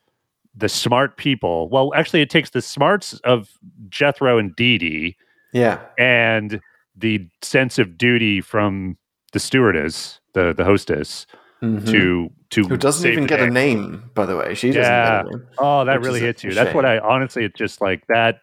the 0.57 0.69
smart 0.69 1.17
people. 1.17 1.69
Well, 1.69 1.93
actually, 1.95 2.23
it 2.23 2.31
takes 2.31 2.51
the 2.51 2.63
smarts 2.63 3.15
of 3.25 3.51
Jethro 3.89 4.39
and 4.39 4.55
Dee 4.57 4.79
Dee 4.79 5.17
yeah, 5.53 5.81
and 5.99 6.61
the 6.97 7.29
sense 7.43 7.79
of 7.79 7.97
duty 7.99 8.41
from 8.41 8.97
the 9.33 9.39
stewardess, 9.41 10.21
the 10.35 10.53
the 10.57 10.65
hostess, 10.65 11.27
Mhm. 11.63 11.87
to 11.91 12.31
to 12.51 12.65
who 12.65 12.77
doesn't 12.77 13.09
even 13.11 13.27
get 13.27 13.41
a 13.41 13.51
name, 13.51 14.11
by 14.15 14.27
the 14.27 14.37
way. 14.37 14.55
She 14.55 14.69
doesn't 14.69 14.83
Yeah. 14.83 15.23
get 15.23 15.33
a 15.33 15.37
name. 15.37 15.47
Oh, 15.59 15.85
that 15.85 16.01
really 16.01 16.21
hits 16.21 16.43
you. 16.43 16.53
That's 16.53 16.75
what. 16.75 16.85
I 16.85 16.99
honestly. 16.99 17.45
It's 17.45 17.59
just 17.59 17.81
like 17.81 18.05
that. 18.09 18.41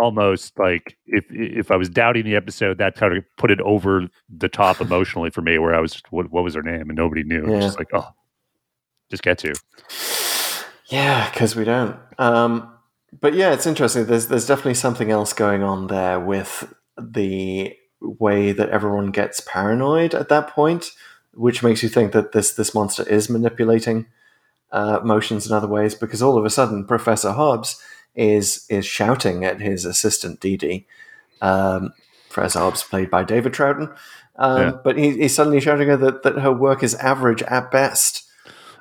Almost 0.00 0.58
like 0.58 0.96
if 1.06 1.24
if 1.30 1.70
I 1.70 1.76
was 1.76 1.88
doubting 1.88 2.24
the 2.24 2.36
episode, 2.36 2.78
that 2.78 2.94
kind 2.94 3.16
of 3.16 3.24
put 3.36 3.50
it 3.50 3.60
over 3.60 4.08
the 4.28 4.48
top 4.48 4.80
emotionally 4.86 5.30
for 5.30 5.42
me. 5.42 5.58
Where 5.58 5.74
I 5.74 5.80
was, 5.80 5.92
just, 5.92 6.10
what 6.10 6.30
what 6.32 6.42
was 6.44 6.54
her 6.54 6.62
name, 6.62 6.88
and 6.88 6.94
nobody 6.96 7.22
knew. 7.22 7.42
It's 7.44 7.50
Yeah. 7.50 7.60
just 7.60 7.78
like, 7.78 7.88
oh, 7.92 8.08
just 9.10 9.22
get 9.22 9.38
to. 9.38 9.52
Yeah, 10.86 11.28
because 11.30 11.54
we 11.54 11.64
don't. 11.64 11.96
Um, 12.18 12.72
but 13.20 13.34
yeah, 13.34 13.52
it's 13.52 13.66
interesting. 13.66 14.06
There's 14.06 14.26
there's 14.28 14.46
definitely 14.46 14.74
something 14.74 15.10
else 15.10 15.32
going 15.32 15.62
on 15.62 15.86
there 15.88 16.18
with 16.18 16.72
the 17.00 17.74
way 18.00 18.52
that 18.52 18.70
everyone 18.70 19.10
gets 19.10 19.40
paranoid 19.40 20.14
at 20.14 20.28
that 20.30 20.48
point, 20.48 20.90
which 21.34 21.62
makes 21.62 21.82
you 21.82 21.88
think 21.88 22.12
that 22.12 22.32
this 22.32 22.52
this 22.54 22.74
monster 22.74 23.02
is 23.08 23.28
manipulating 23.28 24.06
uh, 24.72 25.00
motions 25.04 25.46
in 25.46 25.52
other 25.54 25.68
ways. 25.68 25.94
Because 25.94 26.22
all 26.22 26.38
of 26.38 26.44
a 26.44 26.50
sudden, 26.50 26.86
Professor 26.86 27.32
Hobbs 27.32 27.80
is 28.14 28.66
is 28.68 28.84
shouting 28.86 29.44
at 29.44 29.60
his 29.60 29.84
assistant 29.84 30.40
Dee 30.40 30.56
Dee. 30.56 30.86
Um, 31.40 31.92
Professor 32.28 32.60
Hobbs, 32.60 32.82
played 32.82 33.10
by 33.10 33.24
David 33.24 33.52
Troughton, 33.52 33.92
um, 34.36 34.60
Yeah. 34.62 34.72
but 34.84 34.96
he, 34.96 35.18
he's 35.18 35.34
suddenly 35.34 35.60
shouting 35.60 35.90
at 35.90 35.98
her 36.00 36.10
that, 36.12 36.22
that 36.22 36.38
her 36.42 36.52
work 36.52 36.82
is 36.82 36.94
average 36.96 37.42
at 37.42 37.70
best. 37.72 38.24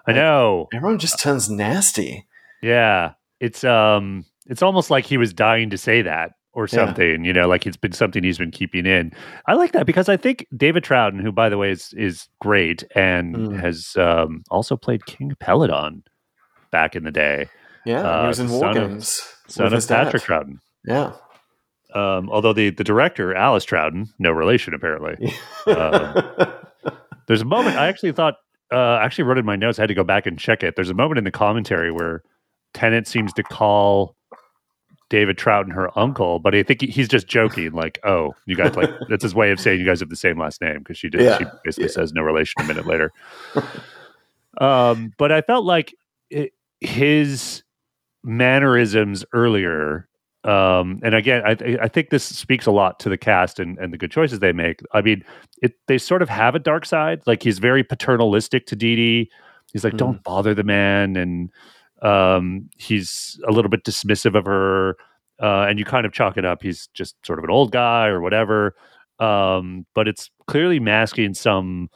I 0.05 0.11
know. 0.13 0.67
Everyone 0.73 0.99
just 0.99 1.19
turns 1.19 1.49
nasty. 1.49 2.27
Yeah, 2.61 3.13
it's 3.39 3.63
um, 3.63 4.25
it's 4.45 4.61
almost 4.61 4.89
like 4.91 5.05
he 5.05 5.17
was 5.17 5.33
dying 5.33 5.69
to 5.71 5.77
say 5.77 6.01
that 6.03 6.33
or 6.53 6.63
Yeah. 6.65 6.85
something. 6.85 7.23
You 7.23 7.33
know, 7.33 7.47
like 7.47 7.65
it's 7.65 7.77
been 7.77 7.91
something 7.93 8.23
he's 8.23 8.37
been 8.37 8.51
keeping 8.51 8.85
in. 8.85 9.13
I 9.47 9.53
like 9.53 9.71
that 9.71 9.85
because 9.85 10.09
I 10.09 10.17
think 10.17 10.45
David 10.55 10.83
Troughton, 10.83 11.21
who 11.21 11.31
by 11.31 11.49
the 11.49 11.57
way 11.57 11.71
is 11.71 11.93
is 11.93 12.27
great 12.41 12.83
and 12.95 13.35
Mm. 13.35 13.59
has 13.59 13.95
um, 13.97 14.43
also 14.51 14.75
played 14.77 15.05
King 15.05 15.31
Peladon 15.41 16.01
back 16.71 16.95
in 16.95 17.03
the 17.03 17.11
day, 17.11 17.47
Yeah, 17.85 18.01
Uh, 18.01 18.21
he 18.23 18.27
was 18.27 18.39
in 18.39 18.47
the 18.47 18.53
War 18.53 18.61
son 18.73 18.77
of- 18.77 18.89
Games. 18.89 19.21
son 19.47 19.73
of 19.73 19.87
dad. 19.87 20.05
Patrick 20.05 20.23
Troughton. 20.23 20.59
Yeah. 20.85 21.13
Um, 21.95 22.29
although 22.29 22.53
the 22.53 22.69
the 22.69 22.83
director 22.83 23.33
Alice 23.33 23.65
Troughton, 23.65 24.09
no 24.19 24.31
relation 24.31 24.73
apparently. 24.73 25.33
Uh, 25.65 26.51
There's 27.27 27.41
a 27.41 27.45
moment 27.45 27.77
I 27.77 27.87
actually 27.87 28.11
thought. 28.11 28.35
Uh, 28.71 28.75
I 28.77 29.03
actually 29.05 29.23
wrote 29.23 29.39
in 29.39 29.45
my 29.45 29.55
notes. 29.55 29.79
I 29.79 29.83
had 29.83 29.87
to 29.87 29.95
go 29.95 30.03
back 30.03 30.27
and 30.27 30.37
check 30.37 30.61
it. 30.61 30.75
There's 30.75 30.91
a 30.91 30.93
moment 30.93 31.17
in 31.17 31.23
the 31.23 31.31
commentary 31.31 31.91
where 31.91 32.21
Tennant 32.75 33.07
seems 33.07 33.33
to 33.33 33.43
call 33.43 34.15
David 35.09 35.37
Troughton 35.37 35.73
her 35.73 35.89
uncle, 35.97 36.37
but 36.37 36.53
I 36.53 36.61
think 36.61 36.81
he- 36.81 36.87
he's 36.91 37.07
just 37.07 37.27
joking. 37.27 37.71
Like, 37.71 37.97
oh, 38.03 38.35
you 38.45 38.55
guys 38.55 38.75
like 38.75 38.91
that's 39.09 39.23
his 39.23 39.33
way 39.33 39.49
of 39.49 39.59
saying 39.59 39.79
you 39.79 39.85
guys 39.87 39.99
have 40.01 40.09
the 40.09 40.15
same 40.15 40.37
last 40.37 40.61
name 40.61 40.79
because 40.79 40.97
she 40.99 41.09
did. 41.09 41.21
Yeah, 41.21 41.37
She 41.39 41.45
basically 41.63 41.85
yeah. 41.85 41.93
says 41.93 42.13
no 42.13 42.21
relation 42.21 42.61
a 42.61 42.65
minute 42.65 42.85
later. 42.85 43.11
um, 44.61 45.13
but 45.17 45.31
I 45.31 45.41
felt 45.41 45.65
like 45.65 45.95
it, 46.29 46.53
his 46.81 47.63
mannerisms 48.23 49.25
earlier. 49.33 50.07
Um, 50.43 50.99
and 51.03 51.13
again, 51.15 51.41
I, 51.45 51.77
I 51.81 51.87
think 51.89 52.09
this 52.09 52.23
speaks 52.23 52.65
a 52.65 52.71
lot 52.71 52.99
to 53.01 53.09
the 53.09 53.17
cast 53.17 53.59
and, 53.59 53.77
and 53.77 53.91
the 53.91 53.97
good 53.97 54.11
choices 54.11 54.39
they 54.39 54.53
make. 54.53 54.81
I 54.93 55.01
mean, 55.01 55.23
it, 55.61 55.73
they 55.87 55.97
sort 55.97 56.21
of 56.21 56.29
have 56.29 56.55
a 56.55 56.59
dark 56.59 56.85
side. 56.85 57.21
Like 57.25 57.43
he's 57.43 57.59
very 57.59 57.83
paternalistic 57.83 58.65
to 58.67 58.75
Dee 58.75 58.95
Dee. 58.95 59.31
He's 59.73 59.83
like, 59.83 59.93
Mm. 59.93 59.97
"Don't 59.97 60.23
bother 60.23 60.53
the 60.55 60.63
man," 60.63 61.15
and 61.15 61.51
um, 62.01 62.69
he's 62.77 63.39
a 63.47 63.51
little 63.51 63.69
bit 63.69 63.83
dismissive 63.83 64.35
of 64.35 64.45
her. 64.45 64.95
Uh, 65.41 65.67
and 65.69 65.77
you 65.79 65.85
kind 65.85 66.05
of 66.05 66.11
chalk 66.11 66.37
it 66.37 66.45
up. 66.45 66.61
He's 66.63 66.87
just 66.93 67.15
sort 67.25 67.39
of 67.39 67.45
an 67.45 67.51
old 67.51 67.71
guy 67.71 68.07
or 68.07 68.19
whatever. 68.19 68.75
Um, 69.19 69.85
but 69.93 70.07
it's 70.07 70.29
clearly 70.47 70.79
masking 70.79 71.33
some 71.33 71.89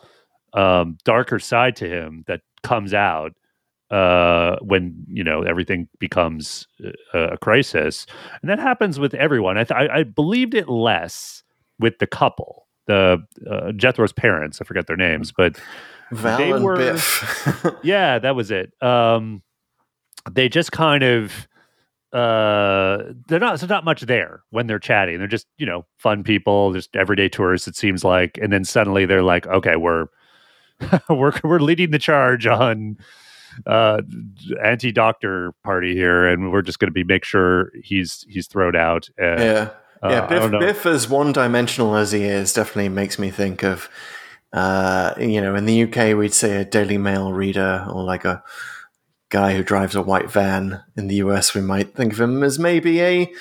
um, 0.54 0.98
darker 1.04 1.40
side 1.40 1.76
to 1.78 1.90
him 1.90 2.24
that 2.28 2.42
comes 2.64 2.94
out 2.94 3.34
uh, 3.94 4.58
when 4.62 4.96
you 5.08 5.24
know 5.24 5.44
everything 5.44 5.88
becomes 6.00 6.68
a, 7.14 7.20
a 7.34 7.38
crisis, 7.38 8.06
and 8.42 8.50
that 8.50 8.60
happens 8.60 9.00
with 9.00 9.14
everyone. 9.14 9.58
I, 9.58 9.64
th- 9.64 9.78
I, 9.90 10.00
I 10.00 10.04
believed 10.04 10.54
it 10.54 10.68
less 10.70 11.44
with 11.80 12.00
the 12.00 12.08
couple, 12.08 12.68
the 12.88 13.24
uh, 13.50 13.72
Jethro's 13.74 14.14
parents. 14.14 14.60
I 14.62 14.66
forget 14.66 14.88
their 14.88 14.98
names, 14.98 15.32
but 15.32 15.60
Val 16.12 16.38
They 16.38 16.52
and 16.52 16.64
were- 16.64 16.76
Biff. 16.76 17.66
yeah, 17.84 18.20
that 18.20 18.36
was 18.36 18.52
it. 18.52 18.72
Um, 18.82 19.42
they 20.32 20.50
just 20.50 20.72
kind 20.72 21.04
of 21.04 21.48
uh 22.14 23.12
they're 23.28 23.40
not 23.40 23.60
there's 23.60 23.68
not 23.70 23.84
much 23.84 24.02
there 24.02 24.44
when 24.52 24.68
they're 24.68 24.78
chatting 24.78 25.18
they're 25.18 25.28
just 25.28 25.48
you 25.58 25.66
know 25.66 25.84
fun 25.98 26.22
people 26.24 26.72
just 26.72 26.96
everyday 26.96 27.28
tourists 27.28 27.68
it 27.68 27.76
seems 27.76 28.04
like 28.04 28.38
and 28.40 28.54
then 28.54 28.64
suddenly 28.64 29.08
they're 29.08 29.24
like 29.24 29.48
okay 29.48 29.76
we're 29.76 30.06
we're 31.10 31.34
we're 31.44 31.60
leading 31.60 31.90
the 31.90 31.98
charge 31.98 32.46
on 32.46 32.96
uh 33.68 34.02
anti-doctor 34.64 35.54
party 35.64 35.94
here 35.94 36.28
and 36.28 36.52
we're 36.52 36.62
just 36.62 36.80
going 36.80 36.88
to 36.88 36.94
be 36.94 37.04
make 37.04 37.24
sure 37.24 37.72
he's 37.84 38.26
he's 38.28 38.48
thrown 38.48 38.76
out 38.76 39.10
uh, 39.22 39.24
yeah. 39.38 39.70
uh, 40.02 40.10
yeah, 40.10 40.26
Biff. 40.28 40.52
Biff, 40.60 40.86
as 40.86 41.08
one 41.08 41.32
dimensional 41.32 41.96
as 41.96 42.12
he 42.12 42.24
is, 42.24 42.54
definitely 42.54 42.90
makes 42.90 43.18
me 43.18 43.32
think 43.32 43.64
of, 43.64 43.90
uh, 44.52 45.14
you 45.18 45.40
know, 45.40 45.56
in 45.56 45.66
the 45.66 45.84
UK, 45.84 46.18
we'd 46.18 46.34
say 46.34 46.58
a 46.58 46.66
Daily 46.66 46.98
Mail 46.98 47.32
reader 47.32 47.86
or 47.90 48.04
like 48.04 48.26
a 48.26 48.44
guy 49.30 49.56
who 49.56 49.64
drives 49.64 49.96
a 49.96 50.02
white 50.02 50.30
van. 50.30 50.84
In 50.98 51.08
the 51.08 51.16
US, 51.16 51.56
we 51.56 51.62
might 51.62 51.96
think 51.96 52.12
of 52.14 52.20
him 52.20 52.44
as 52.44 52.60
maybe 52.60 53.02
a, 53.02 53.32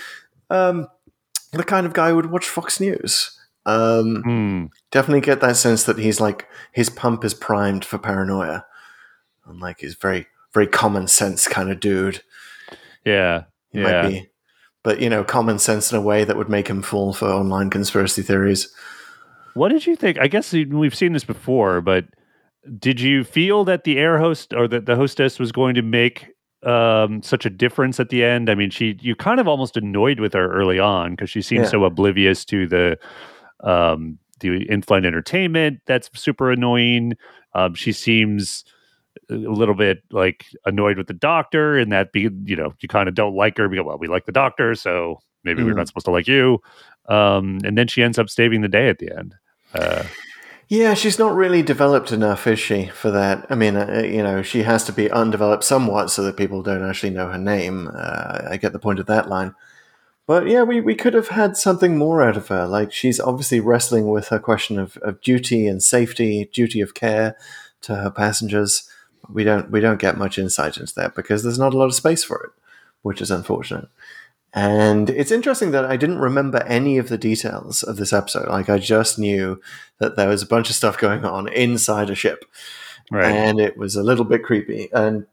um, 0.50 0.86
the 1.52 1.64
kind 1.64 1.84
of 1.86 1.92
guy 1.94 2.10
who 2.10 2.16
would 2.16 2.30
watch 2.30 2.48
Fox 2.48 2.78
News. 2.80 3.36
Um, 3.66 4.22
Hmm. 4.22 4.64
definitely 4.90 5.20
get 5.20 5.40
that 5.40 5.56
sense 5.56 5.84
that 5.84 5.98
he's 5.98 6.20
like, 6.20 6.48
his 6.72 6.90
pump 6.90 7.24
is 7.24 7.34
primed 7.34 7.84
for 7.84 7.98
paranoia. 7.98 8.64
And 9.47 9.61
like, 9.61 9.80
he's 9.80 9.95
very, 9.95 10.26
very 10.55 10.66
common 10.66 11.09
sense 11.09 11.47
kind 11.49 11.70
of 11.70 11.80
dude. 11.80 12.22
yeah 13.05 13.45
He 13.70 13.80
yeah 13.80 14.03
might 14.03 14.09
be, 14.09 14.28
but 14.82 15.01
you 15.01 15.09
know, 15.11 15.24
common 15.24 15.59
sense 15.59 15.90
in 15.93 15.99
a 15.99 16.03
way 16.03 16.24
that 16.24 16.36
would 16.36 16.49
make 16.49 16.68
him 16.68 16.82
fall 16.82 17.12
for 17.12 17.28
online 17.28 17.70
conspiracy 17.70 18.22
theories. 18.22 18.72
What 19.55 19.68
did 19.68 19.86
you 19.86 19.97
think? 19.97 20.18
I 20.18 20.28
guess 20.28 20.53
we've 20.53 20.95
seen 20.95 21.12
this 21.12 21.24
before, 21.24 21.80
but 21.80 22.07
did 22.78 23.01
you 23.01 23.24
feel 23.24 23.64
that 23.64 23.84
the 23.84 23.99
air 23.99 24.18
host 24.18 24.55
or 24.55 24.66
that 24.68 24.86
the 24.86 24.97
hostess 24.97 25.38
was 25.38 25.53
going 25.53 25.74
to 25.74 25.82
make 25.82 26.28
um, 26.64 27.22
such 27.22 27.45
a 27.45 27.51
difference 27.51 27.99
at 28.01 28.09
the 28.09 28.24
end? 28.24 28.49
I 28.49 28.55
mean, 28.55 28.70
she 28.70 28.97
you 29.01 29.14
kind 29.16 29.40
of 29.40 29.49
almost 29.49 29.76
annoyed 29.76 30.20
with 30.20 30.32
her 30.32 30.51
early 30.53 30.78
on 30.78 31.11
because 31.12 31.28
she 31.28 31.43
seems 31.43 31.64
Yeah. 31.64 31.70
so 31.70 31.84
oblivious 31.84 32.45
to 32.47 32.66
the 32.66 32.99
um, 33.64 34.18
the 34.40 34.64
in-flight 34.70 35.05
entertainment. 35.05 35.80
That's 35.86 36.09
super 36.18 36.51
annoying. 36.51 37.14
Um, 37.55 37.74
she 37.74 37.93
seems 37.93 38.64
a 39.30 39.34
little 39.34 39.74
bit 39.74 40.02
like 40.10 40.46
annoyed 40.64 40.98
with 40.98 41.06
the 41.06 41.14
doctor, 41.14 41.78
and 41.78 41.92
that 41.92 42.12
be 42.12 42.28
you 42.44 42.56
know 42.56 42.74
you 42.80 42.88
kind 42.88 43.08
of 43.08 43.14
don't 43.14 43.34
like 43.34 43.56
her 43.58 43.68
because 43.68 43.84
well 43.84 43.98
we 43.98 44.08
like 44.08 44.26
the 44.26 44.32
doctor, 44.32 44.74
so 44.74 45.20
maybe 45.44 45.62
we're 45.62 45.72
Mm. 45.72 45.76
not 45.76 45.88
supposed 45.88 46.06
to 46.06 46.12
like 46.12 46.28
you. 46.28 46.60
Um, 47.08 47.58
and 47.64 47.76
then 47.76 47.88
she 47.88 48.02
ends 48.02 48.18
up 48.18 48.30
saving 48.30 48.60
the 48.60 48.68
day 48.68 48.88
at 48.88 48.98
the 48.98 49.10
end. 49.16 49.34
Uh, 49.74 50.04
Yeah, 50.68 50.94
she's 50.94 51.18
not 51.18 51.34
really 51.34 51.62
developed 51.62 52.12
enough, 52.12 52.46
is 52.46 52.58
she, 52.58 52.86
for 52.86 53.10
that? 53.10 53.46
I 53.50 53.54
mean, 53.54 53.76
uh, 53.76 54.04
you 54.06 54.22
know, 54.22 54.40
she 54.40 54.62
has 54.62 54.84
to 54.84 54.92
be 54.92 55.10
undeveloped 55.10 55.64
somewhat 55.64 56.10
so 56.10 56.22
that 56.22 56.38
people 56.38 56.62
don't 56.62 56.88
actually 56.88 57.10
know 57.10 57.28
her 57.28 57.36
name. 57.36 57.90
Uh, 57.94 58.38
I 58.48 58.56
get 58.56 58.72
the 58.72 58.78
point 58.78 58.98
of 58.98 59.04
that 59.06 59.28
line. 59.28 59.54
But 60.26 60.46
yeah, 60.46 60.62
we, 60.62 60.80
we 60.80 60.94
could 60.94 61.12
have 61.12 61.28
had 61.28 61.58
something 61.58 61.98
more 61.98 62.22
out 62.22 62.38
of 62.38 62.48
her. 62.48 62.66
Like, 62.66 62.90
she's 62.90 63.20
obviously 63.20 63.60
wrestling 63.60 64.06
with 64.06 64.28
her 64.28 64.38
question 64.38 64.78
of, 64.78 64.96
of 64.98 65.20
duty 65.20 65.66
and 65.66 65.82
safety, 65.82 66.48
duty 66.54 66.80
of 66.80 66.94
care 66.94 67.36
to 67.82 67.96
her 67.96 68.10
passengers. 68.10 68.88
We 69.28 69.44
don't 69.44 69.70
we 69.70 69.80
don't 69.80 70.00
get 70.00 70.18
much 70.18 70.38
insight 70.38 70.76
into 70.76 70.94
that 70.94 71.14
because 71.14 71.42
there's 71.42 71.58
not 71.58 71.74
a 71.74 71.78
lot 71.78 71.86
of 71.86 71.94
space 71.94 72.24
for 72.24 72.42
it, 72.44 72.50
which 73.02 73.20
is 73.20 73.30
unfortunate. 73.30 73.88
And 74.54 75.08
it's 75.08 75.30
interesting 75.30 75.70
that 75.70 75.86
I 75.86 75.96
didn't 75.96 76.18
remember 76.18 76.62
any 76.64 76.98
of 76.98 77.08
the 77.08 77.16
details 77.16 77.82
of 77.82 77.96
this 77.96 78.12
episode. 78.12 78.48
Like, 78.48 78.68
I 78.68 78.78
just 78.78 79.18
knew 79.18 79.60
that 79.98 80.16
there 80.16 80.28
was 80.28 80.42
a 80.42 80.46
bunch 80.46 80.68
of 80.68 80.76
stuff 80.76 80.98
going 80.98 81.24
on 81.24 81.48
inside 81.48 82.10
a 82.10 82.14
ship, 82.14 82.44
right. 83.10 83.32
and 83.32 83.58
it 83.58 83.78
was 83.78 83.96
a 83.96 84.02
little 84.02 84.26
bit 84.26 84.42
creepy. 84.42 84.90
And 84.92 85.26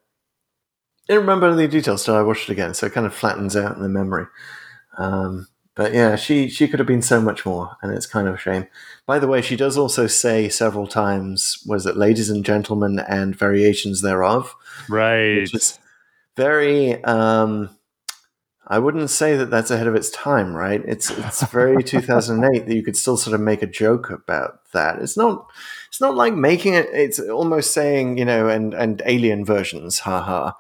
I 1.09 1.13
didn't 1.13 1.21
remember 1.27 1.49
any 1.49 1.67
details 1.67 2.05
till 2.05 2.15
I 2.15 2.21
watched 2.21 2.49
it 2.49 2.53
again, 2.53 2.73
so 2.73 2.85
it 2.85 2.93
kind 2.93 3.05
of 3.05 3.13
flattens 3.13 3.57
out 3.57 3.75
in 3.75 3.83
the 3.83 3.89
memory. 3.89 4.27
Um, 4.97 5.47
but 5.80 5.93
yeah, 5.93 6.17
she 6.17 6.49
she 6.49 6.67
could 6.67 6.80
have 6.80 6.88
been 6.88 7.01
so 7.01 7.21
much 7.21 7.45
more, 7.45 7.77
and 7.82 7.93
it's 7.93 8.05
kind 8.05 8.27
of 8.27 8.36
a 8.36 8.38
shame. 8.38 8.67
By 9.05 9.17
the 9.17 9.27
way, 9.27 9.41
she 9.41 9.55
does 9.55 9.77
also 9.77 10.07
say 10.07 10.49
several 10.49 10.88
times, 10.88 11.63
"Was 11.65 11.86
it 11.86 11.95
ladies 11.95 12.30
and 12.30 12.43
gentlemen 12.43 12.99
and 12.99 13.34
variations 13.34 14.01
thereof?" 14.01 14.57
right. 14.89 15.38
which 15.38 15.53
is 15.53 15.80
very 16.36 17.01
um 17.05 17.69
I 18.67 18.77
wouldn't 18.77 19.09
say 19.09 19.38
that 19.38 19.49
that's 19.49 19.71
ahead 19.71 19.88
of 19.88 19.95
its 19.95 20.09
time, 20.09 20.53
right? 20.53 20.82
It's 20.86 21.11
it's 21.11 21.43
very 21.43 21.82
2008 21.95 22.67
that 22.67 22.75
you 22.75 22.84
could 22.84 22.97
still 22.97 23.15
sort 23.15 23.34
of 23.34 23.39
make 23.39 23.61
a 23.61 23.65
joke 23.65 24.09
about 24.09 24.59
that. 24.73 24.99
It's 24.99 25.15
not 25.15 25.47
it's 25.88 26.01
not 26.01 26.13
like 26.13 26.34
making 26.34 26.73
it 26.73 26.89
it's 26.91 27.21
almost 27.21 27.71
saying, 27.71 28.17
you 28.17 28.25
know, 28.25 28.49
and 28.49 28.73
and 28.73 29.01
alien 29.05 29.45
versions, 29.45 29.99
haha. 29.99 30.51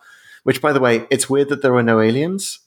Which 0.43 0.61
by 0.61 0.71
the 0.71 0.79
way, 0.79 1.07
it's 1.09 1.29
weird 1.29 1.49
that 1.49 1.61
there 1.61 1.73
were 1.73 1.83
no 1.83 1.99
aliens. 1.99 2.59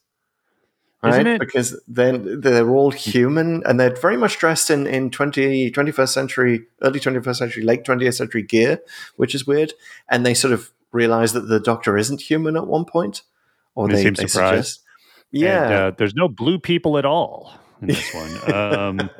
Right? 1.03 1.15
Isn't 1.15 1.27
it? 1.27 1.41
Because 1.41 1.81
then 1.89 2.41
they're 2.41 2.71
all 2.71 2.91
human 2.93 3.63
and 3.67 3.81
they're 3.81 3.95
very 3.97 4.17
much 4.17 4.39
dressed 4.39 4.71
in, 4.71 4.87
in 4.87 5.11
20, 5.11 5.71
21st 5.73 6.09
century, 6.09 6.65
early 6.83 7.01
21st 7.01 7.37
century, 7.37 7.63
late 7.65 7.83
20th 7.85 8.15
century 8.15 8.43
gear, 8.43 8.81
which 9.17 9.35
is 9.35 9.45
weird. 9.47 9.73
And 10.09 10.25
they 10.25 10.33
sort 10.35 10.53
of 10.53 10.71
realize 10.93 11.33
that 11.33 11.49
the 11.49 11.59
doctor 11.59 11.97
isn't 11.99 12.21
human 12.21 12.57
at 12.57 12.67
one 12.69 12.85
point. 12.85 13.23
Or 13.75 13.89
They 13.89 13.95
they, 13.95 14.03
seem 14.05 14.15
they 14.15 14.27
surprised. 14.29 14.67
suggest. 14.67 14.85
Yeah. 15.33 15.65
And, 15.65 15.73
uh, 15.75 15.91
there's 15.99 16.15
no 16.15 16.29
blue 16.29 16.59
people 16.61 16.99
at 16.99 17.05
all 17.05 17.53
in 17.81 17.89
this 17.89 18.15
one. 18.47 18.55
Um, 18.55 19.11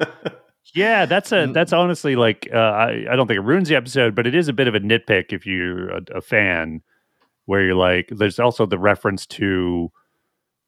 yeah, 0.75 1.07
that's 1.07 1.33
a 1.33 1.47
Mm. 1.47 1.53
that's 1.55 1.73
honestly 1.73 2.15
like 2.17 2.49
uh, 2.55 2.57
I 2.59 3.07
I 3.11 3.17
don't 3.17 3.27
think 3.27 3.39
it 3.39 3.43
ruins 3.43 3.69
the 3.69 3.75
episode, 3.77 4.15
but 4.15 4.27
it 4.27 4.35
is 4.35 4.47
a 4.49 4.53
bit 4.53 4.69
of 4.69 4.75
a 4.75 4.81
nitpick 4.81 5.33
if 5.33 5.47
you're 5.47 5.89
a, 5.91 6.01
a 6.15 6.21
fan, 6.21 6.83
where 7.47 7.63
you're 7.65 7.75
like, 7.75 8.09
there's 8.11 8.39
also 8.39 8.67
the 8.67 8.79
reference 8.79 9.27
to 9.27 9.91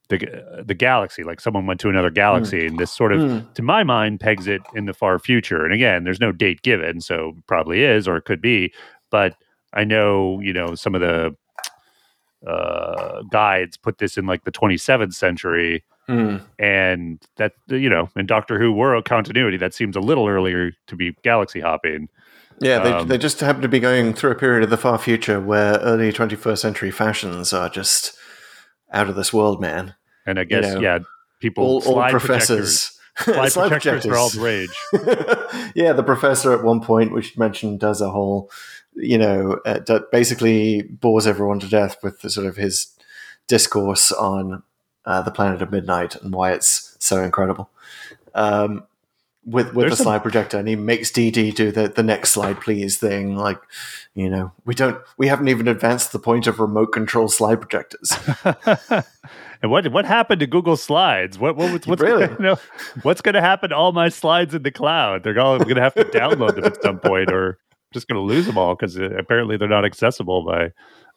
the 0.09 0.63
the 0.65 0.75
galaxy, 0.75 1.23
like 1.25 1.41
someone 1.41 1.67
went 1.67 1.81
to 1.81 1.89
another 1.89 2.11
galaxy, 2.11 2.67
and 2.67 2.79
this 2.79 2.93
sort 2.93 3.13
of, 3.13 3.21
Mm. 3.21 3.55
to 3.55 3.63
my 3.63 3.83
mind, 3.85 4.21
pegs 4.21 4.47
it 4.47 4.61
in 4.75 4.85
the 4.87 4.95
far 4.95 5.19
future. 5.19 5.65
And 5.65 5.73
again, 5.73 6.05
there's 6.05 6.21
no 6.21 6.31
date 6.33 6.63
given, 6.63 7.01
so 7.01 7.35
probably 7.47 7.83
is 7.83 8.07
or 8.07 8.17
it 8.17 8.25
could 8.25 8.41
be, 8.43 8.73
but 9.11 9.35
I 9.73 9.85
know 9.85 10.41
you 10.41 10.53
know 10.53 10.75
some 10.75 10.95
of 10.95 11.01
the 11.01 11.35
uh, 12.47 13.23
guides 13.31 13.77
put 13.77 13.99
this 13.99 14.17
in 14.19 14.27
like 14.27 14.45
the 14.45 14.53
27th 14.53 15.15
century 15.15 15.85
Mm. 16.07 16.43
and 16.59 17.19
that 17.39 17.53
you 17.69 17.89
know 17.89 18.11
in 18.15 18.27
doctor 18.27 18.59
who 18.59 18.71
were 18.73 18.95
a 18.95 19.03
continuity 19.03 19.57
that 19.57 19.73
seems 19.73 19.97
a 19.97 20.01
little 20.01 20.29
earlier 20.29 20.73
to 20.87 20.97
be 20.97 21.17
galaxy 21.23 21.61
hopping 21.61 22.11
Yeah, 22.61 22.79
they, 22.81 22.93
Um, 22.93 23.09
they 23.09 23.17
just 23.17 23.41
happen 23.41 23.63
to 23.63 23.69
be 23.69 23.81
going 23.81 24.13
through 24.13 24.33
a 24.33 24.35
period 24.35 24.63
of 24.65 24.69
the 24.69 24.77
far 24.77 24.99
future 24.99 25.41
where 25.41 25.79
early 25.79 26.13
21st 26.13 26.59
century 26.61 26.91
fashions 26.91 27.55
are 27.55 27.71
just 27.71 28.19
out 28.95 29.09
of 29.11 29.17
this 29.17 29.33
world, 29.33 29.61
man. 29.61 29.95
and 30.27 30.39
i 30.39 30.45
guess 30.45 30.75
know, 30.75 30.81
yeah 30.81 30.99
people 31.41 31.65
All, 31.65 31.75
all 31.75 31.81
slide 31.83 32.11
professors. 32.11 32.99
projectors, 33.15 33.53
slide, 33.53 33.69
projectors 33.69 34.07
are 34.07 34.17
all 34.17 34.31
the 34.31 34.41
rage 34.41 34.77
yeah, 35.75 35.93
the 35.93 36.03
professor 36.03 36.53
at 36.53 36.65
one 36.65 36.81
point, 36.81 37.13
we 37.13 37.23
should 37.23 37.39
mention, 37.39 37.77
does 37.77 38.01
a 38.01 38.11
whole, 38.11 38.51
you 38.95 39.19
know, 39.19 39.61
uh, 39.67 40.01
basically 40.11 40.83
bores 40.83 41.27
everyone 41.27 41.61
to 41.61 41.69
death 41.69 41.97
with 42.03 42.21
the 42.21 42.31
sort 42.31 42.47
of 42.47 42.57
his 42.57 42.89
discourse 43.47 44.11
on 44.13 44.63
uh, 45.05 45.23
the 45.23 45.31
planet 45.31 45.63
of 45.63 45.71
midnight 45.71 46.17
and 46.17 46.35
why 46.35 46.53
it's 46.53 46.97
so 46.99 47.23
incredible. 47.23 47.71
Um, 48.35 48.85
with 49.47 49.75
with 49.75 49.85
There's 49.85 49.93
the 49.93 49.97
some- 49.97 50.05
slide 50.05 50.23
projector, 50.23 50.59
and 50.59 50.67
he 50.69 50.77
makes 50.77 51.11
Dee 51.11 51.31
Dee 51.31 51.51
do 51.51 51.71
the 51.71 51.89
the 51.89 52.03
next 52.03 52.31
slide, 52.31 52.61
please 52.61 52.97
thing. 52.99 53.37
Like, 53.37 53.61
you 54.15 54.29
know, 54.31 54.53
we 54.65 54.75
don't, 54.75 54.99
we 55.19 55.27
haven't 55.29 55.49
even 55.49 55.69
advanced 55.69 56.13
the 56.13 56.19
point 56.19 56.47
of 56.47 56.59
remote 56.61 56.93
control 56.93 57.29
slide 57.29 57.61
projectors. 57.61 58.13
and 59.63 59.71
what 59.71 59.91
what 59.93 60.05
happened 60.05 60.41
to 60.41 60.47
google 60.47 60.77
slides 60.77 61.39
what, 61.39 61.57
what 61.57 61.73
what's, 61.73 61.87
what's 61.87 62.03
Really? 62.03 62.27
gonna, 62.27 62.37
you 62.39 62.45
know, 62.45 62.57
what's 63.03 63.21
going 63.21 63.35
to 63.35 63.41
happen 63.41 63.71
to 63.71 63.77
all 63.77 63.93
my 63.93 64.09
slides 64.09 64.55
in 64.55 64.63
the 64.63 64.71
cloud 64.71 65.23
they're 65.23 65.39
all 65.39 65.59
going 65.59 65.77
to 65.77 65.81
have 65.83 65.95
to 65.95 66.05
download 66.05 66.55
them 66.57 66.65
at 66.65 66.83
some 66.83 66.99
point 66.99 67.31
or 67.33 67.59
just 67.93 68.09
going 68.09 68.17
to 68.21 68.23
lose 68.35 68.47
them 68.47 68.59
all 68.59 68.75
because 68.75 68.97
apparently 68.97 69.57
they're 69.57 69.69
not 69.69 69.85
accessible 69.85 70.45
by 70.45 70.71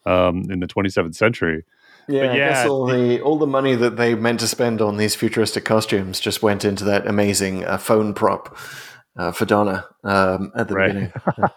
um, 0.06 0.44
in 0.48 0.60
the 0.60 0.66
27th 0.68 1.16
century. 1.16 1.64
Yeah, 2.08 2.22
But 2.22 2.30
I 2.30 2.36
guess 2.36 2.66
all 2.66 2.86
the 2.86 3.20
all 3.20 3.38
the 3.38 3.46
money 3.46 3.74
that 3.74 3.96
they 3.96 4.14
meant 4.14 4.40
to 4.40 4.48
spend 4.48 4.80
on 4.80 4.96
these 4.96 5.14
futuristic 5.14 5.64
costumes 5.64 6.20
just 6.20 6.42
went 6.42 6.64
into 6.64 6.84
that 6.84 7.06
amazing 7.06 7.64
uh, 7.64 7.76
phone 7.78 8.14
prop 8.14 8.56
uh, 9.18 9.32
for 9.32 9.44
Donna 9.44 9.84
um, 10.04 10.50
at 10.56 10.68
the 10.68 10.74
Right. 10.74 10.88
beginning. 10.92 11.12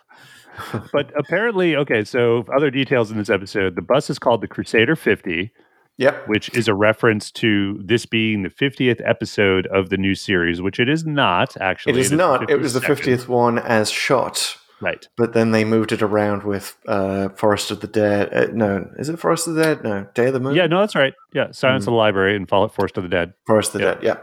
But 0.94 1.12
apparently, 1.18 1.76
okay. 1.76 2.04
So 2.04 2.46
other 2.56 2.70
details 2.70 3.10
in 3.12 3.18
this 3.18 3.30
episode: 3.30 3.76
the 3.76 3.82
bus 3.82 4.10
is 4.10 4.20
called 4.20 4.42
the 4.42 4.48
Crusader 4.48 4.96
50. 4.96 5.52
Yep. 5.98 6.28
which 6.30 6.50
is 6.56 6.68
a 6.68 6.74
reference 6.74 7.30
to 7.32 7.80
this 7.84 8.08
being 8.08 8.42
the 8.42 8.50
50th 8.50 9.02
episode 9.08 9.68
of 9.68 9.90
the 9.90 9.98
new 9.98 10.16
series, 10.16 10.60
which 10.60 10.80
it 10.80 10.90
is 10.90 11.06
not 11.06 11.56
actually. 11.62 11.94
It 11.94 12.00
is 12.00 12.12
not. 12.12 12.50
It 12.50 12.60
was 12.60 12.74
the 12.74 12.82
fiftieth 12.82 13.28
one 13.30 13.60
as 13.60 13.92
shot, 13.92 14.58
Right. 14.82 15.08
but 15.16 15.34
then 15.34 15.52
they 15.52 15.64
moved 15.64 15.92
it 15.92 16.02
around 16.02 16.44
with 16.44 16.76
uh, 16.88 17.30
Forest 17.30 17.70
of 17.72 17.82
the 17.82 17.88
Dead. 17.88 18.34
Uh, 18.34 18.48
no, 18.52 18.90
is 18.98 19.10
it 19.10 19.20
Forest 19.20 19.48
of 19.48 19.54
the 19.56 19.64
Dead? 19.64 19.84
No, 19.84 20.08
Day 20.16 20.28
of 20.28 20.34
the 20.34 20.40
Moon. 20.40 20.56
Yeah, 20.56 20.66
no, 20.68 20.80
that's 20.80 20.96
right. 20.96 21.14
Yeah, 21.34 21.52
Silence 21.52 21.84
of 21.84 21.92
the 21.92 21.98
Library 21.98 22.36
and 22.36 22.50
Fall 22.50 22.68
Forest 22.68 22.98
of 22.98 23.04
the 23.04 23.10
Dead. 23.10 23.34
Forest 23.46 23.76
of 23.76 23.82
the 23.82 23.88
Yeah. 23.88 23.94
Dead. 23.94 24.04
Yeah. 24.04 24.16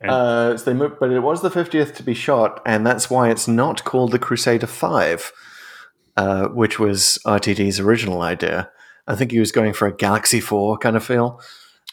And- 0.00 0.10
Uh, 0.10 0.56
so 0.56 0.64
they 0.64 0.74
moved, 0.74 0.96
but 1.00 1.10
it 1.10 1.20
was 1.20 1.42
the 1.42 1.50
fiftieth 1.50 1.94
to 1.96 2.02
be 2.02 2.14
shot, 2.14 2.60
and 2.66 2.86
that's 2.86 3.08
why 3.10 3.30
it's 3.30 3.46
not 3.46 3.84
called 3.84 4.10
the 4.12 4.18
Crusader 4.18 4.66
Five, 4.66 5.32
uh, 6.16 6.48
which 6.48 6.78
was 6.78 7.18
RTD's 7.26 7.80
original 7.80 8.22
idea. 8.22 8.70
I 9.06 9.14
think 9.16 9.30
he 9.32 9.38
was 9.40 9.52
going 9.52 9.72
for 9.74 9.86
a 9.86 9.94
Galaxy 9.94 10.40
Four 10.40 10.78
kind 10.78 10.96
of 10.96 11.04
feel. 11.04 11.40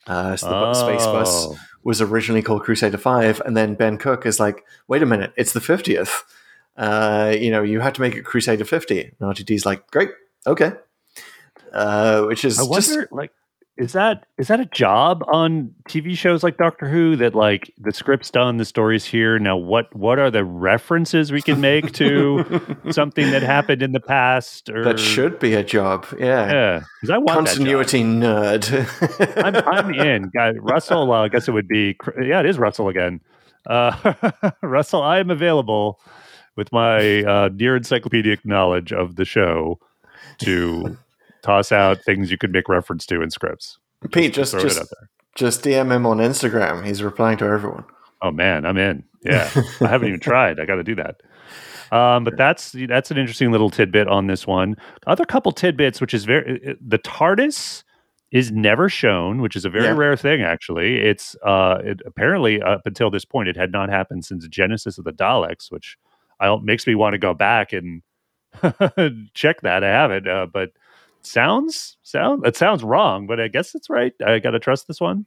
Uh, 0.08 0.36
so 0.36 0.48
the 0.50 0.54
bu- 0.60 0.74
space 0.74 1.06
bus 1.06 1.46
Oh. 1.48 1.58
was 1.84 2.02
originally 2.02 2.42
called 2.42 2.64
Crusader 2.64 2.98
Five, 2.98 3.42
and 3.46 3.56
then 3.56 3.76
Ben 3.76 3.98
Cook 3.98 4.26
is 4.26 4.40
like, 4.40 4.64
"Wait 4.88 5.04
a 5.04 5.06
minute, 5.06 5.32
it's 5.38 5.54
the 5.54 5.60
fiftieth. 5.62 6.24
Uh, 6.78 7.36
you 7.38 7.52
know, 7.52 7.64
you 7.64 7.80
have 7.80 7.94
to 7.94 8.02
make 8.02 8.16
it 8.16 8.24
Crusader 8.24 8.66
50. 8.66 9.02
And 9.02 9.36
RTD's 9.36 9.66
like, 9.66 9.90
"Great, 9.92 10.10
okay." 10.48 10.74
Uh, 11.74 12.24
which 12.24 12.44
is 12.44 12.60
I 12.60 12.64
just 12.64 12.90
wonder, 12.90 13.08
like, 13.12 13.32
is 13.78 13.94
that 13.94 14.26
is 14.38 14.50
that 14.50 14.60
a 14.60 14.66
job 14.66 15.24
on 15.28 15.74
TV 15.90 16.16
shows 16.16 16.44
like 16.44 16.58
Doctor 16.58 16.88
Who 16.88 17.16
that 17.16 17.34
like 17.34 17.74
the 17.78 17.92
script's 17.92 18.30
done, 18.30 18.58
the 18.58 18.66
story's 18.66 19.06
here. 19.06 19.40
Now, 19.40 19.56
what 19.56 19.94
what 19.96 20.20
are 20.20 20.30
the 20.30 20.44
references 20.44 21.32
we 21.32 21.42
can 21.42 21.62
make 21.62 21.94
to 21.94 22.62
something 22.92 23.32
that 23.32 23.42
happened 23.42 23.82
in 23.82 23.94
the 23.94 24.00
past? 24.02 24.70
Or 24.70 24.84
that 24.84 25.00
should 25.00 25.40
be 25.40 25.54
a 25.54 25.64
job. 25.64 26.06
Yeah, 26.20 26.52
yeah, 26.52 26.84
because 27.00 27.10
I 27.10 27.18
want 27.18 27.48
continuity 27.48 28.04
nerd. 28.04 28.68
I'm, 29.44 29.56
I'm 29.56 29.94
in. 29.94 30.30
Guy, 30.36 30.52
Russell, 30.52 31.12
uh, 31.12 31.24
I 31.24 31.30
guess 31.30 31.48
it 31.48 31.52
would 31.52 31.68
be. 31.68 31.98
Yeah, 32.22 32.42
it 32.42 32.46
is 32.46 32.60
Russell 32.60 32.90
again. 32.90 33.22
Uh, 33.66 34.52
Russell, 34.62 35.02
I 35.02 35.20
am 35.20 35.30
available 35.32 36.00
with 36.56 36.72
my 36.72 37.24
uh, 37.24 37.50
near 37.54 37.76
encyclopedic 37.76 38.46
knowledge 38.46 38.92
of 38.94 39.16
the 39.16 39.26
show 39.26 39.80
to 40.40 40.98
toss 41.44 41.72
out 41.72 42.02
things 42.04 42.32
you 42.32 42.38
could 42.38 42.52
make 42.52 42.68
reference 42.70 43.06
to 43.08 43.22
in 43.22 43.30
scripts. 43.30 43.78
Pete, 44.12 44.34
just 44.34 44.54
it 44.54 44.62
just 44.62 44.94
just 45.36 45.64
DM 45.64 45.92
him 45.92 46.06
on 46.06 46.18
Instagram. 46.18 46.86
He's 46.86 47.04
replying 47.04 47.38
to 47.38 47.46
everyone. 47.46 47.86
Oh 48.22 48.32
man, 48.32 48.66
I'm 48.66 48.78
in. 48.78 49.04
Yeah, 49.24 49.50
I 49.82 49.88
haven't 49.88 50.08
even 50.08 50.20
tried. 50.20 50.60
I 50.60 50.66
got 50.66 50.76
to 50.76 50.84
do 50.84 50.96
that. 50.96 51.22
Um, 51.96 52.24
but 52.24 52.38
that's 52.38 52.72
that's 52.88 53.12
an 53.12 53.18
interesting 53.18 53.52
little 53.52 53.70
tidbit 53.70 54.08
on 54.08 54.28
this 54.28 54.48
one. 54.48 54.76
Other 55.08 55.26
couple 55.26 55.52
tidbits, 55.52 56.00
which 56.02 56.14
is 56.14 56.26
very 56.26 56.76
the 56.86 56.98
TARDIS 57.00 57.84
is 58.32 58.50
never 58.52 58.88
shown, 58.88 59.42
which 59.42 59.56
is 59.58 59.66
a 59.66 59.70
very 59.70 59.86
Yeah. 59.86 59.92
rare 59.98 60.16
thing. 60.16 60.42
Actually, 60.42 61.02
it's 61.02 61.36
uh, 61.46 61.80
it, 61.84 62.00
apparently 62.06 62.62
up 62.62 62.82
until 62.86 63.12
this 63.12 63.26
point, 63.26 63.50
it 63.50 63.58
had 63.58 63.72
not 63.72 63.90
happened 63.90 64.24
since 64.26 64.48
Genesis 64.48 64.98
of 64.98 65.04
the 65.04 65.12
Daleks, 65.12 65.70
which 65.70 65.98
I 66.42 66.46
don't, 66.48 66.66
makes 66.66 66.86
me 66.86 66.96
want 66.96 67.14
to 67.14 67.18
go 67.20 67.34
back 67.34 67.72
and 67.72 68.02
check 69.34 69.62
that. 69.62 69.84
I 69.84 69.88
haven't, 69.88 70.28
uh, 70.28 70.48
but 70.52 70.72
sounds 71.24 71.98
sound 72.04 72.46
it 72.46 72.58
sounds 72.58 72.84
wrong, 72.84 73.28
but 73.28 73.40
I 73.40 73.48
guess 73.48 73.76
it's 73.76 73.90
right. 73.90 74.14
I 74.26 74.40
got 74.40 74.52
to 74.52 74.60
trust 74.60 74.88
this 74.88 75.00
one. 75.00 75.26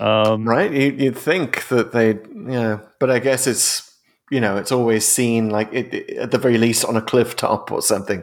Um, 0.00 0.46
Right? 0.46 0.70
You, 0.72 0.92
you'd 0.92 1.16
think 1.16 1.68
that 1.68 1.92
they, 1.92 2.18
yeah, 2.52 2.80
but 3.00 3.10
I 3.10 3.18
guess 3.18 3.46
it's 3.46 3.90
you 4.30 4.40
know 4.40 4.56
it's 4.56 4.72
always 4.72 5.06
seen 5.06 5.50
like 5.50 5.72
it, 5.72 5.94
it- 5.94 6.16
at 6.18 6.30
the 6.32 6.38
very 6.38 6.58
least 6.58 6.84
on 6.84 6.96
a 6.96 7.00
cliff 7.02 7.36
top 7.36 7.70
or 7.72 7.80
something, 7.80 8.22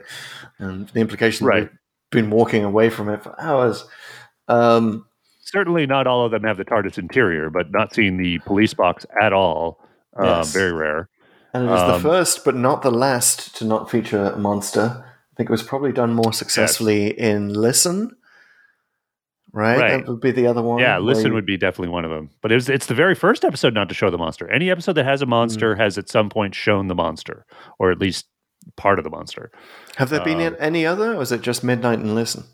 and 0.60 0.88
the 0.90 1.00
implication 1.00 1.48
Right. 1.48 1.70
been 2.12 2.30
walking 2.30 2.64
away 2.64 2.90
from 2.90 3.10
it 3.10 3.24
for 3.24 3.40
hours. 3.42 3.86
Um, 4.50 5.06
certainly 5.42 5.86
not 5.88 6.06
all 6.06 6.26
of 6.26 6.32
them 6.32 6.44
have 6.44 6.58
the 6.58 6.66
TARDIS 6.66 6.98
interior, 6.98 7.50
but 7.50 7.72
not 7.72 7.94
seeing 7.96 8.18
the 8.18 8.40
police 8.40 8.74
box 8.74 9.06
at 9.22 9.32
all. 9.34 9.80
Yes. 10.22 10.52
Very 10.54 10.74
rare. 10.74 11.10
And 11.54 11.66
it 11.66 11.70
was 11.70 11.82
the 11.82 11.96
Um, 11.96 12.02
first, 12.02 12.44
but 12.46 12.56
not 12.56 12.82
the 12.82 12.92
last, 12.92 13.56
to 13.58 13.66
not 13.66 13.90
feature 13.92 14.26
a 14.26 14.38
monster. 14.38 15.04
I 15.06 15.34
think 15.38 15.50
it 15.50 15.52
was 15.54 15.64
probably 15.64 15.92
done 15.92 16.14
more 16.14 16.34
successfully 16.34 17.08
in 17.20 17.54
Listen. 17.54 18.12
Right? 19.56 19.78
Right. 19.80 19.90
that 20.06 20.08
would 20.12 20.20
be 20.20 20.32
the 20.32 20.48
other 20.48 20.64
one. 20.64 20.80
Yeah, 20.80 20.98
listen 20.98 21.28
you- 21.28 21.34
would 21.34 21.46
be 21.46 21.58
definitely 21.58 21.90
one 21.90 22.06
of 22.06 22.12
them. 22.12 22.32
But 22.42 22.52
it 22.52 22.56
was, 22.56 22.70
it's 22.70 22.88
the 22.88 22.96
very 22.96 23.14
first 23.14 23.46
episode 23.46 23.74
not 23.76 23.88
to 23.90 23.94
show 23.96 24.10
the 24.10 24.18
monster. 24.18 24.50
Any 24.50 24.72
episode 24.72 24.94
that 24.94 25.06
has 25.06 25.22
a 25.22 25.26
Mm. 25.28 25.30
monster 25.30 25.76
has 25.76 25.98
at 26.00 26.10
some 26.10 26.30
point 26.30 26.56
shown 26.56 26.88
the 26.88 26.96
monster, 26.96 27.46
or 27.78 27.92
at 27.92 28.00
least 28.00 28.26
part 28.78 28.98
of 28.98 29.04
the 29.04 29.12
monster. 29.12 29.52
Have 29.98 30.10
there 30.10 30.24
been 30.24 30.42
um, 30.42 30.56
any 30.60 30.88
other, 30.88 31.14
or 31.16 31.22
is 31.22 31.32
it 31.32 31.42
just 31.42 31.64
Midnight 31.64 32.00
and 32.00 32.16
Listen? 32.16 32.46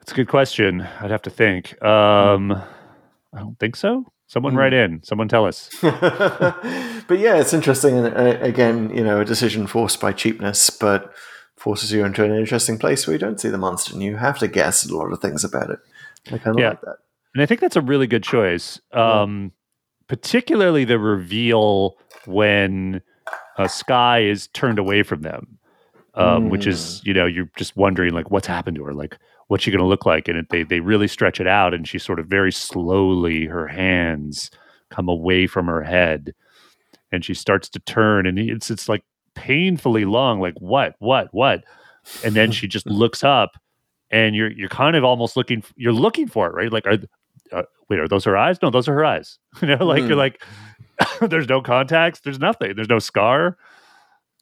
That's 0.00 0.12
a 0.12 0.14
good 0.14 0.28
question. 0.28 0.82
I'd 1.00 1.10
have 1.10 1.22
to 1.22 1.30
think. 1.30 1.82
Um, 1.82 2.52
I 2.52 3.38
don't 3.38 3.58
think 3.58 3.74
so. 3.76 4.04
Someone 4.30 4.52
Hmm. 4.52 4.58
write 4.60 4.72
in. 4.72 5.02
Someone 5.02 5.26
tell 5.26 5.44
us. 5.44 5.68
but 5.82 7.18
yeah, 7.18 7.34
it's 7.40 7.52
interesting. 7.52 7.98
And 7.98 8.06
uh, 8.16 8.38
again, 8.40 8.90
you 8.96 9.02
know, 9.02 9.20
a 9.20 9.24
decision 9.24 9.66
forced 9.66 10.00
by 10.00 10.12
cheapness, 10.12 10.70
but 10.70 11.12
forces 11.56 11.90
you 11.90 12.04
into 12.04 12.22
an 12.24 12.30
interesting 12.30 12.78
place 12.78 13.06
where 13.08 13.14
you 13.14 13.18
don't 13.18 13.40
see 13.40 13.48
the 13.48 13.58
monster 13.58 13.92
and 13.92 14.04
you 14.04 14.18
have 14.18 14.38
to 14.38 14.46
guess 14.46 14.88
a 14.88 14.96
lot 14.96 15.12
of 15.12 15.20
things 15.20 15.42
about 15.42 15.70
it. 15.70 15.80
I 16.28 16.38
kind 16.38 16.54
of 16.56 16.60
Yeah. 16.60 16.68
like 16.70 16.80
that. 16.82 16.96
And 17.34 17.42
I 17.42 17.46
think 17.46 17.60
that's 17.60 17.74
a 17.74 17.80
really 17.80 18.06
good 18.06 18.22
choice. 18.22 18.80
Um, 18.92 19.50
particularly 20.06 20.84
the 20.84 21.00
reveal 21.00 21.96
when 22.24 23.02
a 23.58 23.68
Sky 23.68 24.20
is 24.22 24.46
turned 24.48 24.78
away 24.78 25.02
from 25.02 25.22
them, 25.22 25.58
um, 26.14 26.50
which 26.50 26.68
is, 26.68 27.02
you 27.04 27.14
know, 27.14 27.26
you're 27.26 27.50
just 27.56 27.76
wondering, 27.76 28.14
like, 28.14 28.30
what's 28.30 28.46
happened 28.46 28.76
to 28.76 28.84
her? 28.84 28.94
Like, 28.94 29.18
what's 29.50 29.64
she 29.64 29.72
going 29.72 29.80
to 29.80 29.84
look 29.84 30.06
like? 30.06 30.28
And 30.28 30.38
it, 30.38 30.48
they, 30.50 30.62
they 30.62 30.78
really 30.78 31.08
stretch 31.08 31.40
it 31.40 31.48
out. 31.48 31.74
And 31.74 31.86
she 31.86 31.98
sort 31.98 32.20
of 32.20 32.26
very 32.28 32.52
slowly, 32.52 33.46
her 33.46 33.66
hands 33.66 34.48
come 34.90 35.08
away 35.08 35.48
from 35.48 35.66
her 35.66 35.82
head 35.82 36.32
and 37.10 37.24
she 37.24 37.34
starts 37.34 37.68
to 37.70 37.80
turn. 37.80 38.26
And 38.26 38.38
it's, 38.38 38.70
it's 38.70 38.88
like 38.88 39.02
painfully 39.34 40.04
long, 40.04 40.38
like, 40.40 40.54
what, 40.60 40.94
what, 41.00 41.26
what? 41.32 41.64
And 42.24 42.34
then 42.36 42.52
she 42.52 42.68
just 42.68 42.86
looks 43.02 43.24
up 43.24 43.56
and 44.08 44.36
you're 44.36 44.52
you're 44.52 44.68
kind 44.68 44.94
of 44.94 45.02
almost 45.02 45.36
looking 45.36 45.64
you're 45.76 45.92
looking 45.92 46.28
for 46.28 46.48
it 46.48 46.54
right 46.54 46.72
like 46.72 46.86
are 46.86 46.98
uh, 47.52 47.62
wait 47.88 48.00
are 48.00 48.08
those 48.08 48.24
her 48.24 48.36
eyes 48.36 48.58
no 48.62 48.70
those 48.70 48.88
are 48.88 48.94
her 48.94 49.04
eyes 49.04 49.38
you 49.62 49.68
know 49.68 49.84
like 49.84 50.02
you're 50.02 50.16
like 50.16 50.42
there's 51.20 51.48
no 51.48 51.60
contacts 51.60 52.20
there's 52.20 52.40
nothing 52.40 52.72
there's 52.74 52.88
no 52.88 52.98
scar 52.98 53.56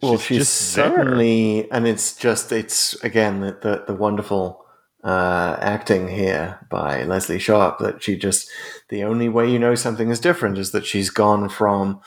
Well, 0.00 0.16
she's, 0.16 0.38
just 0.38 0.74
there. 0.76 0.88
suddenly, 0.90 1.70
and 1.70 1.86
it's 1.86 2.16
just, 2.16 2.52
it's 2.52 2.94
again 3.04 3.40
the, 3.40 3.58
the, 3.60 3.84
the 3.88 3.94
wonderful 3.94 4.64
uh, 5.04 5.56
acting 5.60 6.08
here 6.08 6.58
by 6.68 7.04
Lesley 7.04 7.38
Sharp 7.38 7.78
that 7.78 8.02
she 8.02 8.16
just, 8.16 8.48
the 8.88 9.04
only 9.04 9.28
way 9.28 9.50
you 9.50 9.58
know 9.58 9.74
something 9.74 10.10
is 10.10 10.20
different 10.20 10.58
is 10.58 10.72
that 10.72 10.86
she's 10.86 11.10
gone 11.10 11.48
from 11.48 12.00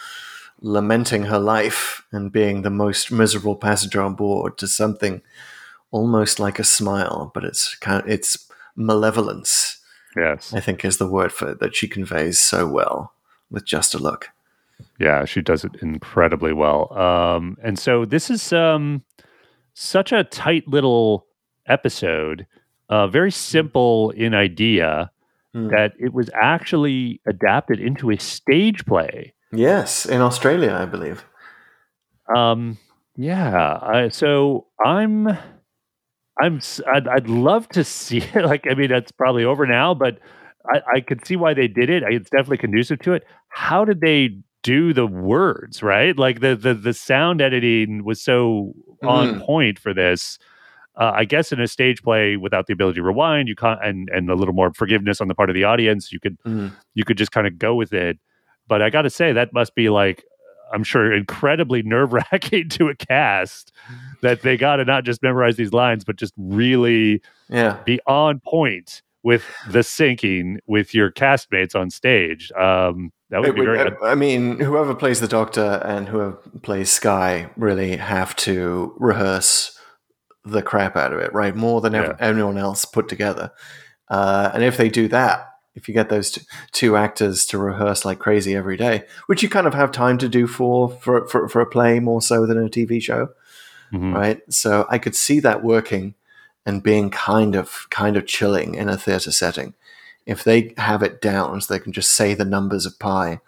lamenting 0.59 1.23
her 1.23 1.39
life 1.39 2.03
and 2.11 2.31
being 2.31 2.61
the 2.61 2.69
most 2.69 3.11
miserable 3.11 3.55
passenger 3.55 4.01
on 4.01 4.13
board 4.13 4.57
to 4.57 4.67
something 4.67 5.21
almost 5.89 6.39
like 6.39 6.59
a 6.59 6.63
smile, 6.63 7.31
but 7.33 7.43
it's 7.43 7.75
kind 7.75 8.03
of, 8.03 8.09
it's 8.09 8.47
malevolence. 8.75 9.81
yes 10.15 10.53
I 10.53 10.59
think 10.59 10.85
is 10.85 10.97
the 10.97 11.07
word 11.07 11.31
for 11.31 11.51
it 11.51 11.59
that 11.59 11.75
she 11.75 11.87
conveys 11.87 12.39
so 12.39 12.67
well 12.67 13.13
with 13.49 13.65
just 13.65 13.93
a 13.93 13.97
look. 13.99 14.29
yeah 14.99 15.25
she 15.25 15.41
does 15.41 15.63
it 15.63 15.75
incredibly 15.81 16.53
well 16.53 16.91
um 16.97 17.57
and 17.63 17.77
so 17.77 18.05
this 18.05 18.29
is 18.29 18.51
um 18.53 19.03
such 19.73 20.11
a 20.11 20.23
tight 20.23 20.67
little 20.67 21.25
episode 21.65 22.47
uh 22.91 23.07
very 23.07 23.31
simple 23.31 24.11
in 24.11 24.33
idea 24.35 25.09
Hmm. 25.53 25.67
that 25.67 25.91
it 25.99 26.13
was 26.13 26.29
actually 26.33 27.19
adapted 27.27 27.77
into 27.81 28.09
a 28.09 28.17
stage 28.17 28.85
play 28.85 29.33
Yes, 29.51 30.05
in 30.05 30.21
Australia, 30.21 30.71
I 30.73 30.85
believe. 30.85 31.25
Um, 32.33 32.77
yeah. 33.17 33.77
I, 33.81 34.07
so 34.07 34.67
I'm, 34.81 35.27
I'm, 36.41 36.61
I'd, 36.87 37.07
I'd 37.07 37.27
love 37.27 37.67
to 37.69 37.83
see 37.83 38.19
it. 38.33 38.45
Like, 38.45 38.65
I 38.71 38.75
mean, 38.75 38.89
that's 38.89 39.11
probably 39.11 39.43
over 39.43 39.67
now, 39.67 39.93
but 39.93 40.19
I, 40.73 40.81
I 40.95 41.01
could 41.01 41.25
see 41.27 41.35
why 41.35 41.53
they 41.53 41.67
did 41.67 41.89
it. 41.89 42.03
It's 42.07 42.29
definitely 42.29 42.59
conducive 42.59 42.99
to 42.99 43.11
it. 43.13 43.23
How 43.49 43.83
did 43.83 43.99
they 43.99 44.37
do 44.63 44.93
the 44.93 45.05
words? 45.07 45.83
Right, 45.83 46.17
like 46.17 46.39
the 46.39 46.55
the 46.55 46.73
the 46.73 46.93
sound 46.93 47.41
editing 47.41 48.05
was 48.05 48.21
so 48.21 48.73
on 49.03 49.41
point 49.41 49.79
for 49.79 49.93
this. 49.93 50.39
Uh, 51.01 51.11
I 51.15 51.25
guess 51.25 51.51
in 51.51 51.59
a 51.59 51.67
stage 51.67 52.03
play 52.03 52.37
without 52.37 52.67
the 52.67 52.73
ability 52.73 52.97
to 52.99 53.03
rewind, 53.03 53.47
you 53.47 53.55
can't, 53.55 53.79
and 53.83 54.07
and 54.13 54.29
a 54.29 54.35
little 54.35 54.53
more 54.53 54.71
forgiveness 54.73 55.19
on 55.19 55.27
the 55.29 55.33
part 55.35 55.49
of 55.49 55.55
the 55.55 55.63
audience, 55.63 56.11
you 56.13 56.19
could 56.19 56.37
Mhm. 56.45 56.71
you 56.93 57.03
could 57.03 57.17
just 57.17 57.31
kind 57.31 57.47
of 57.47 57.57
go 57.57 57.73
with 57.73 57.91
it. 57.91 58.19
But 58.67 58.81
I 58.83 58.89
got 58.91 59.01
to 59.01 59.09
say 59.09 59.33
that 59.33 59.51
must 59.51 59.73
be 59.75 59.89
like 59.89 60.23
I'm 60.73 60.83
sure, 60.85 61.11
incredibly 61.11 61.81
nerve 61.81 62.13
wracking 62.13 62.69
to 62.77 62.87
a 62.89 62.95
cast 62.95 63.73
that 64.21 64.41
they 64.43 64.55
got 64.57 64.77
to 64.77 64.85
not 64.85 65.03
just 65.03 65.21
memorize 65.23 65.55
these 65.57 65.73
lines, 65.73 66.05
but 66.05 66.15
just 66.17 66.33
really 66.37 67.21
Yeah. 67.49 67.77
be 67.83 67.99
on 68.07 68.39
point 68.39 69.01
with 69.23 69.43
the 69.69 69.79
syncing 69.79 70.57
with 70.67 70.93
your 70.95 71.11
castmates 71.11 71.75
on 71.75 71.89
stage. 71.89 72.51
Um, 72.53 73.11
that 73.31 73.41
would 73.41 73.53
be 73.55 73.61
would- 73.61 73.77
very. 73.77 73.91
I 74.03 74.11
I 74.11 74.15
mean, 74.15 74.59
whoever 74.59 74.93
plays 74.95 75.19
the 75.19 75.27
Doctor 75.27 75.81
and 75.83 76.07
whoever 76.09 76.37
plays 76.61 76.89
Sky 76.91 77.49
really 77.57 77.97
have 77.97 78.35
to 78.47 78.93
rehearse 78.97 79.77
the 80.43 80.61
crap 80.61 80.95
out 80.95 81.13
of 81.13 81.19
it, 81.19 81.33
right? 81.33 81.55
More 81.55 81.81
than 81.81 81.93
ev- 81.95 82.15
Yeah. 82.19 82.27
anyone 82.27 82.57
else 82.57 82.85
put 82.85 83.07
together. 83.07 83.51
Uh, 84.09 84.49
and 84.53 84.63
if 84.63 84.75
they 84.77 84.89
do 84.89 85.07
that, 85.09 85.47
if 85.75 85.87
you 85.87 85.93
get 85.93 86.09
those 86.09 86.31
t- 86.31 86.41
two 86.71 86.97
actors 86.97 87.45
to 87.45 87.57
rehearse 87.57 88.03
like 88.03 88.19
crazy 88.19 88.55
every 88.55 88.75
day, 88.75 89.05
which 89.27 89.41
you 89.43 89.49
kind 89.49 89.67
of 89.67 89.73
have 89.73 89.91
time 89.91 90.17
to 90.17 90.27
do 90.27 90.47
for 90.47 90.89
for 90.89 91.25
for, 91.27 91.47
for 91.47 91.61
a 91.61 91.65
play 91.65 91.99
more 91.99 92.21
so 92.21 92.45
than 92.45 92.57
a 92.57 92.69
TV 92.69 92.99
show, 93.01 93.29
Mhm. 93.93 94.13
right? 94.13 94.41
So 94.49 94.85
I 94.89 94.97
could 94.97 95.15
see 95.15 95.39
that 95.41 95.63
working 95.63 96.15
and 96.65 96.83
being 96.83 97.09
kind 97.09 97.55
of 97.55 97.87
kind 97.89 98.17
of 98.17 98.25
chilling 98.25 98.75
in 98.75 98.89
a 98.89 98.97
theater 98.97 99.31
setting. 99.31 99.73
If 100.25 100.43
they 100.43 100.73
have 100.77 101.01
it 101.03 101.21
down, 101.21 101.61
so 101.61 101.73
they 101.73 101.79
can 101.79 101.93
just 101.93 102.11
say 102.11 102.33
the 102.33 102.45
numbers 102.45 102.85
of 102.85 102.99
pi, 102.99 103.39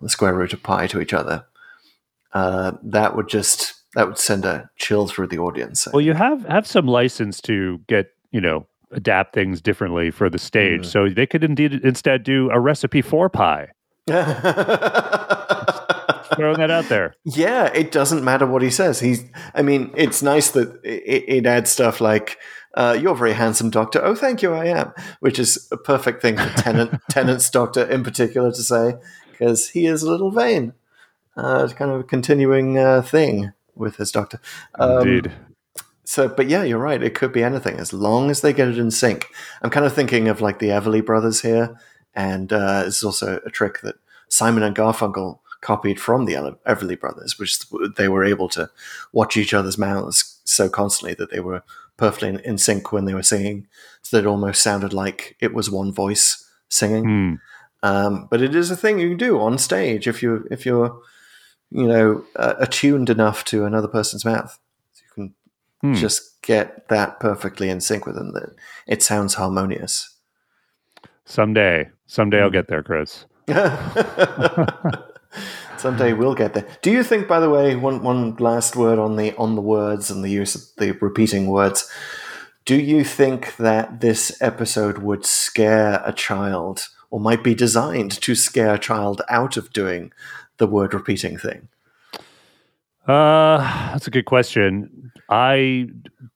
the 0.00 0.08
square 0.08 0.34
root 0.34 0.52
of 0.54 0.62
pi 0.62 0.86
to 0.88 1.00
each 1.00 1.12
other, 1.12 1.44
uh, 2.32 2.72
that 2.82 3.14
would 3.14 3.28
just 3.28 3.74
that 3.96 4.06
would 4.06 4.18
send 4.18 4.44
a 4.44 4.70
chill 4.76 5.08
through 5.08 5.26
the 5.26 5.38
audience. 5.38 5.88
Well, 5.92 6.00
you 6.02 6.12
have 6.14 6.44
have 6.46 6.66
some 6.66 6.86
license 6.86 7.40
to 7.42 7.80
get 7.88 8.10
you 8.30 8.40
know 8.40 8.66
adapt 8.92 9.34
things 9.34 9.60
differently 9.60 10.12
for 10.12 10.30
the 10.30 10.38
stage, 10.38 10.82
Mm. 10.82 10.86
so 10.86 11.08
they 11.08 11.26
could 11.26 11.42
indeed 11.42 11.72
instead 11.82 12.22
do 12.22 12.48
a 12.50 12.60
recipe 12.60 13.02
for 13.02 13.28
pie. 13.28 13.68
Throwing 16.36 16.58
that 16.58 16.70
out 16.70 16.88
there. 16.88 17.14
Yeah, 17.24 17.66
it 17.72 17.90
doesn't 17.92 18.22
matter 18.24 18.46
what 18.46 18.60
he 18.62 18.70
says. 18.70 19.00
He's. 19.00 19.24
I 19.54 19.62
mean, 19.62 19.90
it's 19.96 20.22
nice 20.22 20.50
that 20.50 20.80
it, 20.84 21.24
it 21.28 21.46
adds 21.46 21.70
stuff 21.70 22.00
like, 22.00 22.36
uh, 22.74 22.96
"You're 23.00 23.14
a 23.14 23.16
very 23.16 23.32
handsome 23.32 23.70
doctor." 23.70 24.04
Oh, 24.04 24.14
thank 24.14 24.42
you, 24.42 24.52
I 24.52 24.66
am. 24.66 24.92
Which 25.20 25.38
is 25.38 25.66
a 25.72 25.76
perfect 25.76 26.20
thing 26.22 26.36
for 26.36 26.48
Tennant, 26.60 27.00
Tennant's 27.10 27.48
doctor 27.48 27.84
in 27.84 28.04
particular 28.04 28.50
to 28.50 28.62
say 28.62 28.94
because 29.30 29.70
he 29.70 29.86
is 29.86 30.02
a 30.02 30.10
little 30.10 30.30
vain. 30.30 30.74
Uh, 31.36 31.62
it's 31.64 31.72
kind 31.74 31.90
of 31.90 32.00
a 32.00 32.04
continuing 32.04 32.78
uh, 32.78 33.02
thing 33.02 33.52
with 33.76 33.96
his 33.96 34.10
doctor. 34.10 34.40
Um, 34.78 35.08
Indeed. 35.08 35.32
So, 36.04 36.28
but 36.28 36.48
yeah, 36.48 36.62
you're 36.62 36.78
right. 36.78 37.02
It 37.02 37.14
could 37.14 37.32
be 37.32 37.42
anything 37.42 37.78
as 37.78 37.92
long 37.92 38.30
as 38.30 38.40
they 38.40 38.52
get 38.52 38.68
it 38.68 38.78
in 38.78 38.90
sync. 38.90 39.28
I'm 39.62 39.70
kind 39.70 39.84
of 39.84 39.92
thinking 39.92 40.28
of 40.28 40.40
like 40.40 40.60
the 40.60 40.68
Everly 40.68 41.04
brothers 41.04 41.42
here, 41.42 41.78
and 42.14 42.52
uh, 42.52 42.84
it's 42.86 43.02
also 43.02 43.40
a 43.44 43.50
trick 43.50 43.80
that 43.80 43.96
Simon 44.28 44.62
and 44.62 44.74
Garfunkel 44.74 45.40
copied 45.60 46.00
from 46.00 46.24
the 46.24 46.34
Everly 46.66 46.98
brothers, 46.98 47.38
which 47.38 47.58
they 47.96 48.08
were 48.08 48.24
able 48.24 48.48
to 48.50 48.70
watch 49.12 49.36
each 49.36 49.52
other's 49.52 49.78
mouths 49.78 50.40
so 50.44 50.68
constantly 50.68 51.14
that 51.14 51.32
they 51.32 51.40
were 51.40 51.64
perfectly 51.96 52.38
in, 52.44 52.58
sync 52.58 52.92
when 52.92 53.04
they 53.04 53.14
were 53.14 53.22
singing, 53.22 53.66
so 54.02 54.16
that 54.16 54.24
it 54.24 54.28
almost 54.28 54.62
sounded 54.62 54.92
like 54.92 55.36
it 55.40 55.54
was 55.54 55.70
one 55.70 55.92
voice 55.92 56.48
singing. 56.68 57.04
Hmm. 57.04 57.34
Um, 57.82 58.28
but 58.30 58.42
it 58.42 58.54
is 58.54 58.70
a 58.70 58.76
thing 58.76 58.98
you 58.98 59.08
can 59.10 59.18
do 59.18 59.40
on 59.40 59.58
stage 59.58 60.06
if 60.06 60.22
you 60.22 60.46
if 60.50 60.64
you're 60.64 61.00
you 61.70 61.86
know 61.86 62.24
uh, 62.36 62.54
attuned 62.58 63.10
enough 63.10 63.44
to 63.46 63.64
another 63.64 63.88
person's 63.88 64.24
mouth. 64.24 64.58
You 64.96 65.02
can 65.14 65.34
Hmm. 65.82 65.94
just 65.94 66.40
get 66.42 66.88
that 66.88 67.20
perfectly 67.20 67.68
in 67.68 67.80
sync 67.80 68.06
with 68.06 68.14
them 68.14 68.32
that 68.34 68.50
it 68.86 69.02
sounds 69.02 69.34
harmonious. 69.34 70.14
Someday, 71.24 71.90
someday 72.06 72.38
Hmm. 72.38 72.44
I'll 72.44 72.50
get 72.50 72.68
there, 72.68 72.82
Chris. 72.82 73.26
Someday 75.76 76.14
we'll 76.14 76.34
get 76.34 76.54
there. 76.54 76.66
Do 76.80 76.90
you 76.90 77.02
think, 77.04 77.28
by 77.28 77.38
the 77.40 77.50
way, 77.50 77.76
one 77.76 78.02
one 78.02 78.36
last 78.36 78.76
word 78.76 78.98
on 78.98 79.16
the 79.16 79.34
on 79.36 79.54
the 79.54 79.60
words 79.62 80.10
and 80.10 80.24
the 80.24 80.30
use 80.30 80.54
of 80.54 80.62
the 80.78 80.92
repeating 80.92 81.46
words? 81.48 81.90
Do 82.64 82.74
you 82.76 83.04
think 83.04 83.56
that 83.56 84.00
this 84.00 84.36
episode 84.40 84.98
would 84.98 85.26
scare 85.26 86.02
a 86.04 86.12
child, 86.12 86.88
or 87.10 87.20
might 87.20 87.44
be 87.44 87.54
designed 87.54 88.10
to 88.22 88.34
scare 88.34 88.74
a 88.74 88.78
child 88.78 89.20
out 89.28 89.56
of 89.56 89.72
doing 89.72 90.12
the 90.58 90.66
word 90.66 90.94
repeating 90.94 91.38
thing? 91.38 91.68
Uh, 93.06 93.58
that's 93.92 94.08
a 94.08 94.10
good 94.10 94.24
question. 94.24 95.12
I 95.30 95.86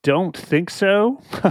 don't 0.05 0.37
think 0.37 0.71
so. 0.71 1.21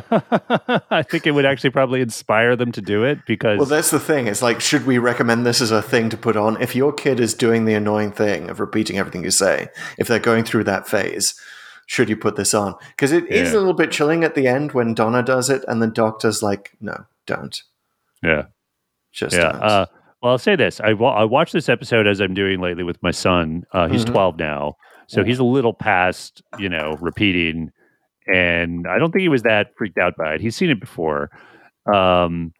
I 0.90 1.04
think 1.04 1.28
it 1.28 1.32
would 1.32 1.46
actually 1.46 1.72
probably 1.72 2.00
inspire 2.02 2.56
them 2.56 2.72
to 2.74 2.82
do 2.82 3.04
it 3.04 3.20
because 3.26 3.58
Well, 3.58 3.66
that's 3.68 3.92
the 3.92 4.00
thing. 4.00 4.28
It's 4.28 4.42
like, 4.42 4.62
should 4.62 4.86
we 4.86 4.98
recommend 4.98 5.46
this 5.46 5.60
as 5.62 5.72
a 5.72 5.82
thing 5.82 6.10
to 6.10 6.18
put 6.18 6.38
on? 6.38 6.62
If 6.62 6.74
your 6.76 6.94
kid 6.94 7.20
is 7.20 7.34
doing 7.34 7.66
the 7.66 7.74
annoying 7.74 8.12
thing 8.12 8.50
of 8.50 8.60
repeating 8.62 8.98
everything 8.98 9.24
you 9.24 9.32
say, 9.32 9.68
if 9.98 10.08
they're 10.08 10.20
going 10.20 10.46
through 10.46 10.64
that 10.66 10.88
phase, 10.88 11.38
should 11.86 12.08
you 12.10 12.16
put 12.16 12.38
this 12.38 12.54
on? 12.54 12.76
Because 12.92 13.12
it 13.12 13.28
is 13.28 13.52
Yeah. 13.52 13.58
a 13.58 13.60
little 13.60 13.74
bit 13.74 13.92
chilling 13.92 14.24
at 14.24 14.36
the 14.36 14.48
end 14.48 14.72
when 14.72 14.94
Donna 14.94 15.22
does 15.24 15.50
it, 15.50 15.66
and 15.68 15.82
the 15.82 15.88
doctor's 15.88 16.42
like, 16.44 16.72
"No, 16.80 17.06
don't, 17.26 17.62
yeah, 18.24 18.44
just 19.12 19.36
yeah. 19.36 19.86
Don't." 20.22 20.26
Uh, 20.26 20.28
well, 20.28 20.32
I'll 20.34 20.38
say 20.38 20.56
this: 20.56 20.80
I 20.82 20.94
wa- 20.94 21.16
I 21.16 21.24
watched 21.24 21.54
this 21.54 21.70
episode 21.70 22.08
as 22.08 22.20
I'm 22.20 22.34
doing 22.34 22.60
lately 22.62 22.84
with 22.84 23.02
my 23.04 23.12
son. 23.12 23.64
Uh, 23.72 23.88
he's 23.88 24.04
Mhm. 24.06 24.12
12 24.12 24.38
now, 24.38 24.76
so 25.08 25.24
he's 25.24 25.40
a 25.40 25.44
little 25.44 25.74
past 25.74 26.42
you 26.58 26.70
know 26.70 26.96
repeating, 27.02 27.72
and 28.28 28.88
I 28.88 28.98
don't 29.00 29.12
think 29.12 29.22
he 29.22 29.30
was 29.30 29.44
that 29.44 29.76
freaked 29.78 29.98
out 29.98 30.16
by 30.18 30.36
it. 30.36 30.42
He's 30.42 30.56
seen 30.56 30.70
it 30.70 30.80
before, 30.80 31.30
um, 31.92 32.54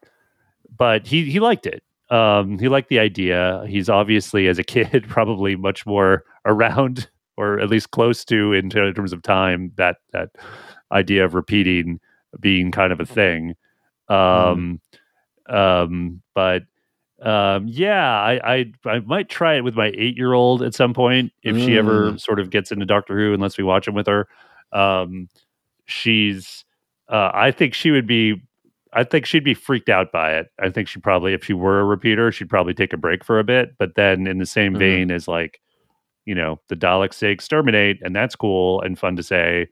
but 0.76 1.06
he 1.06 1.30
he 1.30 1.40
liked 1.40 1.66
it. 1.66 1.82
Um, 2.10 2.58
he 2.58 2.68
liked 2.68 2.88
the 2.88 2.98
idea. 2.98 3.64
He's 3.68 3.88
obviously, 3.88 4.48
as 4.48 4.58
a 4.58 4.64
kid, 4.64 5.04
probably 5.08 5.54
much 5.54 5.86
more 5.86 6.24
around, 6.44 7.08
or 7.36 7.60
at 7.60 7.68
least 7.70 7.92
close 7.92 8.24
to, 8.24 8.52
in 8.52 8.68
terms 8.68 9.12
of 9.12 9.22
time, 9.22 9.70
that 9.76 9.98
that 10.12 10.30
idea 10.90 11.24
of 11.24 11.34
repeating 11.34 12.00
being 12.40 12.70
kind 12.72 12.92
of 12.92 12.98
a 13.00 13.06
thing. 13.06 13.54
Um, 14.08 14.80
um, 15.48 16.20
but 16.34 16.64
um, 17.22 17.66
yeah, 17.68 18.08
I, 18.10 18.40
I 18.54 18.72
I 18.84 18.98
might 19.00 19.28
try 19.28 19.54
it 19.56 19.64
with 19.64 19.74
my 19.74 19.92
eight 19.96 20.16
year 20.16 20.32
old 20.32 20.62
at 20.62 20.74
some 20.74 20.94
point 20.94 21.32
if 21.42 21.56
she 21.58 21.76
ever 21.78 22.16
sort 22.18 22.40
of 22.40 22.50
gets 22.50 22.72
into 22.72 22.86
Doctor 22.86 23.16
Who 23.16 23.32
and 23.32 23.42
lets 23.42 23.58
me 23.58 23.64
watch 23.64 23.86
it 23.88 23.94
with 23.94 24.06
her. 24.06 24.26
Um, 24.72 25.28
she's 25.86 26.64
uh, 27.08 27.30
I 27.34 27.50
think 27.50 27.74
she 27.74 27.90
would 27.90 28.06
be 28.06 28.40
I 28.92 29.04
think 29.04 29.26
she'd 29.26 29.44
be 29.44 29.54
freaked 29.54 29.88
out 29.88 30.12
by 30.12 30.34
it. 30.36 30.48
I 30.60 30.70
think 30.70 30.88
she 30.88 30.98
probably 31.00 31.32
if 31.34 31.44
she 31.44 31.52
were 31.52 31.80
a 31.80 31.84
repeater, 31.84 32.32
she'd 32.32 32.48
probably 32.48 32.74
take 32.74 32.92
a 32.92 32.96
break 32.96 33.24
for 33.24 33.38
a 33.38 33.44
bit. 33.44 33.76
But 33.78 33.94
then 33.94 34.26
in 34.26 34.38
the 34.38 34.46
same 34.46 34.74
Mhm. 34.74 34.78
vein 34.78 35.10
as 35.10 35.28
like, 35.28 35.60
you 36.24 36.34
know, 36.34 36.60
the 36.68 36.76
Daleks 36.76 37.14
say 37.14 37.30
exterminate, 37.30 38.00
and 38.02 38.14
that's 38.16 38.36
cool 38.36 38.80
and 38.82 38.98
fun 38.98 39.16
to 39.16 39.22
say. 39.22 39.68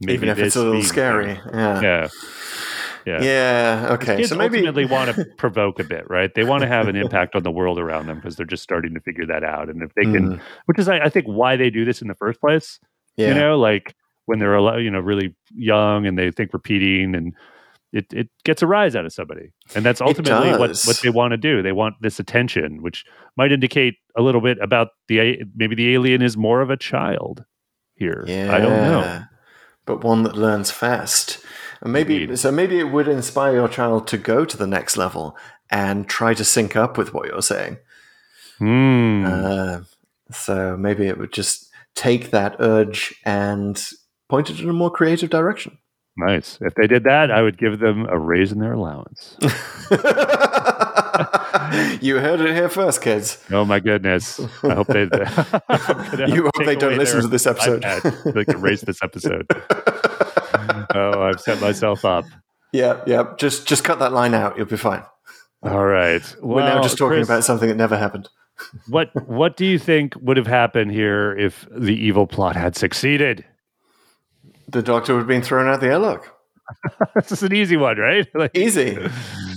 Maybe 0.00 0.14
Even 0.14 0.28
if 0.30 0.38
it's 0.38 0.56
a 0.56 0.62
little 0.62 0.82
scary, 0.82 1.38
yeah, 1.52 1.80
Yeah. 1.80 2.08
Yeah. 3.06 3.22
yeah. 3.22 3.88
Okay, 3.92 4.16
Kids 4.18 4.28
so 4.30 4.36
maybe 4.36 4.58
ultimately 4.58 4.84
want 4.86 5.14
to 5.14 5.24
provoke 5.36 5.78
a 5.80 5.84
bit, 5.84 6.08
right? 6.08 6.32
They 6.34 6.44
want 6.44 6.62
to 6.62 6.68
have 6.68 6.88
an 6.88 6.96
impact 6.96 7.34
on 7.34 7.42
the 7.42 7.50
world 7.50 7.78
around 7.78 8.06
them 8.06 8.16
because 8.16 8.36
they're 8.36 8.46
just 8.46 8.62
starting 8.62 8.94
to 8.94 9.00
figure 9.00 9.26
that 9.26 9.42
out. 9.44 9.68
And 9.68 9.82
if 9.82 9.92
they 9.94 10.02
can, 10.02 10.36
Mm, 10.38 10.40
which 10.66 10.78
is, 10.78 10.88
I, 10.88 10.98
I 11.00 11.08
think, 11.08 11.26
why 11.26 11.56
they 11.56 11.70
do 11.70 11.84
this 11.84 12.00
in 12.02 12.08
the 12.08 12.14
first 12.14 12.40
place. 12.40 12.78
yeah, 13.16 13.28
You 13.28 13.34
know, 13.34 13.58
like 13.58 13.94
when 14.26 14.38
they're, 14.38 14.54
a 14.54 14.80
you 14.80 14.90
know, 14.90 15.00
really 15.00 15.34
young 15.54 16.06
and 16.06 16.16
they 16.18 16.30
think 16.30 16.52
repeating, 16.52 17.14
and 17.14 17.34
it 17.92 18.06
it 18.12 18.28
gets 18.44 18.62
a 18.62 18.66
rise 18.66 18.96
out 18.96 19.04
of 19.04 19.12
somebody, 19.12 19.52
and 19.74 19.84
that's 19.84 20.00
ultimately 20.00 20.50
what 20.52 20.80
what 20.86 21.00
they 21.02 21.10
want 21.10 21.32
to 21.32 21.36
do. 21.36 21.60
They 21.62 21.72
want 21.72 21.96
this 22.00 22.18
attention, 22.20 22.80
which 22.82 23.04
might 23.36 23.52
indicate 23.52 23.96
a 24.16 24.22
little 24.22 24.40
bit 24.40 24.58
about 24.62 24.88
the 25.08 25.42
maybe 25.54 25.74
the 25.74 25.92
alien 25.92 26.22
is 26.22 26.36
more 26.36 26.60
of 26.62 26.70
a 26.70 26.76
child 26.76 27.44
here. 27.96 28.24
yeah. 28.26 28.54
I 28.54 28.60
don't 28.60 28.70
know. 28.70 29.22
but 29.84 30.04
one 30.04 30.22
that 30.22 30.36
learns 30.36 30.70
fast. 30.70 31.38
And 31.82 31.92
maybe 31.92 32.22
Indeed. 32.22 32.38
so. 32.38 32.50
Maybe 32.52 32.78
it 32.78 32.90
would 32.92 33.08
inspire 33.08 33.52
your 33.54 33.68
child 33.68 34.06
to 34.08 34.18
go 34.18 34.44
to 34.44 34.56
the 34.56 34.66
next 34.66 34.96
level 34.96 35.36
and 35.70 36.08
try 36.08 36.32
to 36.34 36.44
sync 36.44 36.76
up 36.76 36.96
with 36.96 37.12
what 37.12 37.26
you're 37.28 37.42
saying. 37.42 37.78
Hmm. 38.58 39.24
Uh, 39.26 39.80
so 40.30 40.76
maybe 40.76 41.06
it 41.06 41.18
would 41.18 41.32
just 41.32 41.68
take 41.94 42.30
that 42.30 42.56
urge 42.60 43.14
and 43.24 43.84
point 44.28 44.48
it 44.48 44.60
in 44.60 44.68
a 44.68 44.72
more 44.72 44.90
creative 44.90 45.28
direction. 45.30 45.78
nice. 46.16 46.58
If 46.60 46.74
they 46.74 46.86
did 46.86 47.04
that, 47.04 47.30
I 47.30 47.42
would 47.42 47.58
give 47.58 47.80
them 47.80 48.06
a 48.08 48.18
raise 48.18 48.52
in 48.52 48.60
their 48.60 48.72
allowance. 48.74 49.36
you 52.00 52.18
heard 52.18 52.40
it 52.40 52.54
here 52.54 52.68
first, 52.68 53.02
kids. 53.02 53.42
Oh 53.50 53.64
my 53.64 53.80
goodness! 53.80 54.40
I 54.62 54.74
hope 54.74 54.86
they. 54.88 55.02
You 56.32 56.44
hope 56.44 56.64
they 56.64 56.76
don't 56.76 56.96
listen 56.96 57.20
to 57.22 57.28
this 57.28 57.46
episode. 57.46 57.82
They 58.24 58.44
can 58.44 58.56
erase 58.56 58.82
this 58.82 59.02
episode. 59.02 59.46
oh, 60.94 61.22
I've 61.22 61.40
set 61.40 61.60
myself 61.60 62.04
up. 62.04 62.24
Yeah, 62.72 63.02
yeah. 63.06 63.34
Just 63.38 63.66
just 63.66 63.84
cut 63.84 63.98
that 63.98 64.12
line 64.12 64.34
out. 64.34 64.56
You'll 64.56 64.66
be 64.66 64.76
fine. 64.76 65.02
All 65.62 65.84
right. 65.84 66.22
We're 66.40 66.60
now 66.60 66.82
just 66.82 66.98
talking 66.98 67.18
Chris, 67.18 67.28
about 67.28 67.44
something 67.44 67.68
that 67.68 67.76
never 67.76 67.96
happened. 67.96 68.28
what. 68.88 69.10
What 69.28 69.56
do 69.56 69.66
you 69.66 69.78
think 69.78 70.14
would 70.20 70.36
have 70.36 70.46
happened 70.46 70.92
here 70.92 71.36
if 71.36 71.66
the 71.70 71.94
evil 71.94 72.26
plot 72.26 72.56
had 72.56 72.76
succeeded? 72.76 73.44
The 74.68 74.82
doctor 74.82 75.14
would 75.14 75.20
have 75.20 75.28
been 75.28 75.42
thrown 75.42 75.68
out 75.68 75.80
the 75.80 75.88
airlock. 75.88 76.34
this 77.14 77.32
is 77.32 77.42
an 77.42 77.54
easy 77.54 77.76
one, 77.76 77.98
right? 77.98 78.26
Like, 78.34 78.56
Easy. 78.56 78.98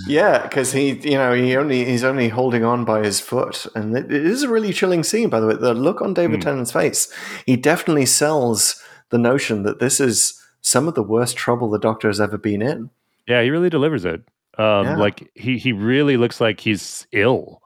Yeah, 0.06 0.42
because 0.42 0.72
he, 0.72 0.92
you 0.92 1.16
know, 1.16 1.32
he 1.32 1.56
only 1.56 1.84
he's 1.84 2.04
only 2.04 2.28
holding 2.28 2.64
on 2.64 2.84
by 2.84 3.04
his 3.04 3.20
foot, 3.20 3.66
and 3.74 3.96
it, 3.96 4.10
it 4.10 4.24
is 4.24 4.42
a 4.42 4.48
really 4.48 4.72
chilling 4.72 5.02
scene. 5.02 5.28
By 5.28 5.40
the 5.40 5.46
way, 5.48 5.54
the 5.56 5.74
look 5.74 6.00
on 6.00 6.14
David 6.14 6.42
Tennant's 6.42 6.72
face, 6.72 7.12
he 7.44 7.56
definitely 7.56 8.06
sells 8.06 8.82
the 9.10 9.18
notion 9.18 9.62
that 9.64 9.78
this 9.80 10.00
is 10.00 10.40
some 10.60 10.88
of 10.88 10.94
the 10.94 11.02
worst 11.02 11.36
trouble 11.36 11.70
the 11.70 11.78
Doctor 11.78 12.08
has 12.08 12.20
ever 12.20 12.38
been 12.38 12.62
in. 12.62 12.90
Yeah, 13.26 13.42
he 13.42 13.50
really 13.50 13.70
delivers 13.70 14.04
it. 14.04 14.22
Um, 14.58 14.86
Yeah. 14.86 14.96
Like 14.96 15.30
he 15.34 15.58
he 15.58 15.72
really 15.72 16.16
looks 16.16 16.40
like 16.40 16.60
he's 16.60 17.06
ill 17.12 17.60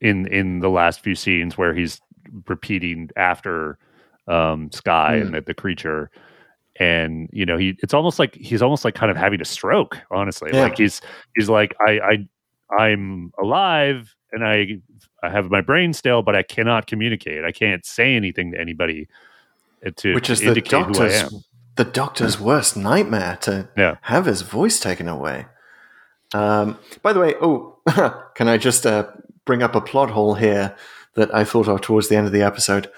in 0.00 0.26
in 0.26 0.60
the 0.60 0.70
last 0.70 1.00
few 1.00 1.14
scenes 1.14 1.56
where 1.56 1.74
he's 1.74 2.00
repeating 2.48 3.10
after 3.16 3.78
um, 4.26 4.70
Sky 4.72 5.16
and 5.16 5.34
the, 5.34 5.40
the 5.40 5.54
creature, 5.54 6.10
and 6.78 7.28
you 7.32 7.44
know 7.46 7.56
he 7.56 7.76
it's 7.82 7.94
almost 7.94 8.18
like 8.18 8.34
he's 8.34 8.62
almost 8.62 8.84
like 8.84 8.94
kind 8.94 9.10
of 9.10 9.16
having 9.16 9.40
a 9.40 9.44
stroke. 9.44 9.98
Honestly, 10.10 10.50
Yeah. 10.52 10.62
like 10.62 10.76
he's 10.78 11.00
he's 11.36 11.48
like 11.48 11.74
I 11.86 12.00
I 12.00 12.28
I'm 12.84 13.32
alive 13.42 14.14
and 14.32 14.44
I 14.44 14.78
I 15.22 15.30
have 15.30 15.50
my 15.50 15.60
brain 15.60 15.92
still, 15.92 16.22
but 16.22 16.36
I 16.36 16.42
cannot 16.42 16.86
communicate. 16.86 17.44
I 17.44 17.52
can't 17.52 17.84
say 17.84 18.14
anything 18.14 18.52
to 18.52 18.60
anybody 18.60 19.08
uh, 19.86 19.90
to, 19.96 20.14
which 20.14 20.30
is 20.30 20.40
the 20.40 20.48
indicate 20.48 20.70
who 20.72 20.78
I 20.80 20.84
doctor's 21.08 21.22
am. 21.22 21.30
the 21.76 21.84
doctor's 21.84 22.40
worst 22.40 22.76
nightmare 22.76 23.38
to 23.42 23.68
Yeah. 23.76 23.96
have 24.02 24.26
his 24.26 24.42
voice 24.42 24.78
taken 24.80 25.08
away. 25.08 25.46
Um, 26.34 26.78
by 27.02 27.12
the 27.12 27.20
way, 27.20 27.34
oh, 27.40 27.78
can 28.34 28.48
I 28.48 28.58
just 28.58 28.84
uh, 28.86 29.06
bring 29.46 29.62
up 29.62 29.74
a 29.74 29.80
plot 29.80 30.10
hole 30.10 30.34
here 30.34 30.76
that 31.14 31.34
I 31.34 31.42
thought 31.44 31.68
of 31.68 31.80
towards 31.80 32.08
the 32.08 32.16
end 32.16 32.26
of 32.26 32.32
the 32.32 32.42
episode? 32.42 32.90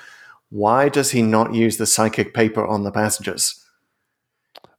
Why 0.51 0.89
does 0.89 1.13
he 1.13 1.23
not 1.23 1.55
use 1.55 1.77
the 1.77 1.87
psychic 1.87 2.35
paper 2.35 2.67
on 2.67 2.83
the 2.83 2.91
passengers? 2.91 3.60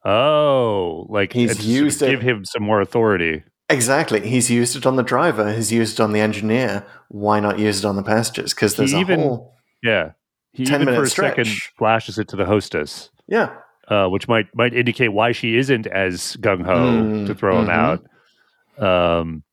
Oh, 0.03 1.05
like 1.09 1.33
He's 1.33 1.65
used 1.65 2.01
it- 2.01 2.09
give 2.11 2.21
him 2.21 2.45
some 2.45 2.63
more 2.63 2.81
authority. 2.81 3.43
Exactly. 3.69 4.19
He's 4.27 4.49
used 4.51 4.75
it 4.75 4.85
on 4.85 4.97
the 4.97 5.03
driver. 5.03 5.53
He's 5.53 5.71
used 5.71 5.99
it 5.99 6.03
on 6.03 6.11
the 6.11 6.19
engineer. 6.19 6.85
Why 7.07 7.39
not 7.39 7.57
use 7.57 7.79
it 7.79 7.85
on 7.87 7.95
the 7.95 8.03
passengers? 8.03 8.53
Because 8.53 8.75
there's 8.75 8.91
He 8.91 8.97
a 8.97 8.99
even- 9.01 9.45
yeah. 9.81 10.11
He 10.53 10.65
10 10.65 10.81
even 10.81 10.95
for 10.95 11.03
a 11.03 11.07
second 11.07 11.47
flashes 11.77 12.17
it 12.19 12.27
to 12.29 12.35
the 12.35 12.45
hostess, 12.45 13.09
yeah. 13.27 13.51
uh, 13.87 14.07
which 14.07 14.27
might 14.27 14.47
might 14.53 14.73
indicate 14.73 15.09
why 15.13 15.31
she 15.31 15.55
isn't 15.55 15.87
as 15.87 16.35
gung 16.41 16.65
ho 16.65 16.73
Mm, 16.75 17.27
to 17.27 17.33
throw 17.33 17.59
him 17.61 17.67
mhm. 17.67 17.99
out. 18.79 19.19
Um, 19.21 19.43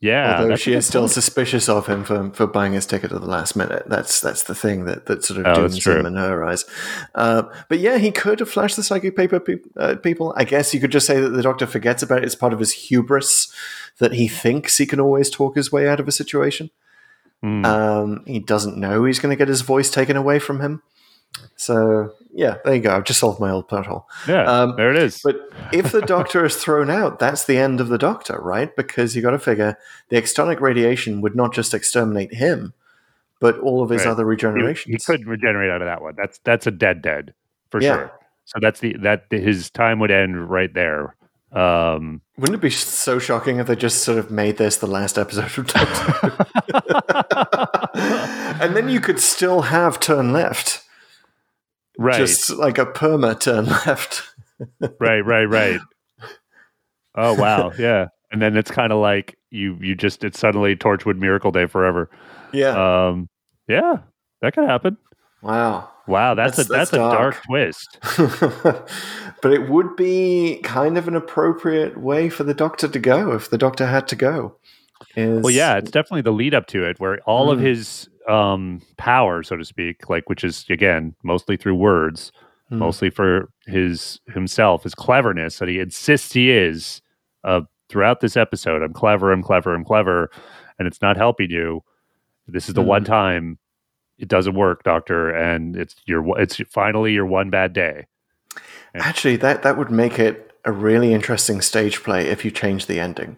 yeah, 0.00 0.40
Although 0.40 0.56
she 0.56 0.72
is 0.72 0.86
still 0.86 1.02
point. 1.02 1.12
suspicious 1.12 1.68
of 1.68 1.86
him 1.86 2.04
for, 2.04 2.30
for 2.30 2.46
buying 2.46 2.72
his 2.72 2.86
ticket 2.86 3.12
at 3.12 3.20
the 3.20 3.26
last 3.26 3.54
minute. 3.54 3.84
That's 3.86 4.20
that's 4.20 4.44
the 4.44 4.54
thing 4.54 4.86
that, 4.86 5.06
that 5.06 5.24
sort 5.24 5.40
of 5.40 5.46
Oh, 5.46 5.54
dooms 5.54 5.84
him 5.86 6.06
in 6.06 6.16
her 6.16 6.42
eyes. 6.44 6.64
Uh, 7.14 7.42
but 7.68 7.78
yeah, 7.80 7.98
he 7.98 8.10
could 8.10 8.40
have 8.40 8.48
flashed 8.50 8.76
the 8.76 8.82
psychic 8.82 9.14
paper 9.14 9.38
pe- 9.40 9.56
uh, 9.76 9.96
people. 9.96 10.32
I 10.36 10.44
guess 10.44 10.72
you 10.72 10.80
could 10.80 10.90
just 10.92 11.06
say 11.06 11.20
that 11.20 11.28
the 11.30 11.42
doctor 11.42 11.66
forgets 11.66 12.02
about 12.02 12.18
it. 12.18 12.24
It's 12.24 12.34
part 12.34 12.52
of 12.54 12.58
his 12.60 12.72
hubris 12.72 13.52
that 13.98 14.12
he 14.14 14.26
thinks 14.26 14.78
he 14.78 14.86
can 14.86 15.00
always 15.00 15.28
talk 15.28 15.54
his 15.56 15.70
way 15.70 15.86
out 15.86 16.00
of 16.00 16.08
a 16.08 16.12
situation. 16.12 16.70
Hmm. 17.42 17.64
Um, 17.64 18.24
he 18.26 18.38
doesn't 18.38 18.76
know 18.78 19.04
he's 19.04 19.18
going 19.18 19.32
to 19.32 19.36
get 19.36 19.48
his 19.48 19.62
voice 19.62 19.90
taken 19.90 20.16
away 20.16 20.38
from 20.38 20.60
him. 20.60 20.82
So 21.56 22.12
yeah, 22.32 22.56
there 22.64 22.74
you 22.74 22.80
go. 22.80 22.90
I've 22.96 23.04
just 23.04 23.20
solved 23.20 23.40
my 23.40 23.50
old 23.50 23.68
plot 23.68 23.86
hole. 23.86 24.06
yeah, 24.26 24.44
um, 24.44 24.74
there 24.76 24.90
it 24.90 24.96
is. 24.96 25.20
But 25.22 25.36
if 25.72 25.92
the 25.92 26.00
doctor 26.02 26.44
is 26.44 26.56
thrown 26.56 26.90
out, 26.90 27.18
that's 27.18 27.44
the 27.44 27.58
end 27.58 27.80
of 27.80 27.88
the 27.88 27.98
doctor, 27.98 28.38
right? 28.40 28.74
Because 28.76 29.14
you 29.16 29.22
got 29.22 29.30
to 29.32 29.38
figure 29.38 29.76
the 30.08 30.16
X-tonic 30.16 30.60
radiation 30.60 31.20
would 31.20 31.36
not 31.36 31.52
just 31.54 31.74
exterminate 31.74 32.34
him, 32.34 32.72
but 33.40 33.58
all 33.60 33.82
of 33.82 33.90
his 33.90 34.04
Right. 34.04 34.10
other 34.10 34.30
he, 34.30 34.36
regenerations. 34.36 34.86
he 34.86 34.98
couldn't 34.98 35.28
regenerate 35.28 35.70
out 35.70 35.82
of 35.82 35.86
that 35.86 36.02
one. 36.02 36.14
That's 36.16 36.38
that's 36.44 36.66
a 36.66 36.70
dead 36.70 37.02
dead 37.02 37.34
for 37.70 37.80
Yeah. 37.80 37.96
sure. 37.96 38.12
So 38.46 38.58
that's 38.60 38.80
the 38.80 38.96
that 39.02 39.24
his 39.30 39.70
time 39.70 39.98
would 40.00 40.10
end 40.10 40.50
right 40.50 40.72
there. 40.74 41.14
Um, 41.52 42.20
Wouldn't 42.38 42.58
it 42.58 42.62
be 42.62 42.70
so 42.70 43.18
shocking 43.18 43.58
if 43.58 43.66
they 43.66 43.74
just 43.76 44.02
sort 44.04 44.18
of 44.18 44.30
made 44.30 44.56
this 44.56 44.76
the 44.76 44.86
last 44.86 45.18
episode 45.18 45.46
of 45.58 45.66
Doctor 45.66 46.46
and 48.64 48.76
then 48.76 48.88
you 48.88 49.00
could 49.00 49.18
still 49.20 49.62
have 49.62 49.98
turn 50.00 50.32
left, 50.32 50.82
right, 51.98 52.16
just 52.16 52.50
like 52.50 52.78
a 52.78 52.86
perma 52.86 53.38
turn 53.38 53.64
left. 53.86 54.22
right, 54.98 55.20
right, 55.24 55.44
right. 55.44 55.80
Oh 57.14 57.34
wow, 57.34 57.72
yeah. 57.78 58.06
And 58.32 58.40
then 58.40 58.56
it's 58.56 58.70
kind 58.70 58.92
of 58.92 59.00
like 59.00 59.36
you 59.50 59.76
you 59.80 59.94
just 59.94 60.22
it's 60.24 60.38
suddenly 60.38 60.76
Torchwood 60.76 61.16
Miracle 61.18 61.50
Day 61.50 61.66
forever. 61.66 62.08
Yeah. 62.52 63.08
Um, 63.08 63.28
yeah, 63.68 63.98
that 64.42 64.54
could 64.54 64.64
happen. 64.68 64.96
wow. 65.42 65.88
Wow, 66.06 66.34
that's, 66.34 66.56
That's- 66.56 66.70
a 66.70 66.72
that's, 66.72 66.90
that's 66.90 66.92
a 66.92 66.96
dark 66.96 67.34
dark. 67.34 67.44
twist. 67.44 67.98
but 69.42 69.52
it 69.52 69.68
would 69.70 69.94
be 69.94 70.60
kind 70.64 70.98
of 70.98 71.06
an 71.06 71.14
appropriate 71.14 71.96
way 71.98 72.28
for 72.28 72.42
the 72.42 72.54
doctor 72.54 72.88
to 72.88 72.98
go 72.98 73.32
if 73.32 73.48
the 73.48 73.58
doctor 73.58 73.86
had 73.86 74.08
to 74.08 74.16
go. 74.16 74.56
Is, 75.14 75.40
Well, 75.42 75.52
yeah, 75.52 75.76
it's 75.76 75.90
definitely 75.92 76.22
the 76.22 76.32
lead 76.32 76.52
up 76.52 76.66
to 76.68 76.84
it, 76.84 76.98
where 76.98 77.18
all 77.26 77.50
of 77.52 77.60
Mm. 77.60 77.62
his 77.66 78.08
um 78.28 78.80
power, 78.96 79.42
so 79.42 79.56
to 79.56 79.64
speak, 79.64 80.08
like 80.10 80.28
which 80.28 80.44
is 80.44 80.64
again 80.70 81.14
mostly 81.22 81.56
through 81.56 81.74
words, 81.76 82.32
Mm. 82.70 82.78
mostly 82.78 83.10
for 83.10 83.50
his 83.66 84.20
himself, 84.32 84.84
his 84.84 84.94
cleverness 84.94 85.58
that 85.58 85.68
he 85.68 85.80
insists 85.80 86.32
he 86.32 86.50
is. 86.52 87.02
Uh, 87.42 87.62
throughout 87.88 88.20
this 88.20 88.36
episode, 88.36 88.82
I'm 88.82 88.92
clever, 88.92 89.32
I'm 89.32 89.42
clever, 89.42 89.74
I'm 89.74 89.84
clever, 89.84 90.30
and 90.78 90.86
it's 90.86 91.02
not 91.02 91.16
helping 91.16 91.50
you. 91.50 91.82
This 92.46 92.68
is 92.68 92.74
the 92.74 92.82
Mm. 92.82 92.86
one 92.86 93.04
time 93.04 93.58
it 94.18 94.28
doesn't 94.28 94.54
work, 94.54 94.84
Doctor, 94.84 95.30
and 95.30 95.74
it's 95.76 95.96
your 96.06 96.38
it's 96.38 96.60
finally 96.70 97.12
your 97.12 97.26
one 97.26 97.50
bad 97.50 97.72
day. 97.72 98.06
Actually, 98.94 99.36
that, 99.36 99.62
that 99.62 99.76
would 99.78 99.90
make 99.90 100.18
it 100.18 100.52
a 100.64 100.70
really 100.72 101.12
interesting 101.14 101.60
stage 101.60 102.02
play 102.02 102.26
if 102.28 102.44
you 102.44 102.50
change 102.50 102.86
the 102.86 103.00
ending. 103.00 103.36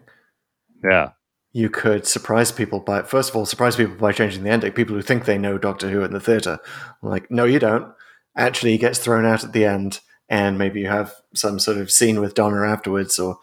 Yeah, 0.83 1.11
You 1.55 1.69
could 1.69 2.07
surprise 2.07 2.51
people 2.51 2.79
by, 2.79 3.03
first 3.03 3.29
of 3.29 3.35
all, 3.35 3.45
surprise 3.45 3.75
people 3.75 3.95
by 3.95 4.11
changing 4.11 4.43
the 4.43 4.49
ending. 4.49 4.71
People 4.71 4.95
who 4.95 5.03
think 5.03 5.25
they 5.25 5.37
know 5.37 5.57
Doctor 5.59 5.89
Who 5.89 6.01
in 6.03 6.11
the 6.11 6.19
theatre. 6.19 6.57
Like, 7.03 7.29
no, 7.29 7.45
you 7.45 7.59
don't. 7.59 7.93
Actually, 8.35 8.71
he 8.71 8.79
gets 8.79 8.97
thrown 8.97 9.23
out 9.25 9.43
at 9.43 9.53
the 9.53 9.63
end, 9.63 9.99
and 10.27 10.57
maybe 10.57 10.81
you 10.81 10.87
have 10.87 11.13
some 11.35 11.59
sort 11.59 11.77
of 11.77 11.91
scene 11.91 12.19
with 12.19 12.33
Donna 12.33 12.65
afterwards, 12.67 13.19
or 13.19 13.37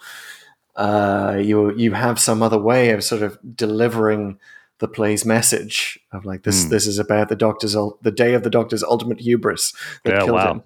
uh, 0.77 1.37
you 1.41 1.73
you 1.77 1.93
have 1.93 2.19
some 2.19 2.43
other 2.43 2.59
way 2.59 2.91
of 2.91 3.05
sort 3.05 3.23
of 3.23 3.39
delivering 3.57 4.39
the 4.79 4.89
play's 4.89 5.25
message 5.25 5.99
of 6.13 6.25
like 6.25 6.43
this 6.43 6.65
Hmm. 6.65 6.71
this 6.71 6.87
is 6.87 6.99
about 6.99 7.29
the 7.29 7.37
doctor's 7.37 7.77
the 8.03 8.11
day 8.11 8.35
of 8.35 8.43
the 8.43 8.51
doctor's 8.51 8.83
ultimate 8.83 9.21
hubris 9.21 9.73
that 10.05 10.15
Yeah, 10.15 10.21
killed 10.25 10.37
wow. 10.37 10.51
him. 10.55 10.63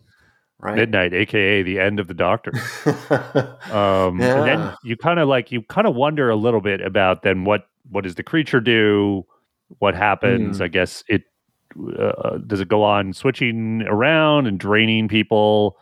Right. 0.64 0.76
midnight, 0.76 1.12
aka 1.12 1.62
the 1.62 1.78
end 1.78 2.00
of 2.00 2.08
the 2.08 2.14
Doctor. 2.14 2.52
Um, 3.70 4.20
And 4.20 4.46
then 4.46 4.74
you 4.82 4.96
kind 4.96 5.18
of 5.20 5.28
like 5.28 5.52
you 5.52 5.62
kind 5.62 5.86
of 5.86 5.94
wonder 5.94 6.30
a 6.30 6.36
little 6.36 6.60
bit 6.60 6.80
about 6.80 7.22
then 7.22 7.44
what 7.44 7.68
what 7.90 8.04
does 8.04 8.14
the 8.14 8.22
creature 8.22 8.60
do? 8.60 9.26
What 9.78 9.94
happens? 9.94 10.56
Hmm. 10.58 10.62
I 10.64 10.68
guess 10.68 11.04
it 11.08 11.22
uh, 11.98 12.38
does 12.46 12.60
it 12.60 12.68
go 12.68 12.82
on 12.82 13.12
switching 13.12 13.82
around 13.82 14.46
and 14.46 14.58
draining 14.58 15.06
people? 15.08 15.76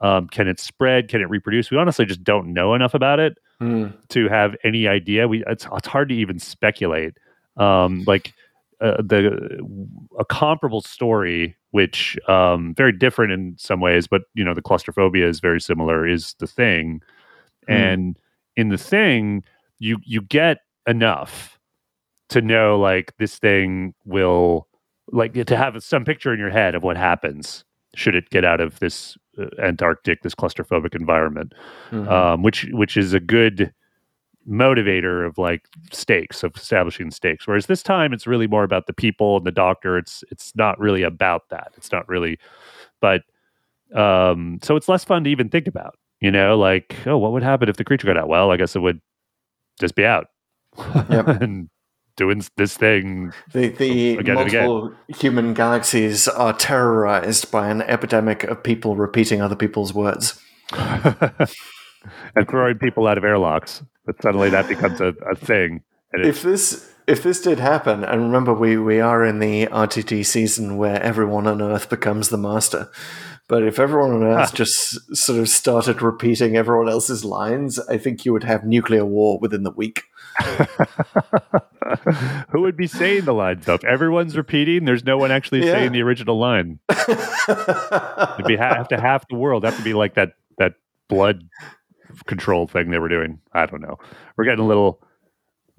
Um, 0.00 0.28
can 0.28 0.48
it 0.48 0.58
spread? 0.60 1.08
Can 1.08 1.20
it 1.20 1.28
reproduce? 1.30 1.70
We 1.70 1.76
honestly 1.78 2.04
just 2.04 2.24
don't 2.24 2.52
know 2.52 2.74
enough 2.74 2.94
about 2.94 3.20
it 3.20 3.38
Hmm. 3.58 3.88
to 4.10 4.28
have 4.28 4.54
any 4.64 4.86
idea. 4.88 5.28
We 5.28 5.44
it's, 5.46 5.66
it's 5.72 5.86
hard 5.86 6.08
to 6.10 6.14
even 6.14 6.38
speculate. 6.38 7.16
Um, 7.56 8.04
like 8.06 8.32
uh, 8.80 9.02
the 9.02 9.60
a 10.18 10.24
comparable 10.24 10.80
story, 10.80 11.56
which 11.72 12.18
um, 12.28 12.74
very 12.76 12.92
different 12.92 13.32
in 13.32 13.54
some 13.58 13.80
ways, 13.80 14.06
but 14.06 14.22
you 14.34 14.44
know 14.44 14.54
the 14.54 14.62
claustrophobia 14.62 15.28
is 15.28 15.40
very 15.40 15.60
similar. 15.60 16.06
Is 16.06 16.34
the 16.38 16.46
thing, 16.46 17.00
Hmm. 17.66 17.72
and 17.74 18.18
in 18.56 18.68
the 18.70 18.78
thing, 18.78 19.44
you 19.78 19.98
you 20.04 20.22
get 20.22 20.58
enough 20.86 21.58
to 22.30 22.40
know 22.40 22.78
like 22.78 23.12
this 23.18 23.38
thing 23.38 23.94
will 24.04 24.66
like 25.12 25.32
to 25.46 25.56
have 25.56 25.82
some 25.82 26.04
picture 26.04 26.32
in 26.32 26.38
your 26.38 26.50
head 26.50 26.74
of 26.74 26.82
what 26.82 26.96
happens 26.96 27.64
should 27.96 28.14
it 28.14 28.30
get 28.30 28.44
out 28.44 28.60
of 28.60 28.78
this 28.78 29.16
uh, 29.36 29.46
Antarctic, 29.60 30.22
this 30.22 30.34
claustrophobic 30.34 30.94
environment 30.94 31.52
Mhm. 31.90 32.08
um, 32.08 32.42
which 32.44 32.66
which 32.72 32.96
is 32.96 33.12
a 33.14 33.18
good 33.20 33.72
motivator 34.48 35.26
of 35.26 35.38
like 35.38 35.68
stakes 35.92 36.42
of 36.42 36.56
establishing 36.56 37.10
stakes. 37.10 37.46
Whereas 37.46 37.66
this 37.66 37.82
time 37.82 38.12
it's 38.12 38.26
really 38.26 38.46
more 38.46 38.64
about 38.64 38.86
the 38.86 38.92
people 38.92 39.36
and 39.36 39.46
the 39.46 39.52
doctor. 39.52 39.98
It's 39.98 40.24
it's 40.30 40.54
not 40.56 40.78
really 40.78 41.02
about 41.02 41.48
that. 41.50 41.72
It's 41.76 41.92
not 41.92 42.08
really, 42.08 42.38
but 43.00 43.22
um, 43.94 44.58
so 44.62 44.76
it's 44.76 44.88
less 44.88 45.04
fun 45.04 45.24
to 45.24 45.30
even 45.30 45.48
think 45.48 45.66
about. 45.66 45.96
You 46.20 46.30
know, 46.30 46.58
like 46.58 46.96
oh, 47.06 47.16
what 47.16 47.32
would 47.32 47.42
happen 47.42 47.68
if 47.68 47.76
the 47.76 47.84
creature 47.84 48.06
got 48.06 48.16
out? 48.16 48.28
Well, 48.28 48.50
I 48.50 48.56
guess 48.56 48.76
it 48.76 48.80
would 48.80 49.00
just 49.78 49.94
be 49.94 50.04
out 50.04 50.26
Yep. 50.78 51.28
and 51.42 51.68
doing 52.16 52.44
this 52.56 52.76
thing. 52.76 53.32
The, 53.52 53.68
the 53.68 54.18
Again 54.18 54.34
multiple 54.34 54.92
human 55.08 55.54
galaxies 55.54 56.28
are 56.28 56.52
terrorized 56.52 57.50
by 57.50 57.70
an 57.70 57.82
epidemic 57.82 58.44
of 58.44 58.62
people 58.62 58.96
repeating 58.96 59.40
other 59.40 59.56
people's 59.56 59.94
words. 59.94 60.40
and 60.72 61.48
throwing 62.48 62.78
people 62.78 63.06
out 63.06 63.18
of 63.18 63.24
airlocks. 63.24 63.82
But 64.06 64.22
suddenly 64.22 64.50
that 64.50 64.68
becomes 64.68 65.00
a, 65.00 65.14
a 65.30 65.34
thing. 65.36 65.82
And 66.12 66.26
if 66.26 66.42
this 66.42 66.92
if 67.06 67.22
this 67.22 67.40
did 67.40 67.58
happen, 67.58 68.04
and 68.04 68.22
remember 68.22 68.52
we 68.52 68.76
we 68.76 69.00
are 69.00 69.24
in 69.24 69.38
the 69.38 69.66
RTD 69.66 70.24
season 70.24 70.76
where 70.76 71.02
everyone 71.02 71.46
on 71.46 71.62
Earth 71.62 71.88
becomes 71.90 72.28
the 72.28 72.38
master. 72.38 72.90
But 73.48 73.64
if 73.64 73.80
everyone 73.80 74.12
on 74.12 74.22
Earth 74.22 74.50
ah. 74.52 74.54
just 74.54 75.16
sort 75.16 75.40
of 75.40 75.48
started 75.48 76.02
repeating 76.02 76.56
everyone 76.56 76.88
else's 76.88 77.24
lines, 77.24 77.80
I 77.80 77.98
think 77.98 78.24
you 78.24 78.32
would 78.32 78.44
have 78.44 78.64
nuclear 78.64 79.04
war 79.04 79.40
within 79.40 79.64
the 79.64 79.72
week. 79.72 80.04
Who 82.50 82.60
would 82.60 82.76
be 82.76 82.86
saying 82.86 83.24
the 83.24 83.34
lines 83.34 83.66
though? 83.66 83.74
If 83.74 83.82
everyone's 83.84 84.36
repeating, 84.36 84.84
there's 84.84 85.04
no 85.04 85.18
one 85.18 85.32
actually 85.32 85.66
Yeah. 85.66 85.72
saying 85.72 85.90
the 85.92 86.02
original 86.02 86.38
line. 86.38 86.78
It'd 86.90 88.46
be 88.46 88.56
ha- 88.56 88.76
have 88.76 88.88
to 88.88 89.00
half 89.00 89.26
the 89.28 89.34
world 89.34 89.64
have 89.64 89.76
to 89.76 89.82
be 89.82 89.94
like 89.94 90.14
that 90.14 90.34
that 90.58 90.74
blood 91.08 91.42
control 92.26 92.66
thing 92.66 92.90
they 92.90 92.98
were 92.98 93.08
doing. 93.08 93.40
I 93.52 93.66
don't 93.66 93.82
know. 93.82 93.98
We're 94.36 94.44
getting 94.44 94.64
a 94.64 94.66
little 94.66 95.02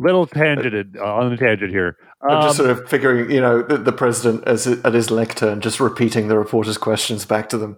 little 0.02 0.26
tangent 0.26 0.98
uh, 0.98 1.04
on 1.04 1.30
the 1.30 1.38
tangent 1.38 1.72
here. 1.72 1.98
I'm 2.22 2.42
just 2.42 2.60
Um, 2.60 2.66
sort 2.66 2.78
of 2.78 2.90
figuring, 2.90 3.32
you 3.32 3.40
know, 3.40 3.62
the, 3.62 3.78
the 3.78 3.92
president 3.92 4.44
as 4.48 4.68
at 4.68 4.94
his 4.94 5.12
lectern, 5.12 5.62
just 5.62 5.80
repeating 5.80 6.28
the 6.28 6.38
reporters' 6.38 6.78
questions 6.78 7.26
back 7.26 7.50
to 7.50 7.58
them. 7.58 7.78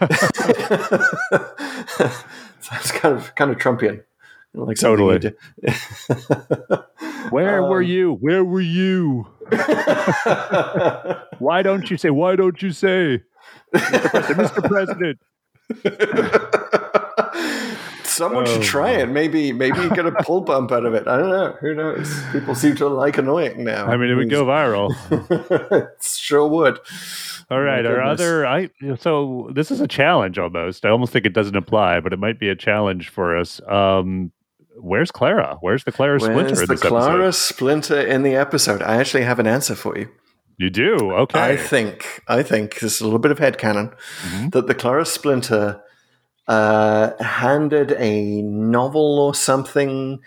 Sounds 2.60 2.92
kind 2.92 3.16
of 3.16 3.34
kind 3.34 3.50
of 3.50 3.58
Trumpian, 3.58 4.02
like 4.54 4.78
Totally. 4.78 5.18
where 7.30 7.62
were 7.62 7.82
um, 7.82 7.88
you? 7.88 8.14
Where 8.14 8.44
were 8.44 8.60
you? 8.60 9.26
Why 11.38 11.62
don't 11.62 11.90
you 11.90 11.96
say? 11.96 12.10
Why 12.10 12.36
don't 12.36 12.62
you 12.62 12.70
say, 12.70 13.22
Mr. 13.74 14.68
President? 14.68 15.18
Someone 18.04 18.46
should 18.46 18.58
Oh, 18.60 18.62
try 18.62 18.90
it. 18.92 19.08
Maybe 19.08 19.52
maybe 19.52 19.80
you 19.80 19.88
get 19.90 20.06
a 20.06 20.12
pull 20.12 20.42
bump 20.42 20.70
out 20.70 20.84
of 20.84 20.94
it. 20.94 21.08
I 21.08 21.16
don't 21.16 21.30
know. 21.30 21.56
Who 21.60 21.74
knows? 21.74 22.22
People 22.32 22.54
seem 22.54 22.76
to 22.76 22.86
like 22.88 23.18
annoying 23.18 23.64
now. 23.64 23.86
I 23.86 23.96
mean, 23.96 24.10
it 24.10 24.14
would 24.14 24.30
go 24.30 24.44
viral. 24.44 24.90
it 25.72 26.02
sure 26.02 26.46
would. 26.46 26.78
All 27.50 27.60
right, 27.60 27.84
our 27.84 28.00
other 28.02 28.46
I 28.46 28.70
so 28.98 29.50
this 29.54 29.70
is 29.70 29.80
a 29.80 29.88
challenge 29.88 30.38
almost. 30.38 30.84
I 30.84 30.90
almost 30.90 31.12
think 31.12 31.26
it 31.26 31.32
doesn't 31.32 31.56
apply, 31.56 32.00
but 32.00 32.12
it 32.12 32.18
might 32.18 32.38
be 32.38 32.48
a 32.48 32.56
challenge 32.56 33.08
for 33.08 33.36
us. 33.36 33.60
Um 33.68 34.30
where's 34.76 35.10
Clara? 35.10 35.56
Where's 35.60 35.84
the 35.84 35.92
Clara 35.92 36.20
Splinter 36.20 36.54
Where's 36.54 36.60
in 36.60 36.66
the 36.66 36.76
Clara 36.76 37.24
episode? 37.26 37.54
Splinter 37.54 38.00
in 38.00 38.22
the 38.22 38.34
episode? 38.36 38.82
I 38.82 38.96
actually 38.96 39.24
have 39.24 39.38
an 39.38 39.46
answer 39.46 39.74
for 39.74 39.98
you. 39.98 40.08
You 40.56 40.70
do? 40.70 40.94
Okay. 41.12 41.40
I 41.40 41.56
think 41.56 42.22
I 42.28 42.42
think 42.44 42.78
this 42.80 42.94
is 42.96 43.00
a 43.00 43.04
little 43.04 43.18
bit 43.18 43.32
of 43.32 43.38
headcanon 43.38 43.92
Mhm. 44.22 44.52
that 44.52 44.66
the 44.68 44.74
Clara 44.74 45.04
Splinter 45.04 45.80
uh, 46.46 47.12
handed 47.22 47.92
a 47.92 48.42
novel 48.42 49.18
or 49.18 49.34
something 49.34 50.20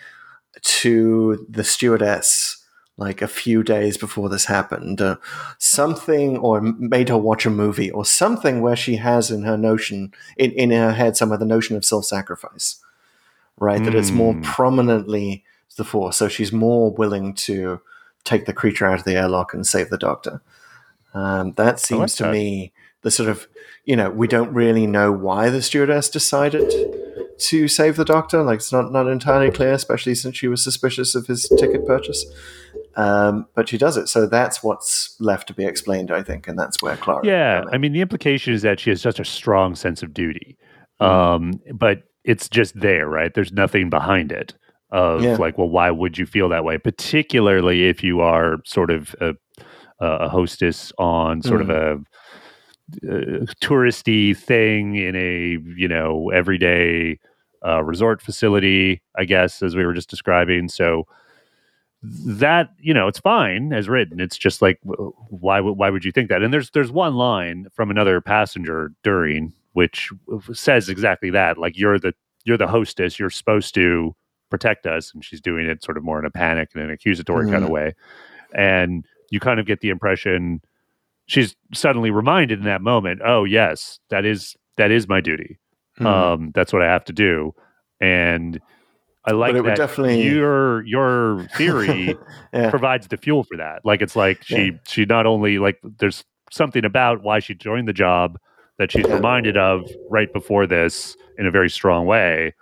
to 0.61 1.45
the 1.49 1.63
stewardess 1.63 2.63
like 2.99 3.21
a 3.21 3.27
few 3.27 3.61
days 3.61 3.95
before 3.97 4.27
this 4.27 4.45
happened. 4.45 4.99
Uh, 4.99 5.17
something 5.59 6.37
or 6.37 6.61
made 6.61 7.09
her 7.09 7.17
watch 7.17 7.45
a 7.45 7.49
movie 7.51 7.91
or 7.91 8.03
something 8.03 8.61
where 8.61 8.75
she 8.75 8.95
has 8.95 9.29
in 9.29 9.43
her 9.43 9.57
notion 9.57 10.11
in, 10.35 10.51
in 10.53 10.71
her 10.71 10.93
head 10.93 11.15
somewhere 11.15 11.37
the 11.37 11.45
notion 11.45 11.75
of 11.77 11.85
self-sacrifice. 11.85 12.77
Right? 13.59 13.83
That 13.83 13.95
it's 13.95 14.11
more 14.11 14.33
Hmm. 14.33 14.41
prominently 14.41 15.43
the 15.77 15.83
force. 15.83 16.17
So 16.17 16.27
she's 16.27 16.51
more 16.51 16.91
willing 16.91 17.33
to 17.35 17.79
take 18.23 18.45
the 18.45 18.53
creature 18.53 18.87
out 18.87 18.99
of 18.99 19.05
the 19.05 19.15
airlock 19.15 19.53
and 19.53 19.65
save 19.65 19.89
the 19.89 19.97
doctor. 19.97 20.41
Um, 21.13 21.53
that 21.53 21.79
seems 21.79 22.15
to 22.15 22.23
that. 22.23 22.31
me 22.31 22.71
the 23.07 23.11
sort 23.11 23.29
of 23.29 23.47
you 23.85 23.95
know 23.95 24.09
we 24.09 24.27
don't 24.27 24.51
really 24.53 24.85
know 24.85 25.09
why 25.27 25.49
the 25.49 25.61
stewardess 25.61 26.09
decided 26.09 26.69
to 27.49 27.67
save 27.67 27.95
the 27.95 28.03
doctor. 28.03 28.43
Like 28.43 28.57
it's 28.57 28.73
not 28.73 28.91
not 28.91 29.07
entirely 29.07 29.49
clear, 29.49 29.71
especially 29.73 30.15
since 30.15 30.35
she 30.37 30.49
was 30.49 30.61
suspicious 30.63 31.15
of 31.15 31.27
his 31.27 31.41
ticket 31.59 31.85
purchase. 31.87 32.25
Um, 32.95 33.45
but 33.55 33.69
she 33.69 33.77
does 33.77 33.95
it, 33.95 34.07
so 34.09 34.25
that's 34.25 34.63
what's 34.63 35.15
left 35.19 35.47
to 35.49 35.53
be 35.53 35.65
explained, 35.65 36.09
I 36.11 36.23
think, 36.23 36.47
and 36.47 36.57
that's 36.57 36.81
where 36.81 36.97
Clara. 36.97 37.25
yeah. 37.25 37.63
I 37.71 37.77
mean 37.77 37.93
the 37.93 38.01
implication 38.01 38.53
is 38.53 38.61
that 38.63 38.79
she 38.81 38.89
has 38.89 39.01
such 39.01 39.19
a 39.19 39.25
strong 39.25 39.75
sense 39.75 40.03
of 40.03 40.13
duty. 40.13 40.57
Mm. 41.01 41.05
Um 41.07 41.61
but 41.73 41.97
it's 42.25 42.49
just 42.49 42.77
there, 42.87 43.07
right? 43.07 43.33
There's 43.33 43.53
nothing 43.53 43.89
behind 43.89 44.31
it 44.31 44.53
of 44.91 45.21
Yeah. 45.23 45.35
like, 45.45 45.57
well, 45.57 45.69
why 45.69 45.91
would 45.91 46.17
you 46.17 46.25
feel 46.25 46.49
that 46.49 46.65
way? 46.65 46.77
Particularly 46.77 47.87
if 47.87 48.03
you 48.03 48.19
are 48.19 48.57
sort 48.65 48.89
of 48.89 49.15
a, 49.21 49.29
a 49.99 50.27
hostess 50.27 50.91
on 50.97 51.41
sort 51.41 51.61
of 51.61 51.69
a 51.69 51.99
uh, 53.03 53.45
touristy 53.61 54.35
thing 54.35 54.95
in 54.95 55.15
a 55.15 55.57
you 55.75 55.87
know 55.87 56.29
everyday 56.29 57.19
uh, 57.65 57.83
resort 57.83 58.21
facility, 58.21 59.01
I 59.15 59.25
guess, 59.25 59.61
as 59.61 59.75
we 59.75 59.85
were 59.85 59.93
just 59.93 60.09
describing. 60.09 60.69
So 60.69 61.05
that 62.03 62.69
you 62.79 62.93
know, 62.93 63.07
it's 63.07 63.19
fine 63.19 63.73
as 63.73 63.89
written. 63.89 64.19
It's 64.19 64.37
just 64.37 64.61
like 64.61 64.79
why 64.83 65.59
would 65.59 65.73
why 65.73 65.89
would 65.89 66.05
you 66.05 66.11
think 66.11 66.29
that? 66.29 66.43
And 66.43 66.53
there's 66.53 66.69
there's 66.71 66.91
one 66.91 67.15
line 67.15 67.67
from 67.73 67.91
another 67.91 68.21
passenger 68.21 68.91
during 69.03 69.53
which 69.73 70.11
says 70.53 70.89
exactly 70.89 71.29
that. 71.31 71.57
Like 71.57 71.77
you're 71.77 71.99
the 71.99 72.13
you're 72.45 72.57
the 72.57 72.67
hostess. 72.67 73.19
You're 73.19 73.29
supposed 73.29 73.73
to 73.75 74.15
protect 74.49 74.85
us, 74.85 75.11
and 75.13 75.23
she's 75.23 75.41
doing 75.41 75.67
it 75.67 75.83
sort 75.83 75.97
of 75.97 76.03
more 76.03 76.19
in 76.19 76.25
a 76.25 76.31
panic 76.31 76.69
and 76.73 76.83
an 76.83 76.89
accusatory 76.89 77.49
kind 77.49 77.63
of 77.63 77.69
way. 77.69 77.93
And 78.53 79.05
you 79.29 79.39
kind 79.39 79.59
of 79.59 79.65
get 79.65 79.81
the 79.81 79.89
impression 79.89 80.61
she's 81.27 81.55
suddenly 81.73 82.09
reminded 82.11 82.59
in 82.59 82.65
that 82.65 82.81
moment 82.81 83.21
oh 83.23 83.43
yes 83.43 83.99
that 84.09 84.25
is 84.25 84.55
that 84.77 84.91
is 84.91 85.07
my 85.07 85.21
duty 85.21 85.59
Hmm. 85.97 86.05
um 86.05 86.51
that's 86.53 86.71
what 86.71 86.81
i 86.83 86.85
have 86.85 87.05
to 87.05 87.13
do 87.13 87.53
and 87.99 88.59
i 89.25 89.31
like 89.31 89.55
that 89.55 89.75
definitely- 89.77 90.21
your 90.27 90.85
your 90.85 91.47
theory 91.55 92.15
yeah. 92.53 92.69
provides 92.69 93.07
the 93.07 93.17
fuel 93.17 93.43
for 93.43 93.57
that 93.57 93.81
like 93.83 94.01
it's 94.03 94.15
like 94.15 94.43
she 94.43 94.55
Yeah. 94.65 94.71
she 94.87 95.05
not 95.05 95.25
only 95.25 95.57
like 95.59 95.79
there's 95.99 96.23
something 96.51 96.85
about 96.85 97.23
why 97.23 97.39
she 97.39 97.55
joined 97.55 97.87
the 97.87 97.93
job 97.93 98.37
that 98.77 98.91
she's 98.91 99.05
reminded 99.05 99.57
of 99.57 99.89
right 100.09 100.31
before 100.31 100.67
this 100.67 101.17
in 101.39 101.47
a 101.47 101.51
very 101.51 101.69
strong 101.69 102.05
way 102.05 102.53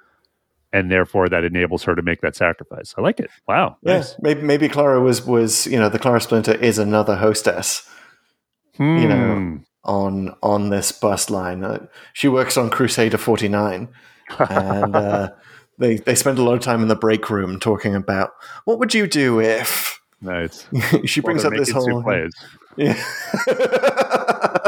and 0.72 0.90
therefore 0.90 1.28
that 1.30 1.44
enables 1.44 1.84
her 1.84 1.94
to 1.94 2.02
make 2.02 2.22
that 2.22 2.38
sacrifice 2.38 2.96
i 2.98 3.02
like 3.02 3.20
it 3.20 3.30
wow 3.50 3.76
Yeah, 3.84 3.96
nice. 3.98 4.16
maybe 4.22 4.42
maybe 4.42 4.70
Clara 4.70 5.02
was 5.02 5.26
was 5.26 5.68
you 5.68 5.78
know 5.78 5.90
the 5.90 6.00
Clara 6.00 6.22
Splinter 6.22 6.54
is 6.56 6.80
another 6.80 7.18
hostess 7.18 7.86
you 8.80 9.08
know 9.08 9.36
Hmm. 9.36 9.58
on 9.84 10.36
on 10.42 10.70
this 10.70 10.92
bus 10.92 11.30
line. 11.30 11.64
Uh, 11.64 11.86
she 12.14 12.28
works 12.28 12.58
on 12.58 12.70
Crusader 12.70 13.18
forty 13.18 13.48
nine, 13.48 13.90
and 14.40 14.96
uh, 14.96 15.30
they 15.78 15.98
they 15.98 16.16
spend 16.16 16.40
a 16.40 16.44
lot 16.44 16.56
of 16.56 16.62
time 16.62 16.82
in 16.82 16.88
the 16.88 16.96
break 16.96 17.30
room 17.30 17.60
talking 17.60 17.96
about 17.96 18.32
what 18.66 18.80
would 18.80 18.94
you 18.94 19.08
do 19.08 19.40
if. 19.40 20.00
nice 20.22 20.68
she 21.06 21.22
brings 21.22 21.44
they're 21.44 21.52
up 21.54 21.58
this 21.58 21.72
whole 21.72 22.04
yeah. 22.78 23.02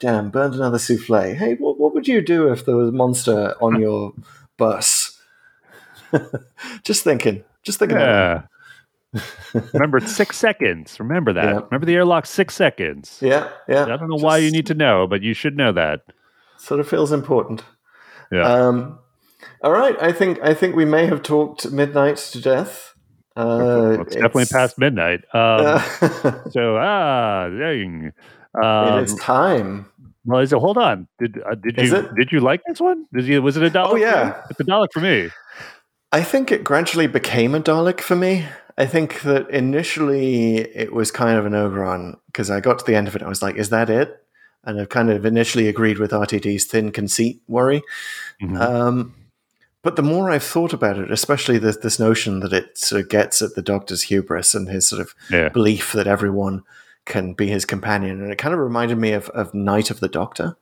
Damn, 0.00 0.30
burned 0.30 0.54
another 0.54 0.78
souffle. 0.78 1.34
Hey, 1.34 1.54
what 1.54 1.78
what 1.78 1.94
would 1.94 2.06
you 2.08 2.20
do 2.20 2.50
if 2.52 2.64
there 2.64 2.76
was 2.76 2.88
a 2.90 2.92
monster 2.92 3.54
on 3.60 3.80
your 3.80 4.12
bus? 4.56 5.20
just 6.84 7.04
thinking, 7.04 7.44
just 7.62 7.78
thinking. 7.78 7.98
Yeah. 7.98 8.42
Remember, 9.72 9.98
it's 9.98 10.14
six 10.14 10.36
seconds. 10.36 10.98
Remember 11.00 11.32
that. 11.32 11.44
Yeah. 11.44 11.60
Remember 11.70 11.86
the 11.86 11.94
airlock, 11.94 12.26
six 12.26 12.54
seconds. 12.54 13.18
Yeah, 13.22 13.48
yeah. 13.68 13.84
I 13.84 13.96
don't 13.96 14.08
know 14.08 14.16
why 14.16 14.38
you 14.38 14.50
need 14.50 14.66
to 14.66 14.74
know, 14.74 15.06
but 15.06 15.22
you 15.22 15.32
should 15.34 15.56
know 15.56 15.72
that. 15.72 16.00
Sort 16.58 16.80
of 16.80 16.88
feels 16.88 17.10
important. 17.12 17.62
Yeah. 18.30 18.42
Um, 18.42 18.98
all 19.62 19.72
right, 19.72 19.96
I 20.02 20.12
think 20.12 20.38
I 20.42 20.52
think 20.52 20.76
we 20.76 20.84
may 20.84 21.06
have 21.06 21.22
talked 21.22 21.70
midnight 21.70 22.16
to 22.18 22.40
death. 22.40 22.94
Uh, 23.36 23.44
Well, 23.96 24.00
it's 24.02 24.14
definitely 24.14 24.46
past 24.46 24.78
midnight. 24.78 25.20
Um, 25.32 25.80
so, 26.50 26.76
ah, 26.76 27.48
dang. 27.48 28.12
it 28.54 28.64
Um, 28.64 29.04
is 29.04 29.14
time. 29.14 29.86
well, 30.24 30.40
is 30.40 30.52
it? 30.52 30.58
Hold 30.58 30.76
on. 30.76 31.06
Did 31.18 31.38
uh, 31.48 31.54
did 31.54 31.78
Is 31.78 31.90
you 31.92 31.96
it? 31.98 32.14
did 32.16 32.32
you 32.32 32.40
like 32.40 32.60
this 32.66 32.80
one? 32.80 33.06
Did 33.14 33.24
you? 33.26 33.40
Was 33.40 33.56
it 33.56 33.62
a 33.62 33.70
Dalek? 33.70 33.90
Oh, 33.92 33.96
yeah. 33.96 34.42
it's 34.50 34.60
a 34.60 34.64
Dalek 34.64 34.88
for 34.92 35.00
me. 35.00 35.30
I 36.12 36.22
think 36.22 36.50
it 36.52 36.64
gradually 36.64 37.06
became 37.06 37.54
a 37.54 37.60
Dalek 37.60 38.00
for 38.00 38.16
me. 38.16 38.44
I 38.78 38.86
think 38.86 39.22
that 39.22 39.50
initially 39.50 40.58
it 40.58 40.92
was 40.92 41.10
kind 41.10 41.36
of 41.38 41.44
an 41.46 41.54
overrun 41.54 42.16
because 42.26 42.48
I 42.50 42.60
got 42.60 42.78
to 42.78 42.84
the 42.84 42.94
end 42.94 43.08
of 43.08 43.14
it 43.16 43.22
and 43.22 43.26
I 43.26 43.28
was 43.28 43.42
like, 43.42 43.56
is 43.56 43.70
that 43.70 43.90
it? 43.90 44.22
And 44.64 44.80
I've 44.80 44.88
kind 44.88 45.10
of 45.10 45.24
initially 45.26 45.66
agreed 45.68 45.98
with 45.98 46.12
RTD's 46.12 46.64
thin 46.64 46.92
conceit 46.92 47.42
worry. 47.48 47.82
Mhm. 48.40 48.60
Um, 48.60 49.14
but 49.82 49.96
the 49.96 50.02
more 50.02 50.30
I've 50.30 50.42
thought 50.44 50.72
about 50.72 50.98
it, 50.98 51.10
especially 51.10 51.58
this, 51.58 51.78
this 51.78 51.98
notion 51.98 52.40
that 52.40 52.52
it 52.52 52.78
sort 52.78 53.02
of 53.02 53.08
gets 53.08 53.42
at 53.42 53.54
the 53.56 53.62
Doctor's 53.62 54.02
hubris 54.04 54.54
and 54.54 54.68
his 54.68 54.88
sort 54.88 55.00
of 55.00 55.14
Yeah. 55.30 55.48
belief 55.48 55.92
that 55.92 56.06
everyone 56.06 56.62
can 57.04 57.32
be 57.32 57.46
his 57.48 57.64
companion, 57.64 58.20
and 58.22 58.30
it 58.30 58.36
kind 58.38 58.52
of 58.52 58.60
reminded 58.60 58.98
me 58.98 59.12
of, 59.12 59.28
of 59.30 59.54
Night 59.54 59.90
of 59.90 60.00
the 60.00 60.08
Doctor, 60.08 60.56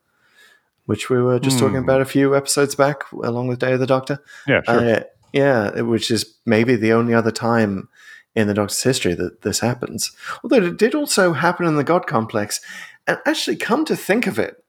which 0.84 1.10
we 1.10 1.20
were 1.20 1.40
just 1.40 1.58
talking 1.58 1.78
Hmm. 1.78 1.82
about 1.84 2.00
a 2.00 2.04
few 2.04 2.36
episodes 2.36 2.76
back, 2.76 3.02
along 3.12 3.48
with 3.48 3.58
Day 3.58 3.72
of 3.72 3.80
the 3.80 3.86
Doctor. 3.86 4.20
Yeah, 4.46 4.62
sure. 4.62 4.94
Uh, 4.96 5.00
yeah, 5.32 5.80
which 5.80 6.10
is 6.10 6.34
maybe 6.44 6.76
the 6.76 6.92
only 6.92 7.14
other 7.14 7.30
time 7.30 7.88
in 8.34 8.46
the 8.46 8.54
Doctor's 8.54 8.82
history 8.82 9.14
that 9.14 9.42
this 9.42 9.60
happens. 9.60 10.12
Although 10.44 10.66
it 10.66 10.76
did 10.76 10.94
also 10.94 11.32
happen 11.32 11.66
in 11.66 11.76
the 11.76 11.84
God 11.84 12.06
Complex. 12.06 12.60
And 13.06 13.18
actually, 13.24 13.56
come 13.56 13.84
to 13.86 13.96
think 13.96 14.26
of 14.26 14.38
it, 14.38 14.62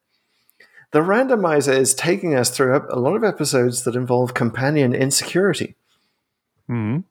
the 0.91 0.99
randomizer 0.99 1.75
is 1.75 1.93
taking 1.93 2.33
us 2.33 2.49
through 2.49 2.81
a 2.89 2.99
lot 2.99 3.15
of 3.15 3.23
episodes 3.23 3.83
that 3.83 3.95
involve 3.95 4.33
companion 4.33 4.95
insecurity. 4.95 5.75
Mhm. 6.69 7.03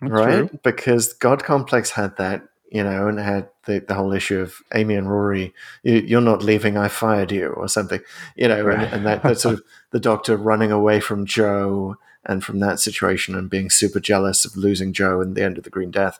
That's 0.00 0.12
right? 0.12 0.48
true. 0.48 0.58
Because 0.62 1.14
God 1.14 1.42
Complex 1.42 1.90
had 1.90 2.16
that, 2.18 2.42
you 2.70 2.82
know, 2.82 3.08
and 3.08 3.18
had 3.18 3.48
the, 3.64 3.78
the 3.80 3.94
whole 3.94 4.12
issue 4.12 4.40
of 4.40 4.56
Amy 4.74 4.96
and 4.96 5.10
Rory, 5.10 5.54
you, 5.82 5.94
you're 5.94 6.20
not 6.20 6.42
leaving, 6.42 6.76
I 6.76 6.88
fired 6.88 7.32
you, 7.32 7.48
or 7.48 7.68
something, 7.68 8.00
you 8.36 8.48
know, 8.48 8.68
and, 8.68 8.82
and 8.82 9.06
that, 9.06 9.22
that 9.22 9.38
sort 9.38 9.54
of 9.54 9.62
the 9.90 10.00
doctor 10.00 10.36
running 10.36 10.72
away 10.72 11.00
from 11.00 11.24
Jo 11.24 11.96
and 12.26 12.42
from 12.44 12.60
that 12.60 12.80
situation 12.80 13.34
and 13.34 13.50
being 13.50 13.70
super 13.70 14.00
jealous 14.00 14.44
of 14.44 14.56
losing 14.56 14.92
Jo 14.92 15.20
and 15.20 15.34
the 15.36 15.44
end 15.44 15.58
of 15.58 15.64
the 15.64 15.70
Green 15.70 15.90
Death. 15.90 16.18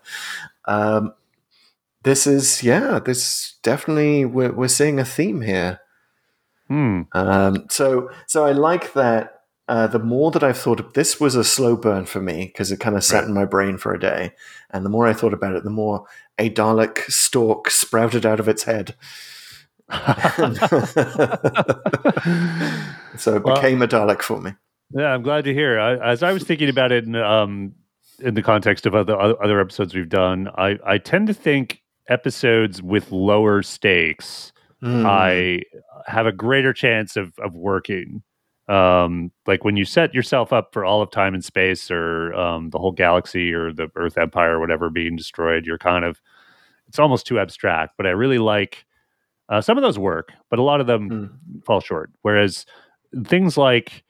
Um, 0.66 1.14
this 2.02 2.26
is, 2.26 2.62
yeah, 2.62 2.98
this 2.98 3.54
definitely, 3.62 4.24
we're, 4.24 4.52
we're 4.52 4.68
seeing 4.68 4.98
a 5.00 5.04
theme 5.04 5.40
here. 5.40 5.80
Hmm. 6.68 7.02
Um, 7.12 7.66
so, 7.70 8.10
so 8.26 8.44
I 8.46 8.52
like 8.52 8.92
that. 8.94 9.30
Uh, 9.66 9.86
the 9.86 9.98
more 9.98 10.30
that 10.30 10.42
I've 10.44 10.58
thought 10.58 10.78
of 10.80 10.92
this 10.92 11.18
was 11.18 11.34
a 11.34 11.42
slow 11.44 11.74
burn 11.74 12.04
for 12.04 12.20
me 12.20 12.44
because 12.46 12.70
it 12.70 12.80
kind 12.80 12.96
of 12.96 13.02
sat 13.04 13.20
Right. 13.20 13.28
in 13.28 13.32
my 13.34 13.46
brain 13.46 13.78
for 13.78 13.94
a 13.94 13.98
day, 14.00 14.34
and 14.70 14.84
the 14.84 14.90
more 14.90 15.06
I 15.06 15.14
thought 15.14 15.32
about 15.32 15.54
it, 15.56 15.64
the 15.64 15.70
more 15.70 16.04
a 16.38 16.50
Dalek 16.50 16.98
stalk 17.10 17.70
sprouted 17.70 18.26
out 18.26 18.40
of 18.40 18.48
its 18.48 18.64
head. 18.64 18.94
so 23.16 23.36
it 23.36 23.44
Well- 23.44 23.54
became 23.56 23.80
a 23.82 23.88
Dalek 23.88 24.20
for 24.22 24.40
me. 24.40 24.52
Yeah, 24.94 25.12
I'm 25.12 25.22
glad 25.22 25.44
to 25.44 25.54
hear. 25.54 25.78
I, 25.80 25.96
as 26.12 26.22
I 26.22 26.32
was 26.32 26.44
thinking 26.44 26.68
about 26.68 26.92
it, 26.92 27.04
in, 27.04 27.16
um, 27.16 27.74
in 28.20 28.34
the 28.34 28.42
context 28.42 28.86
of 28.86 28.94
other 28.94 29.18
other 29.18 29.60
episodes 29.60 29.94
we've 29.94 30.08
done, 30.08 30.48
I 30.56 30.78
I 30.86 30.98
tend 30.98 31.26
to 31.28 31.34
think 31.34 31.82
episodes 32.08 32.82
with 32.82 33.10
lower 33.12 33.62
stakes, 33.62 34.52
Mm. 34.82 35.06
I 35.06 35.62
have 36.06 36.26
a 36.26 36.32
greater 36.32 36.72
chance 36.74 37.16
of 37.16 37.32
of 37.38 37.54
working. 37.54 38.22
Um, 38.68 39.30
like 39.46 39.64
when 39.64 39.76
you 39.76 39.84
set 39.86 40.14
yourself 40.14 40.52
up 40.52 40.72
for 40.74 40.84
all 40.84 41.00
of 41.02 41.10
time 41.10 41.32
and 41.34 41.44
space, 41.44 41.90
or 41.90 42.34
um, 42.34 42.68
the 42.70 42.78
whole 42.78 42.92
galaxy, 42.92 43.52
or 43.52 43.72
the 43.72 43.88
Earth 43.96 44.18
Empire, 44.18 44.56
or 44.56 44.60
whatever 44.60 44.90
being 44.90 45.16
destroyed, 45.16 45.64
you're 45.66 45.78
kind 45.78 46.04
of 46.04 46.20
it's 46.86 46.98
almost 46.98 47.26
too 47.26 47.38
abstract. 47.40 47.94
But 47.96 48.06
I 48.06 48.10
really 48.10 48.38
like 48.38 48.84
uh, 49.48 49.60
some 49.62 49.78
of 49.78 49.82
those 49.82 49.98
work, 49.98 50.32
but 50.50 50.58
a 50.58 50.62
lot 50.62 50.80
of 50.82 50.86
them 50.86 51.10
Mm. 51.10 51.64
fall 51.64 51.80
short. 51.80 52.10
Whereas 52.22 52.66
things 53.24 53.56
like 53.56 54.04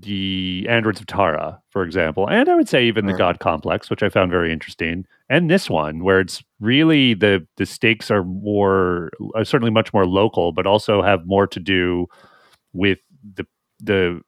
the 0.00 0.66
androids 0.68 1.00
of 1.00 1.06
Tara, 1.06 1.60
for 1.70 1.82
example, 1.82 2.28
and 2.28 2.48
I 2.48 2.54
would 2.54 2.68
say 2.68 2.84
even 2.86 3.06
the. 3.06 3.14
God 3.14 3.38
Complex, 3.40 3.90
which 3.90 4.02
I 4.02 4.08
found 4.08 4.30
very 4.30 4.52
interesting, 4.52 5.04
and 5.28 5.50
this 5.50 5.68
one 5.68 6.04
where 6.04 6.20
it's 6.20 6.42
really 6.60 7.14
the 7.14 7.46
the 7.56 7.66
stakes 7.66 8.10
are 8.10 8.22
more 8.24 9.10
are 9.34 9.44
certainly 9.44 9.70
much 9.72 9.92
more 9.92 10.06
local, 10.06 10.52
but 10.52 10.66
also 10.66 11.02
have 11.02 11.26
more 11.26 11.46
to 11.48 11.60
do 11.60 12.06
with 12.72 12.98
the 13.34 13.46
the 13.80 14.20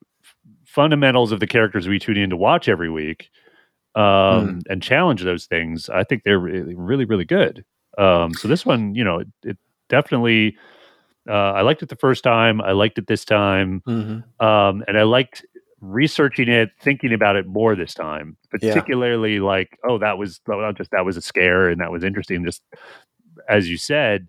fundamentals 0.65 1.33
of 1.33 1.41
the 1.41 1.47
characters 1.47 1.89
we 1.89 1.99
tune 1.99 2.17
in 2.17 2.31
to 2.31 2.37
watch 2.37 2.69
every 2.69 2.91
week 2.91 3.29
um, 3.95 4.61
and 4.69 4.83
challenge 4.83 5.23
those 5.23 5.47
things. 5.47 5.89
I 5.89 6.05
think 6.05 6.23
they're 6.25 6.39
really 6.39 6.75
really 6.75 7.05
really 7.05 7.25
good. 7.25 7.65
Um, 7.99 8.33
so 8.35 8.49
this 8.49 8.65
one, 8.65 8.95
you 8.95 9.05
know, 9.05 9.19
it, 9.21 9.29
it 9.45 9.59
definitely. 9.89 10.57
Uh, 11.29 11.53
I 11.53 11.61
liked 11.61 11.83
it 11.83 11.91
the 11.91 11.97
first 11.97 12.25
time. 12.25 12.61
I 12.63 12.73
liked 12.73 12.97
it 12.99 13.07
this 13.07 13.25
time 13.27 13.83
Mhm. 13.87 14.25
um, 14.43 14.83
and 14.89 14.97
I 14.99 15.03
liked 15.03 15.45
researching 15.81 16.49
it, 16.49 16.71
thinking 16.81 17.13
about 17.13 17.37
it 17.37 17.47
more 17.47 17.75
this 17.75 17.95
time. 17.95 18.37
Yeah. 18.61 18.75
Particularly, 18.75 19.41
like, 19.41 19.79
oh, 19.89 19.99
that 19.99 20.19
was 20.19 20.41
well, 20.47 20.73
just 20.73 20.91
that 20.91 21.05
was 21.05 21.17
a 21.17 21.23
scare, 21.23 21.69
and 21.69 21.81
that 21.81 21.93
was 21.93 22.05
interesting. 22.05 22.45
Just 22.45 22.63
as 23.49 23.69
you 23.69 23.77
said, 23.77 24.29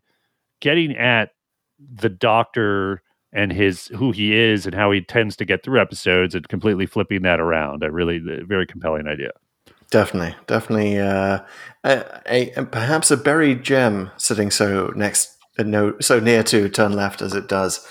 getting 0.60 0.96
at 0.96 1.32
the 1.80 2.10
doctor 2.10 3.02
and 3.34 3.52
his 3.52 3.88
who 3.88 4.12
he 4.12 4.36
is 4.36 4.66
and 4.66 4.76
how 4.76 4.92
he 4.92 5.02
tends 5.02 5.36
to 5.38 5.46
get 5.46 5.64
through 5.64 5.82
episodes, 5.82 6.36
and 6.36 6.48
completely 6.48 6.86
flipping 6.86 7.22
that 7.24 7.40
around. 7.40 7.84
A 7.84 7.92
really, 7.92 8.20
very 8.20 8.66
compelling 8.66 9.08
idea. 9.08 9.32
Definitely, 9.90 10.36
definitely, 10.48 11.00
uh, 11.00 11.40
a, 11.84 12.22
a, 12.26 12.52
a- 12.54 12.66
perhaps 12.66 13.12
a 13.12 13.18
buried 13.18 13.62
gem 13.62 14.10
sitting 14.16 14.50
so 14.50 14.94
next, 14.96 15.36
uh, 15.60 15.64
no, 15.64 15.96
so 16.00 16.18
near 16.18 16.44
to 16.44 16.70
turn 16.70 16.94
left 16.94 17.22
as 17.22 17.34
it 17.34 17.50
does. 17.50 17.86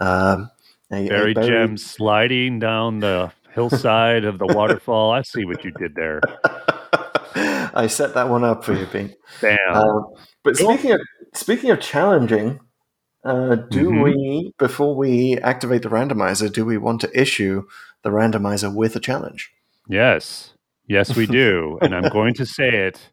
Um, 0.00 0.50
a- 0.94 1.06
a 1.06 1.08
Buried 1.08 1.34
buried- 1.36 1.48
gem 1.48 1.76
sliding 1.76 2.58
down 2.58 3.00
the 3.00 3.32
hillside 3.52 4.24
of 4.24 4.38
the 4.38 4.46
waterfall. 4.46 5.12
I 5.12 5.22
see 5.22 5.44
what 5.44 5.64
you 5.64 5.70
did 5.72 5.94
there. 5.94 6.20
I 7.76 7.86
set 7.88 8.14
that 8.14 8.28
one 8.28 8.44
up 8.44 8.64
for 8.64 8.72
you, 8.72 8.86
Pete. 8.86 9.14
Damn. 9.40 9.58
Um, 9.74 10.06
but 10.44 10.56
speaking 10.56 10.92
of 10.92 11.00
speaking 11.34 11.70
of 11.70 11.80
challenging, 11.80 12.60
uh, 13.24 13.56
do 13.56 13.90
Mhm. 13.90 14.04
we 14.04 14.52
before 14.58 14.94
we 14.94 15.38
activate 15.38 15.82
the 15.82 15.88
randomizer, 15.88 16.52
do 16.52 16.64
we 16.64 16.78
want 16.78 17.00
to 17.00 17.20
issue 17.20 17.64
the 18.02 18.10
randomizer 18.10 18.72
with 18.74 18.94
a 18.96 19.00
challenge? 19.00 19.50
Yes. 19.88 20.54
Yes, 20.86 21.16
we 21.16 21.26
do. 21.26 21.78
and 21.82 21.94
I'm 21.94 22.10
going 22.10 22.34
to 22.34 22.46
say 22.46 22.68
it. 22.68 23.10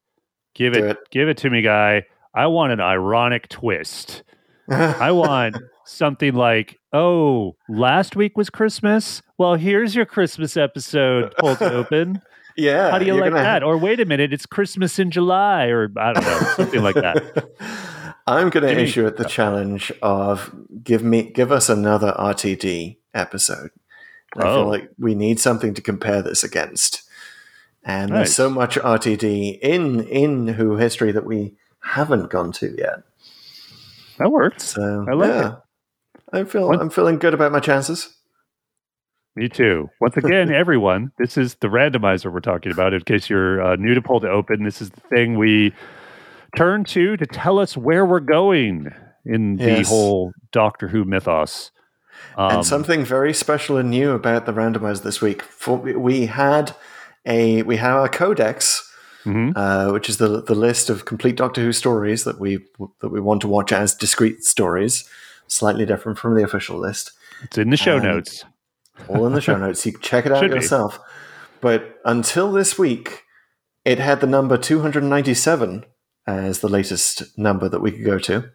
Give 0.53 0.73
it, 0.75 0.83
it. 0.83 0.97
give 1.11 1.29
it 1.29 1.37
to 1.37 1.49
me, 1.49 1.61
guy. 1.61 2.03
I 2.35 2.47
want 2.47 2.73
an 2.73 2.81
ironic 2.81 3.47
twist. 3.49 4.23
I 4.69 5.11
want 5.11 5.57
something 5.85 6.33
like, 6.33 6.77
oh, 6.93 7.55
last 7.69 8.15
week 8.15 8.37
was 8.37 8.49
Christmas. 8.49 9.21
Well, 9.37 9.55
here's 9.55 9.95
your 9.95 10.05
Christmas 10.05 10.57
episode, 10.57 11.33
Pull 11.37 11.55
to 11.57 11.71
Open. 11.73 12.21
yeah. 12.57 12.91
How 12.91 12.99
do 12.99 13.05
you 13.05 13.13
like 13.13 13.31
gonna 13.31 13.43
that? 13.43 13.63
Or 13.63 13.77
wait 13.77 13.99
a 13.99 14.05
minute, 14.05 14.33
it's 14.33 14.45
Christmas 14.45 14.99
in 14.99 15.11
July, 15.11 15.65
or 15.67 15.91
I 15.97 16.13
don't 16.13 16.23
know, 16.23 16.39
something 16.55 16.81
like 16.81 16.95
that. 16.95 17.49
I'm 18.27 18.49
going 18.49 18.63
to 18.65 18.79
issue 18.81 19.05
it 19.07 19.17
the 19.17 19.25
challenge 19.25 19.91
of 20.01 20.53
give 20.83 21.03
me 21.03 21.23
give 21.23 21.51
us 21.51 21.69
another 21.69 22.13
RTD 22.17 22.97
episode. 23.13 23.71
I 24.37 24.47
Oh. 24.47 24.53
feel 24.61 24.67
like 24.69 24.89
we 24.99 25.15
need 25.15 25.39
something 25.39 25.73
to 25.73 25.81
compare 25.81 26.21
this 26.21 26.43
against. 26.43 27.03
And 27.83 28.11
there's 28.11 28.35
so 28.35 28.47
much 28.49 28.75
RTD 28.77 29.59
in 29.59 30.01
in 30.07 30.49
Who 30.49 30.77
history 30.77 31.11
that 31.11 31.25
we 31.25 31.55
haven't 31.79 32.29
gone 32.29 32.51
to 32.53 32.75
yet. 32.77 32.99
That 34.19 34.31
works. 34.31 34.65
So 34.65 35.05
I 35.09 35.13
like 35.13 35.29
yeah, 35.29 35.55
I 36.33 36.43
feel 36.43 36.67
What- 36.67 36.79
I'm 36.79 36.89
feeling 36.89 37.17
good 37.19 37.33
about 37.33 37.51
my 37.51 37.59
chances. 37.59 38.15
Me 39.35 39.47
too. 39.47 39.89
Once 40.01 40.17
again, 40.17 40.51
everyone, 40.53 41.11
this 41.17 41.37
is 41.37 41.55
the 41.55 41.67
randomizer 41.67 42.31
we're 42.31 42.41
talking 42.41 42.71
about. 42.71 42.93
In 42.93 43.01
case 43.01 43.29
you're 43.29 43.61
uh, 43.63 43.75
new 43.77 43.93
to 43.93 44.01
Pull 44.01 44.19
to 44.21 44.29
Open, 44.29 44.63
this 44.63 44.81
is 44.81 44.89
the 44.89 45.01
thing 45.01 45.37
we 45.37 45.73
turn 46.57 46.83
to 46.83 47.15
to 47.15 47.25
tell 47.25 47.57
us 47.59 47.77
where 47.77 48.05
we're 48.05 48.19
going 48.19 48.89
in 49.25 49.55
the 49.55 49.63
Yes. 49.65 49.89
whole 49.89 50.33
Doctor 50.51 50.89
Who 50.89 51.05
mythos. 51.05 51.71
Um, 52.37 52.57
and 52.57 52.65
something 52.65 53.05
very 53.05 53.33
special 53.33 53.77
and 53.77 53.89
new 53.89 54.11
about 54.11 54.45
the 54.45 54.51
randomizer 54.51 55.01
this 55.03 55.21
week. 55.21 55.41
For 55.43 55.77
we 55.77 56.25
had 56.25 56.75
a 57.25 57.61
we 57.63 57.77
have 57.77 57.95
our 57.95 58.09
codex, 58.09 58.83
mhm. 59.23 59.53
uh, 59.55 59.91
which 59.93 60.09
is 60.09 60.17
the 60.17 60.41
the 60.43 60.55
list 60.55 60.89
of 60.89 61.05
complete 61.05 61.37
Doctor 61.37 61.61
Who 61.61 61.71
stories 61.71 62.25
that 62.25 62.37
we 62.39 62.59
that 62.99 63.09
we 63.09 63.21
want 63.21 63.41
to 63.41 63.47
watch 63.47 63.71
as 63.71 63.95
discrete 63.95 64.43
stories, 64.43 65.07
slightly 65.51 65.85
different 65.85 66.17
from 66.17 66.35
the 66.35 66.43
official 66.43 66.77
list. 66.79 67.11
It's 67.43 67.57
in 67.57 67.69
the 67.69 67.77
show 67.77 67.95
and- 67.95 68.03
notes. 68.03 68.45
All 69.07 69.25
in 69.25 69.33
the 69.33 69.41
show 69.41 69.57
notes. 69.65 69.85
You 69.85 69.93
can 69.93 70.01
check 70.01 70.25
it 70.25 70.31
out 70.31 70.39
Should 70.41 70.51
be. 70.51 70.55
yourself. 70.57 70.99
But 71.59 71.99
until 72.05 72.51
this 72.51 72.77
week, 72.77 73.23
it 73.85 73.99
had 73.99 74.21
the 74.21 74.27
number 74.27 74.57
297 74.57 75.85
as 76.27 76.59
the 76.59 76.69
latest 76.69 77.37
number 77.37 77.67
that 77.69 77.81
we 77.81 77.91
could 77.91 78.05
go 78.05 78.19
to. 78.19 78.49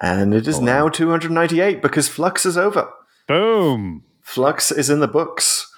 And 0.00 0.32
it 0.32 0.46
is 0.48 0.58
Oh, 0.58 0.62
now 0.62 0.88
298 0.88 1.82
because 1.82 2.08
Flux 2.08 2.46
is 2.46 2.56
over. 2.56 2.88
Boom! 3.26 4.04
Flux 4.22 4.70
is 4.72 4.88
in 4.88 5.00
the 5.00 5.08
books. 5.08 5.70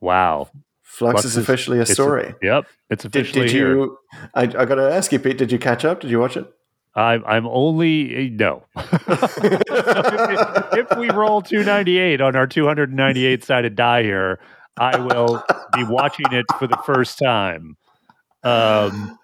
Wow. 0.00 0.48
Flux, 0.82 1.12
Flux 1.22 1.24
is 1.24 1.36
is- 1.36 1.42
officially 1.42 1.78
a 1.78 1.82
It's- 1.82 1.94
story. 1.94 2.34
yep, 2.42 2.66
it's 2.90 3.02
Did, 3.04 3.16
officially 3.16 3.46
did 3.46 3.52
here. 3.54 3.74
you? 3.76 3.98
I, 4.34 4.42
I 4.42 4.64
got 4.64 4.76
to 4.76 4.90
ask 4.92 5.10
you, 5.12 5.18
Pete. 5.18 5.38
Did 5.38 5.50
you 5.50 5.58
catch 5.58 5.84
up? 5.84 6.00
Did 6.00 6.10
you 6.10 6.20
watch 6.20 6.36
it? 6.36 6.46
I'm 6.96 7.24
I'm 7.26 7.46
only 7.48 8.14
eh, 8.14 8.28
no. 8.32 8.64
if, 8.76 9.38
if 10.90 10.98
we 10.98 11.10
roll 11.10 11.42
298 11.42 12.20
on 12.20 12.36
our 12.36 12.46
298 12.46 13.42
sided 13.44 13.74
die 13.74 14.02
here, 14.02 14.38
I 14.78 14.98
will 14.98 15.42
be 15.74 15.84
watching 15.84 16.26
it 16.32 16.46
for 16.58 16.66
the 16.66 16.78
first 16.86 17.18
time. 17.18 17.76
Um, 18.44 19.18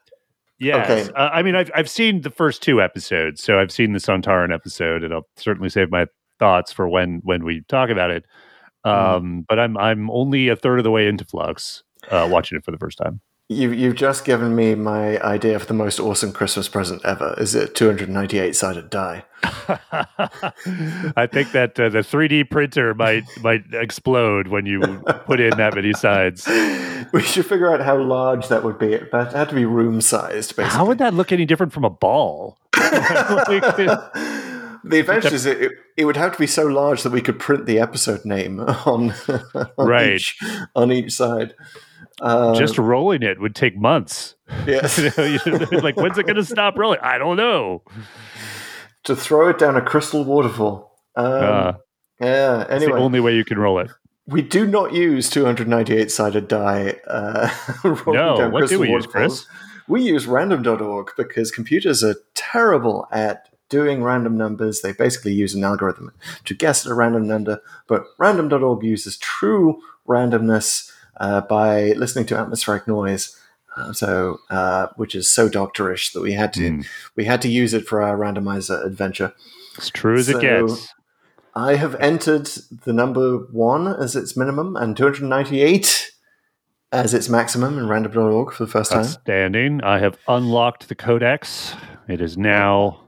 yes, 0.59 0.91
Okay. 1.09 1.13
uh, 1.15 1.31
I 1.33 1.43
mean 1.43 1.55
I've 1.55 1.71
I've 1.75 1.91
seen 1.91 2.23
the 2.23 2.31
first 2.31 2.63
two 2.63 2.81
episodes, 2.83 3.43
so 3.43 3.59
I've 3.61 3.71
seen 3.73 3.93
the 3.93 3.99
Sontaran 4.01 4.53
episode, 4.53 5.05
and 5.05 5.13
I'll 5.15 5.29
certainly 5.37 5.69
save 5.69 5.91
my 5.91 6.07
thoughts 6.39 6.73
for 6.73 6.89
when 6.89 7.21
when 7.23 7.45
we 7.45 7.63
talk 7.69 7.91
about 7.91 8.11
it. 8.11 8.25
Um, 8.85 9.45
But 9.49 9.59
I'm 9.61 9.77
I'm 9.77 10.11
only 10.11 10.49
a 10.49 10.57
third 10.57 10.79
of 10.79 10.85
the 10.85 10.91
way 10.91 11.07
into 11.07 11.25
Flux, 11.25 11.83
uh, 12.11 12.27
watching 12.31 12.57
it 12.59 12.65
for 12.65 12.71
the 12.71 12.79
first 12.79 12.99
time. 12.99 13.21
You, 13.53 13.73
you've 13.73 13.97
just 13.97 14.25
given 14.25 14.55
me 14.55 14.77
my 14.77 15.21
idea 15.23 15.59
for 15.59 15.67
the 15.67 15.75
most 15.75 15.99
awesome 15.99 16.31
Christmas 16.33 16.69
present 16.69 17.05
ever. 17.05 17.35
Is 17.37 17.57
it 17.57 17.75
298 17.75 18.55
sided 18.55 18.91
die? 18.91 19.25
I 19.43 21.27
think 21.27 21.51
that 21.51 21.73
uh, 21.81 21.89
the 21.89 21.99
3D 21.99 22.49
printer 22.49 22.95
might 22.95 23.25
might 23.43 23.65
explode 23.73 24.47
when 24.47 24.67
you 24.67 24.81
put 25.27 25.41
in 25.41 25.57
that 25.57 25.75
many 25.75 25.93
sides. 25.93 26.47
We 27.13 27.23
should 27.23 27.47
figure 27.47 27.73
out 27.75 27.81
how 27.81 27.97
large 28.01 28.47
that 28.49 28.63
would 28.63 28.79
be. 28.79 28.93
It 28.93 29.11
had 29.13 29.49
to 29.49 29.55
be 29.55 29.65
room 29.65 30.01
sized, 30.01 30.55
basically. 30.55 30.67
How 30.67 30.85
would 30.87 30.99
that 30.99 31.13
look 31.13 31.33
any 31.33 31.45
different 31.45 31.73
from 31.73 31.85
a 31.85 31.91
ball? 31.91 32.57
The 34.83 35.01
advantage 35.01 35.33
is 35.33 35.45
it, 35.45 35.73
it 35.97 36.05
would 36.07 36.17
have 36.17 36.33
to 36.33 36.39
be 36.39 36.47
so 36.47 36.65
large 36.67 37.03
that 37.03 37.11
we 37.13 37.21
could 37.21 37.39
print 37.39 37.67
the 37.67 37.79
episode 37.81 38.25
name 38.25 38.61
on, 38.61 39.13
on 39.77 39.87
Right. 39.89 40.13
each 40.13 40.39
on 40.75 40.91
each 40.93 41.13
side. 41.13 41.55
Uh, 42.21 42.55
Just 42.59 42.77
rolling 42.79 43.23
it 43.23 43.41
would 43.41 43.55
take 43.55 43.77
months. 43.77 44.35
yes. 44.67 44.99
You 44.99 45.11
know, 45.17 45.25
you- 45.71 45.81
like, 45.81 45.97
when's 45.97 46.19
it 46.19 46.25
going 46.27 46.37
to 46.37 46.45
stop 46.45 46.77
rolling? 46.79 46.99
I 47.03 47.19
don't 47.19 47.37
know. 47.37 47.83
to 49.05 49.17
throw 49.17 49.49
it 49.49 49.59
down 49.59 49.77
a 49.77 49.81
crystal 49.81 50.25
waterfall. 50.25 50.99
Um, 51.17 51.25
Uh, 51.27 51.73
yeah. 52.21 52.61
It's 52.61 52.69
the 52.69 52.75
Anyway, 52.75 53.01
only 53.01 53.21
way 53.21 53.35
you 53.35 53.45
can 53.45 53.59
roll 53.59 53.79
it. 53.79 53.91
we 54.27 54.43
do 54.43 54.67
not 54.67 54.93
use 54.93 55.31
298 55.31 56.11
sided 56.11 56.47
die. 56.49 56.97
Uh, 57.07 57.49
rolling 57.85 58.05
No, 58.15 58.37
down 58.37 58.53
what 58.53 58.69
do 58.69 58.79
we 58.79 58.91
use. 58.91 59.07
Chris? 59.07 59.47
We 59.89 60.03
use 60.03 60.27
random.org 60.27 61.13
because 61.17 61.51
computers 61.51 62.05
are 62.05 62.15
terrible 62.35 63.09
at 63.11 63.49
doing 63.71 64.03
random 64.05 64.37
numbers. 64.37 64.83
They 64.83 64.93
basically 64.93 65.33
use 65.33 65.55
an 65.55 65.65
algorithm 65.65 66.13
to 66.45 66.55
guess 66.55 66.85
at 66.87 66.93
a 66.93 66.95
random 66.95 67.27
number, 67.27 67.61
but 67.89 68.05
random.org 68.19 68.83
uses 68.85 69.17
true 69.17 69.81
randomness 70.07 70.90
uh, 71.21 71.43
by 71.43 71.93
listening 71.93 72.27
to 72.27 72.37
atmospheric 72.37 72.89
noise. 72.89 73.37
Uh, 73.77 73.93
so, 73.93 74.41
uh, 74.51 74.89
which 74.97 75.15
is 75.15 75.31
so 75.31 75.49
doctorish 75.49 76.13
that 76.13 76.21
we 76.21 76.33
had 76.33 76.53
to 76.55 76.69
Hmm. 76.71 76.81
we 77.15 77.25
had 77.27 77.41
to 77.43 77.49
use 77.49 77.73
it 77.73 77.87
for 77.87 78.03
our 78.03 78.17
randomizer 78.19 78.85
adventure. 78.85 79.33
As 79.79 79.91
true 79.91 80.17
as 80.17 80.27
So- 80.27 80.39
it 80.39 80.41
gets. 80.41 80.93
I 81.55 81.77
have 81.77 81.95
entered 81.97 82.47
the 82.85 82.93
number 82.93 83.39
one 83.53 83.87
as 83.89 84.15
its 84.17 84.37
minimum 84.37 84.77
and 84.77 84.97
298 84.97 86.11
as 86.93 87.13
its 87.15 87.29
maximum 87.29 87.79
in 87.79 87.89
random.org 87.89 88.53
for 88.53 88.65
the 88.65 88.71
first 88.71 88.91
time. 88.93 89.01
Outstanding. 89.01 89.83
I 89.83 89.99
have 90.01 90.17
unlocked 90.29 90.89
the 90.89 90.95
codex. 90.95 91.75
It 92.09 92.21
is 92.21 92.37
now 92.39 93.01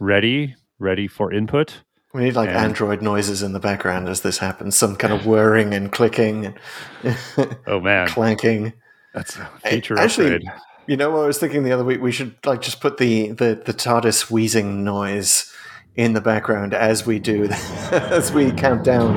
ready, 0.00 0.54
ready 0.78 1.06
for 1.08 1.32
input. 1.32 1.82
We 2.14 2.24
need 2.24 2.36
like 2.36 2.48
And- 2.50 2.58
Android 2.58 3.00
noises 3.02 3.42
in 3.42 3.52
the 3.52 3.60
background 3.60 4.08
as 4.08 4.20
this 4.20 4.38
happens, 4.38 4.76
some 4.76 4.96
kind 4.96 5.12
of 5.14 5.26
whirring 5.26 5.72
and 5.72 5.90
clicking 5.90 6.46
and 6.46 6.58
Oh 7.66 7.80
man, 7.80 8.06
clanking. 8.08 8.74
that's 9.14 9.36
a 9.36 9.48
feature 9.64 9.98
Actually, 9.98 10.34
upgrade. 10.36 10.50
You 10.86 10.96
know 10.96 11.10
what 11.10 11.20
I 11.22 11.26
was 11.26 11.38
thinking 11.38 11.62
the 11.62 11.72
other 11.72 11.84
week? 11.84 12.02
We 12.02 12.12
should 12.12 12.34
like 12.44 12.60
just 12.60 12.80
put 12.80 12.98
the 12.98 13.30
the, 13.32 13.60
the 13.64 13.72
TARDIS 13.72 14.30
wheezing 14.30 14.84
noise 14.84 15.50
in 15.96 16.12
the 16.14 16.20
background 16.20 16.74
as 16.74 17.06
we 17.06 17.18
do 17.18 17.44
as 17.92 18.32
we 18.32 18.50
count 18.52 18.84
down 18.84 19.14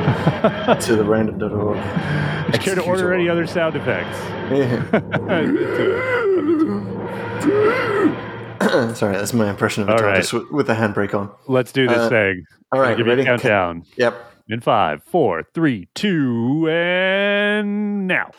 to 0.82 0.96
the 0.96 1.04
random.org. 1.04 1.78
You 2.54 2.60
care 2.60 2.76
to 2.76 2.84
order 2.84 3.12
any 3.12 3.28
other 3.28 3.48
sound 3.48 3.76
effects? 3.76 4.16
Sorry, 8.98 9.16
that's 9.18 9.34
my 9.34 9.50
impression 9.50 9.84
of 9.84 9.90
a 9.90 9.94
All 9.94 10.00
TARDIS 10.00 10.34
with, 10.34 10.52
with 10.52 10.68
the 10.68 10.74
handbrake 10.74 11.14
on. 11.14 11.32
Let's 11.48 11.72
do 11.72 11.88
this 11.88 11.98
Uh, 11.98 12.10
thing. 12.10 12.44
All 12.76 12.82
I'll 12.82 12.90
give 12.98 13.06
you 13.06 13.12
ready? 13.12 13.22
a 13.22 13.26
countdown. 13.26 13.86
Yep. 13.96 14.34
In 14.50 14.60
five, 14.62 15.02
four, 15.04 15.44
three, 15.54 15.88
two, 15.96 16.68
and 16.70 18.06
now. 18.08 18.32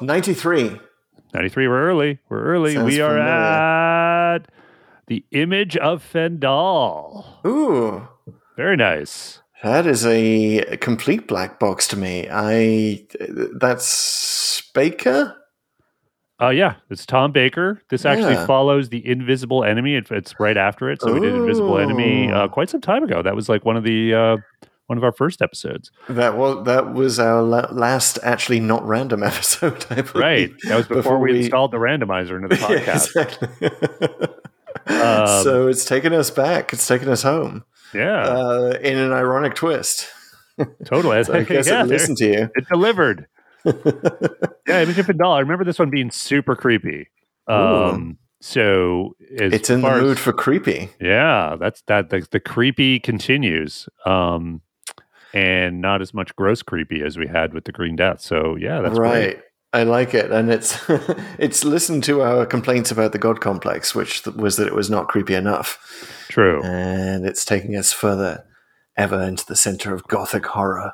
93. 0.00 0.78
93, 1.32 1.68
we're 1.68 1.88
early. 1.88 2.18
We're 2.28 2.42
early. 2.44 2.74
Sounds 2.74 2.84
we 2.92 3.00
are 3.00 3.10
familiar. 3.10 3.30
at 3.30 4.48
the 5.06 5.24
image 5.30 5.76
of 5.76 6.02
Fendahl. 6.02 7.24
Ooh. 7.46 8.08
Very 8.56 8.76
nice. 8.76 9.40
That 9.62 9.86
is 9.86 10.04
a 10.04 10.76
complete 10.80 11.26
black 11.26 11.58
box 11.58 11.88
to 11.88 11.96
me. 11.96 12.28
I 12.30 13.06
that's 13.58 14.62
Baker. 14.74 15.36
Uh, 16.40 16.50
yeah, 16.50 16.74
it's 16.90 17.06
Tom 17.06 17.32
Baker. 17.32 17.80
This 17.88 18.04
actually 18.04 18.34
Yeah. 18.34 18.46
follows 18.46 18.90
the 18.90 19.06
Invisible 19.08 19.64
Enemy. 19.64 19.94
It- 19.96 20.10
It's 20.10 20.38
right 20.38 20.56
after 20.56 20.90
it. 20.90 21.00
So 21.00 21.12
we 21.14 21.20
did 21.20 21.34
Invisible 21.34 21.78
Enemy 21.78 22.30
uh, 22.30 22.48
quite 22.48 22.68
some 22.68 22.80
time 22.82 23.02
ago. 23.02 23.22
That 23.22 23.34
was 23.34 23.48
like 23.48 23.64
one 23.64 23.76
of 23.76 23.84
the 23.84 24.12
uh, 24.14 24.36
one 24.86 24.98
of 24.98 25.04
our 25.04 25.12
first 25.12 25.40
episodes. 25.40 25.90
That 26.10 26.36
was 26.36 26.64
that 26.66 26.92
was 26.92 27.18
our 27.18 27.42
la- 27.42 27.68
last 27.72 28.18
actually 28.22 28.60
not 28.60 28.86
random 28.86 29.22
episode. 29.30 29.86
I 29.90 29.94
believe. 30.02 30.14
Right. 30.14 30.50
That 30.68 30.76
was 30.76 30.86
before, 30.86 31.18
we, 31.18 31.32
we- 31.32 31.38
installed 31.40 31.70
the 31.70 31.78
randomizer 31.78 32.36
into 32.36 32.48
the 32.48 32.56
Yeah, 32.60 32.84
podcast. 32.84 33.16
exactly. 33.16 34.28
Um, 34.88 35.42
so 35.42 35.66
it's 35.66 35.84
taken 35.84 36.12
us 36.12 36.30
back. 36.30 36.72
It's 36.72 36.86
taken 36.86 37.08
us 37.08 37.22
home 37.22 37.64
yeah, 37.92 38.22
uh, 38.22 38.78
in 38.80 38.96
an 38.96 39.12
ironic 39.12 39.54
twist. 39.54 40.06
totally. 40.84 41.24
So 41.24 41.32
I 41.34 41.42
guess 41.42 41.66
yeah, 41.66 41.82
it 41.82 41.86
listened 41.88 42.18
to 42.18 42.24
you. 42.26 42.50
it 42.54 42.68
delivered. 42.68 43.26
Yeah, 43.66 44.82
Image 44.82 44.98
of. 44.98 45.10
I 45.32 45.40
remember 45.40 45.64
this 45.64 45.78
one 45.78 45.90
being 45.90 46.10
super 46.10 46.54
creepy. 46.56 47.08
Um, 47.48 48.18
so 48.40 49.16
It's 49.20 49.70
in 49.70 49.80
the 49.80 49.88
as- 49.88 50.02
mood 50.02 50.18
for 50.18 50.32
creepy. 50.32 50.90
Yeah, 51.00 51.56
that's 51.58 51.82
that. 51.86 52.10
The, 52.10 52.26
the 52.30 52.40
creepy 52.40 52.98
continues, 53.00 53.88
um, 54.04 54.60
and 55.34 55.80
not 55.80 56.00
as 56.02 56.14
much 56.14 56.34
gross 56.36 56.62
creepy 56.62 57.02
as 57.02 57.16
we 57.18 57.26
had 57.26 57.52
with 57.54 57.64
the 57.64 57.72
Green 57.72 57.96
Death. 57.96 58.20
So 58.20 58.56
yeah, 58.56 58.80
that's 58.80 58.98
right. 58.98 59.34
great. 59.34 59.42
I 59.72 59.82
like 59.82 60.14
it, 60.14 60.30
and 60.30 60.50
it's 60.50 60.78
it's 61.38 61.64
listened 61.64 62.04
to 62.04 62.22
our 62.22 62.46
complaints 62.46 62.90
about 62.90 63.12
the 63.12 63.18
God 63.18 63.40
complex, 63.40 63.94
which 63.94 64.22
th- 64.22 64.36
was 64.36 64.56
that 64.56 64.66
it 64.66 64.74
was 64.74 64.88
not 64.88 65.08
creepy 65.08 65.34
enough, 65.34 65.78
True, 66.28 66.62
and 66.62 67.26
it's 67.26 67.44
taking 67.44 67.76
us 67.76 67.92
further 67.92 68.44
ever 68.96 69.20
into 69.22 69.44
the 69.46 69.56
center 69.56 69.92
of 69.92 70.06
gothic 70.08 70.46
horror. 70.46 70.92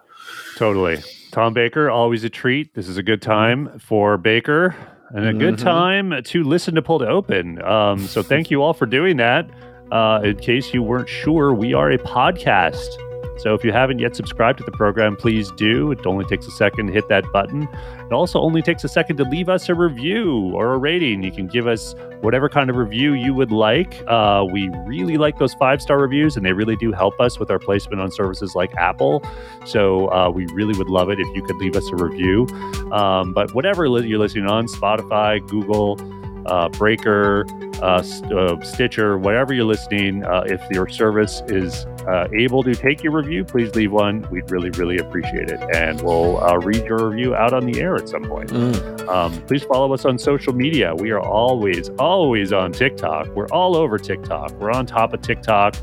totally. 0.57 1.01
Tom 1.33 1.55
Baker, 1.55 1.91
always 1.91 2.25
a 2.25 2.29
treat. 2.31 2.75
This 2.75 2.89
is 2.89 2.99
a 2.99 3.03
good 3.03 3.23
time 3.23 3.79
for 3.79 4.19
Baker 4.19 4.77
and 5.11 5.27
a 5.27 5.33
good 5.33 5.55
Mhm. 5.55 5.63
time 5.63 6.23
to 6.25 6.45
listen 6.45 6.75
to 6.75 6.83
Pull 6.83 6.99
to 7.01 7.09
Open. 7.09 7.61
Um, 7.63 7.99
so 8.01 8.23
thank 8.23 8.51
you 8.51 8.63
all 8.63 8.75
for 8.75 8.85
doing 8.87 9.17
that. 9.17 9.49
Uh, 9.91 10.21
in 10.23 10.37
case 10.37 10.73
you 10.75 10.83
weren't 10.83 11.09
sure, 11.09 11.53
we 11.55 11.73
are 11.75 11.91
a 11.91 11.99
podcast. 11.99 12.89
So 13.43 13.55
if 13.55 13.65
you 13.65 13.73
haven't 13.73 13.99
yet 13.99 14.15
subscribed 14.15 14.59
to 14.59 14.65
the 14.65 14.71
program, 14.71 15.17
please 15.17 15.51
do. 15.53 15.91
It 15.91 16.07
only 16.07 16.25
takes 16.25 16.47
a 16.47 16.53
second 16.53 16.87
to 16.87 16.93
hit 16.93 17.09
that 17.09 17.25
button. 17.33 17.65
It 18.07 18.13
also 18.13 18.41
only 18.41 18.63
takes 18.63 18.85
a 18.85 18.89
second 18.89 19.17
to 19.17 19.25
leave 19.25 19.49
us 19.49 19.69
a 19.69 19.75
review 19.75 20.53
or 20.55 20.75
a 20.75 20.79
rating. 20.79 21.25
You 21.25 21.33
can 21.33 21.49
give 21.49 21.67
us 21.67 21.97
whatever 22.21 22.49
kind 22.49 22.71
of 22.71 22.77
review 22.77 23.15
you 23.15 23.35
would 23.35 23.51
like. 23.51 24.01
Uh, 24.07 24.45
we 24.49 24.69
really 24.87 25.17
like 25.17 25.39
those 25.39 25.55
five 25.55 25.83
star 25.83 25.99
reviews, 25.99 26.37
and 26.37 26.47
they 26.47 26.53
really 26.53 26.77
do 26.77 26.93
help 26.93 27.19
us 27.21 27.41
with 27.41 27.51
our 27.51 27.59
placement 27.59 28.01
on 28.01 28.13
services 28.13 28.55
like 28.55 28.73
Apple. 28.77 29.25
So 29.65 30.09
uh, 30.13 30.31
we 30.31 30.47
really 30.55 30.79
would 30.79 30.89
love 30.89 31.11
it 31.11 31.19
if 31.19 31.27
you 31.35 31.43
could 31.43 31.57
leave 31.57 31.75
us 31.75 31.89
a 31.91 31.97
review. 31.97 32.47
Um, 32.93 33.33
but 33.33 33.53
whatever 33.55 33.85
you're 33.85 34.21
listening 34.21 34.47
on, 34.47 34.67
Spotify, 34.67 35.45
Google, 35.49 35.99
uh, 36.47 36.69
Breaker, 36.69 37.45
uh, 37.83 38.05
uh, 38.35 38.61
Stitcher, 38.63 39.19
whatever 39.19 39.53
you're 39.53 39.65
listening, 39.65 40.25
uh, 40.25 40.45
if 40.47 40.61
your 40.71 40.89
service 40.89 41.43
is 41.49 41.87
uh, 42.07 42.29
able 42.37 42.63
to 42.63 42.75
take 42.75 43.03
your 43.03 43.13
review, 43.13 43.45
please 43.45 43.75
leave 43.75 43.93
one. 43.93 44.29
We'd 44.31 44.51
really, 44.51 44.71
really 44.71 44.99
appreciate 44.99 45.51
it. 45.51 45.61
And 45.75 46.01
we'll 46.03 46.43
uh, 46.43 46.57
read 46.59 46.85
your 46.85 47.11
review 47.11 47.35
out 47.35 47.53
on 47.53 47.67
the 47.67 47.81
air 47.81 47.97
at 47.97 48.09
some 48.09 48.25
point. 48.25 48.53
Um, 49.09 49.33
please 49.43 49.65
follow 49.65 49.93
us 49.93 50.05
on 50.05 50.19
social 50.19 50.53
media. 50.53 50.95
We 50.95 51.11
are 51.11 51.21
always, 51.21 51.89
always 51.99 52.53
on 52.53 52.73
TikTok. 52.73 53.29
We're 53.29 53.49
all 53.49 53.77
over 53.77 53.99
TikTok. 53.99 54.53
We're 54.53 54.73
on 54.73 54.87
top 54.87 55.13
of 55.13 55.23
TikTok 55.23 55.75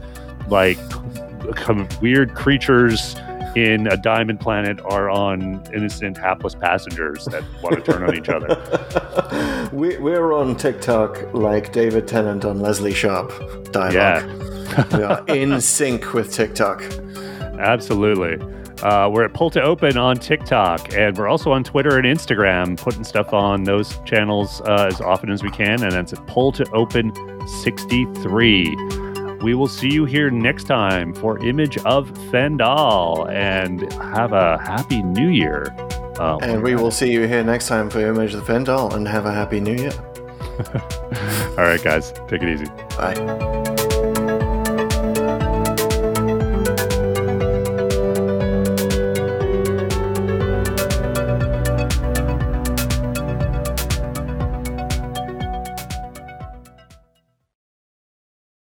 like 0.49 0.77
come 1.55 1.87
weird 2.01 2.35
creatures 2.35 3.15
in 3.55 3.87
a 3.87 3.97
diamond 3.97 4.39
planet 4.39 4.79
are 4.85 5.09
on 5.09 5.63
innocent, 5.73 6.17
hapless 6.17 6.55
passengers 6.55 7.25
that 7.25 7.43
want 7.63 7.75
to 7.75 7.81
turn 7.91 8.03
on 8.03 8.15
each 8.15 8.29
other. 8.29 9.69
we, 9.73 9.97
we're 9.97 10.33
on 10.33 10.55
TikTok 10.55 11.33
like 11.33 11.71
David 11.71 12.07
Tennant 12.07 12.45
on 12.45 12.59
Lesley 12.59 12.93
Sharp 12.93 13.31
dialogue. 13.71 14.23
We 14.93 15.03
are 15.03 15.23
in 15.27 15.59
sync 15.61 16.13
with 16.13 16.31
TikTok. 16.33 16.81
Absolutely. 17.59 18.37
Uh, 18.83 19.09
we're 19.09 19.25
at 19.25 19.33
Pull 19.33 19.49
to 19.51 19.61
Open 19.61 19.97
on 19.97 20.15
TikTok, 20.15 20.93
and 20.95 21.17
we're 21.17 21.27
also 21.27 21.51
on 21.51 21.63
Twitter 21.65 21.97
and 21.97 22.05
Instagram, 22.05 22.77
putting 22.77 23.03
stuff 23.03 23.33
on 23.33 23.63
those 23.63 23.99
channels 24.05 24.61
uh, 24.61 24.87
as 24.89 25.01
often 25.01 25.29
as 25.29 25.43
we 25.43 25.49
can. 25.51 25.83
And 25.83 25.91
that's 25.91 26.13
at 26.13 26.25
Pull 26.27 26.53
to 26.53 26.69
Open 26.71 27.11
63. 27.63 28.75
We 29.41 29.53
will 29.53 29.67
see 29.67 29.89
you 29.91 30.05
here 30.05 30.29
next 30.29 30.63
time 30.65 31.13
for 31.13 31.43
Image 31.45 31.77
of 31.79 32.09
Fendahl, 32.31 33.29
and 33.29 33.91
have 33.93 34.31
a 34.31 34.57
happy 34.59 35.01
new 35.01 35.29
year. 35.29 35.75
Uh, 36.17 36.37
And 36.41 36.61
we 36.63 36.75
will 36.75 36.91
see 36.91 37.11
you 37.11 37.27
here 37.27 37.43
next 37.43 37.67
time 37.67 37.89
for 37.89 37.99
Image 37.99 38.33
of 38.33 38.45
the 38.45 38.53
Fendahl 38.53 38.93
and 38.93 39.07
have 39.07 39.25
a 39.25 39.31
happy 39.33 39.59
new 39.59 39.75
year. 39.75 39.93
all 41.57 41.65
right, 41.65 41.81
guys, 41.83 42.13
take 42.27 42.43
it 42.43 42.49
easy. 42.49 42.65
Bye. 42.97 43.75